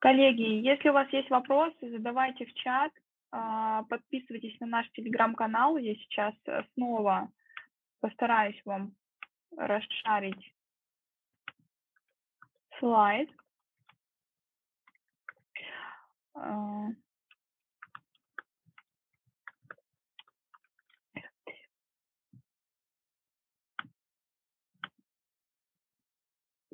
Коллеги, 0.00 0.42
если 0.42 0.88
у 0.88 0.94
вас 0.94 1.08
есть 1.12 1.28
вопросы, 1.28 1.90
задавайте 1.90 2.46
в 2.46 2.54
чат, 2.54 2.90
а, 3.32 3.82
подписывайтесь 3.84 4.58
на 4.58 4.66
наш 4.66 4.90
телеграм-канал. 4.92 5.76
Я 5.76 5.94
сейчас 5.94 6.34
снова 6.72 7.28
постараюсь 8.00 8.60
вам 8.64 8.94
расшарить 9.56 10.54
слайд. 12.78 13.28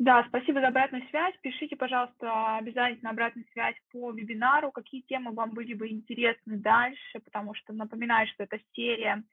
Да, 0.07 0.25
спасибо 0.29 0.61
за 0.61 0.69
обратную 0.69 1.05
связь. 1.09 1.35
Пишите, 1.43 1.75
пожалуйста, 1.75 2.59
обязательно 2.59 3.11
обратную 3.11 3.45
связь 3.53 3.75
по 3.91 4.13
вебинару, 4.13 4.71
какие 4.71 5.01
темы 5.01 5.33
вам 5.33 5.51
были 5.51 5.75
бы 5.75 5.89
интересны 5.89 6.59
дальше, 6.59 7.19
потому 7.25 7.55
что 7.55 7.73
напоминаю, 7.73 8.29
что 8.29 8.45
это 8.45 8.57
серия 8.73 9.25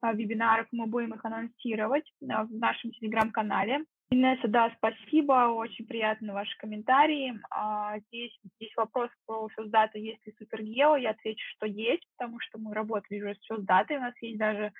а, 0.00 0.12
вебинаров, 0.12 0.68
мы 0.70 0.86
будем 0.86 1.14
их 1.14 1.24
анонсировать 1.24 2.08
а, 2.30 2.44
в 2.44 2.52
нашем 2.52 2.92
телеграм-канале. 2.92 3.84
Инесса, 4.12 4.46
да, 4.46 4.72
спасибо, 4.76 5.48
очень 5.48 5.84
приятны 5.84 6.32
ваши 6.32 6.56
комментарии. 6.58 7.36
А, 7.50 7.98
здесь, 7.98 8.38
здесь 8.54 8.72
вопрос 8.76 9.10
про 9.26 9.48
создата, 9.56 9.98
есть 9.98 10.24
ли 10.24 10.32
супергео, 10.38 10.94
я 10.94 11.10
отвечу, 11.10 11.44
что 11.56 11.66
есть, 11.66 12.06
потому 12.16 12.38
что 12.38 12.60
мы 12.60 12.72
работали 12.72 13.20
уже 13.20 13.34
с 13.34 13.46
создатой, 13.46 13.96
у 13.96 14.00
нас 14.00 14.14
есть 14.20 14.38
даже 14.38 14.70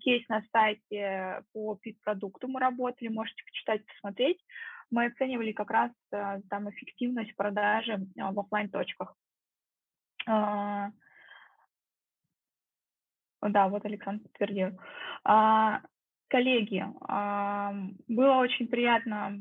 кейс 0.00 0.28
на 0.28 0.42
сайте 0.52 1.44
по 1.52 1.76
пит-продукту 1.76 2.48
мы 2.48 2.58
работали, 2.60 3.08
можете 3.08 3.44
почитать, 3.44 3.86
посмотреть 3.86 4.38
мы 4.90 5.06
оценивали 5.06 5.52
как 5.52 5.70
раз 5.70 5.90
э, 6.12 6.40
там 6.48 6.70
эффективность 6.70 7.34
продажи 7.36 7.92
э, 7.92 8.32
в 8.32 8.40
офлайн 8.40 8.68
точках 8.70 9.14
а, 10.26 10.90
Да, 13.42 13.68
вот 13.68 13.84
Александр 13.84 14.22
подтвердил. 14.24 14.78
А, 15.24 15.80
коллеги, 16.28 16.84
а, 17.02 17.74
было 18.08 18.34
очень 18.34 18.68
приятно 18.68 19.38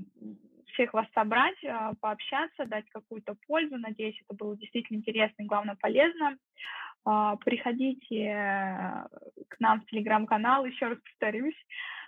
всех 0.74 0.94
вас 0.94 1.08
собрать, 1.16 1.58
пообщаться, 2.02 2.66
дать 2.66 2.88
какую-то 2.90 3.36
пользу. 3.48 3.78
Надеюсь, 3.78 4.22
это 4.22 4.38
было 4.38 4.56
действительно 4.56 4.98
интересно 4.98 5.42
и, 5.42 5.48
главное, 5.48 5.76
полезно. 5.76 6.38
Приходите 7.04 8.26
э, 8.26 9.08
к 9.48 9.60
нам 9.60 9.82
в 9.82 9.86
телеграм-канал, 9.86 10.66
еще 10.66 10.88
раз 10.88 11.00
повторюсь. 11.00 11.56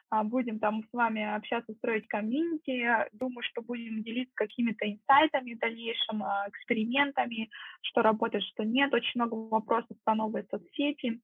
А, 0.10 0.24
будем 0.24 0.60
там 0.60 0.84
с 0.84 0.94
вами 0.94 1.24
общаться, 1.36 1.74
строить 1.74 2.08
комьюнити. 2.08 3.08
Думаю, 3.14 3.44
что 3.44 3.62
будем 3.62 4.02
делиться 4.02 4.34
какими-то 4.36 4.92
инсайтами 4.92 5.54
в 5.54 5.60
дальнейшем, 5.60 6.24
а, 6.24 6.48
экспериментами, 6.50 7.50
что 7.82 8.02
работает, 8.02 8.44
что 8.46 8.64
нет. 8.64 8.94
Очень 8.94 9.22
много 9.22 9.36
вопросов 9.36 9.98
про 10.04 10.16
новые 10.16 10.46
соцсети. 10.50 11.22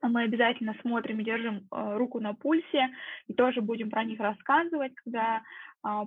Мы 0.00 0.22
обязательно 0.22 0.76
смотрим 0.80 1.20
и 1.20 1.24
держим 1.24 1.66
а, 1.70 1.96
руку 1.96 2.18
на 2.18 2.34
пульсе 2.34 2.88
и 3.28 3.34
тоже 3.34 3.60
будем 3.60 3.90
про 3.90 4.04
них 4.04 4.18
рассказывать, 4.20 4.94
когда 5.04 5.42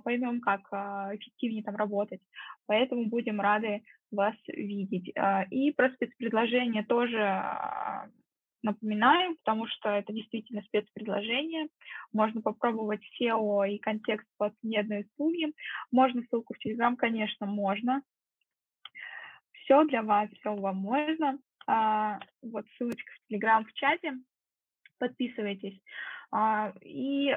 поймем, 0.04 0.42
как 0.42 0.60
эффективнее 0.70 1.62
там 1.62 1.76
работать. 1.76 2.20
Поэтому 2.66 3.06
будем 3.06 3.40
рады 3.40 3.82
вас 4.10 4.34
видеть. 4.46 5.14
И 5.50 5.72
про 5.72 5.88
спецпредложения 5.92 6.84
тоже 6.84 7.42
Напоминаю, 8.62 9.36
потому 9.38 9.66
что 9.66 9.88
это 9.90 10.12
действительно 10.12 10.62
спецпредложение. 10.62 11.68
Можно 12.12 12.40
попробовать 12.40 13.00
SEO 13.20 13.68
и 13.68 13.78
контекст 13.78 14.28
по 14.38 14.50
цене 14.60 14.80
одной 14.80 15.00
услуги. 15.00 15.52
Можно 15.90 16.22
ссылку 16.22 16.54
в 16.54 16.64
Telegram, 16.64 16.96
конечно, 16.96 17.46
можно. 17.46 18.02
Все 19.52 19.84
для 19.84 20.02
вас, 20.02 20.30
все 20.38 20.54
вам 20.54 20.76
можно. 20.76 21.38
А, 21.66 22.20
вот 22.42 22.64
ссылочка 22.76 23.12
в 23.12 23.32
Telegram 23.32 23.64
в 23.64 23.72
чате. 23.72 24.14
Подписывайтесь. 24.98 25.80
А, 26.30 26.72
и 26.82 27.36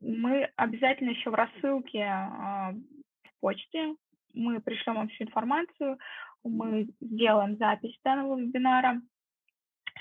мы 0.00 0.50
обязательно 0.56 1.10
еще 1.10 1.30
в 1.30 1.34
рассылке 1.34 2.04
а, 2.04 2.72
в 3.24 3.40
почте 3.40 3.96
мы 4.34 4.60
пришлем 4.60 4.96
вам 4.96 5.08
всю 5.08 5.24
информацию, 5.24 5.98
мы 6.44 6.88
сделаем 7.00 7.56
запись 7.56 7.98
данного 8.04 8.38
вебинара, 8.38 9.00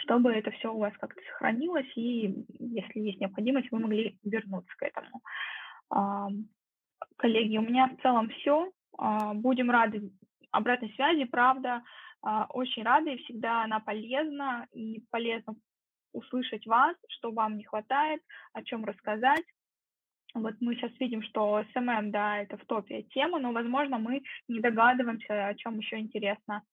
чтобы 0.08 0.32
это 0.32 0.52
все 0.52 0.74
у 0.74 0.80
вас 0.80 0.94
как-то 0.98 1.22
сохранилось, 1.30 1.92
и 1.96 2.46
если 2.60 3.00
есть 3.00 3.20
необходимость, 3.20 3.70
вы 3.72 3.80
могли 3.80 4.18
вернуться 4.24 4.74
к 4.78 4.84
этому. 4.84 5.22
Коллеги, 7.18 7.58
у 7.58 7.62
меня 7.62 7.88
в 7.88 8.02
целом 8.02 8.30
все. 8.30 8.72
А, 8.98 9.34
будем 9.34 9.70
рады 9.70 10.12
обратной 10.52 10.92
связи, 10.96 11.26
правда, 11.26 11.84
а, 12.22 12.46
очень 12.50 12.84
рады, 12.84 13.14
и 13.14 13.24
всегда 13.24 13.64
она 13.64 13.80
полезна, 13.80 14.68
и 14.74 15.04
полезно 15.12 15.56
услышать 16.14 16.66
вас, 16.66 16.96
что 17.10 17.32
вам 17.32 17.58
не 17.58 17.64
хватает, 17.64 18.22
о 18.54 18.64
чем 18.64 18.86
рассказать. 18.86 19.46
Вот 20.34 20.56
мы 20.62 20.76
сейчас 20.76 20.92
видим, 21.00 21.22
что 21.22 21.64
SMM, 21.74 22.12
да, 22.12 22.40
это 22.40 22.58
в 22.58 22.66
топе 22.66 23.04
тема, 23.04 23.40
но, 23.40 23.52
возможно, 23.52 23.98
мы 23.98 24.24
не 24.48 24.60
догадываемся, 24.60 25.48
о 25.48 25.56
чем 25.56 25.78
еще 25.78 26.00
интересно 26.00 26.64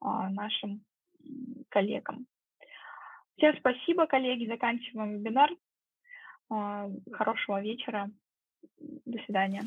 а, 0.00 0.28
нашим 0.28 0.82
коллегам. 1.68 2.26
Всем 3.40 3.56
спасибо, 3.56 4.06
коллеги. 4.06 4.46
Заканчиваем 4.46 5.14
вебинар. 5.14 5.48
А, 6.50 6.90
хорошего 7.10 7.62
вечера. 7.62 8.10
До 9.06 9.18
свидания. 9.24 9.62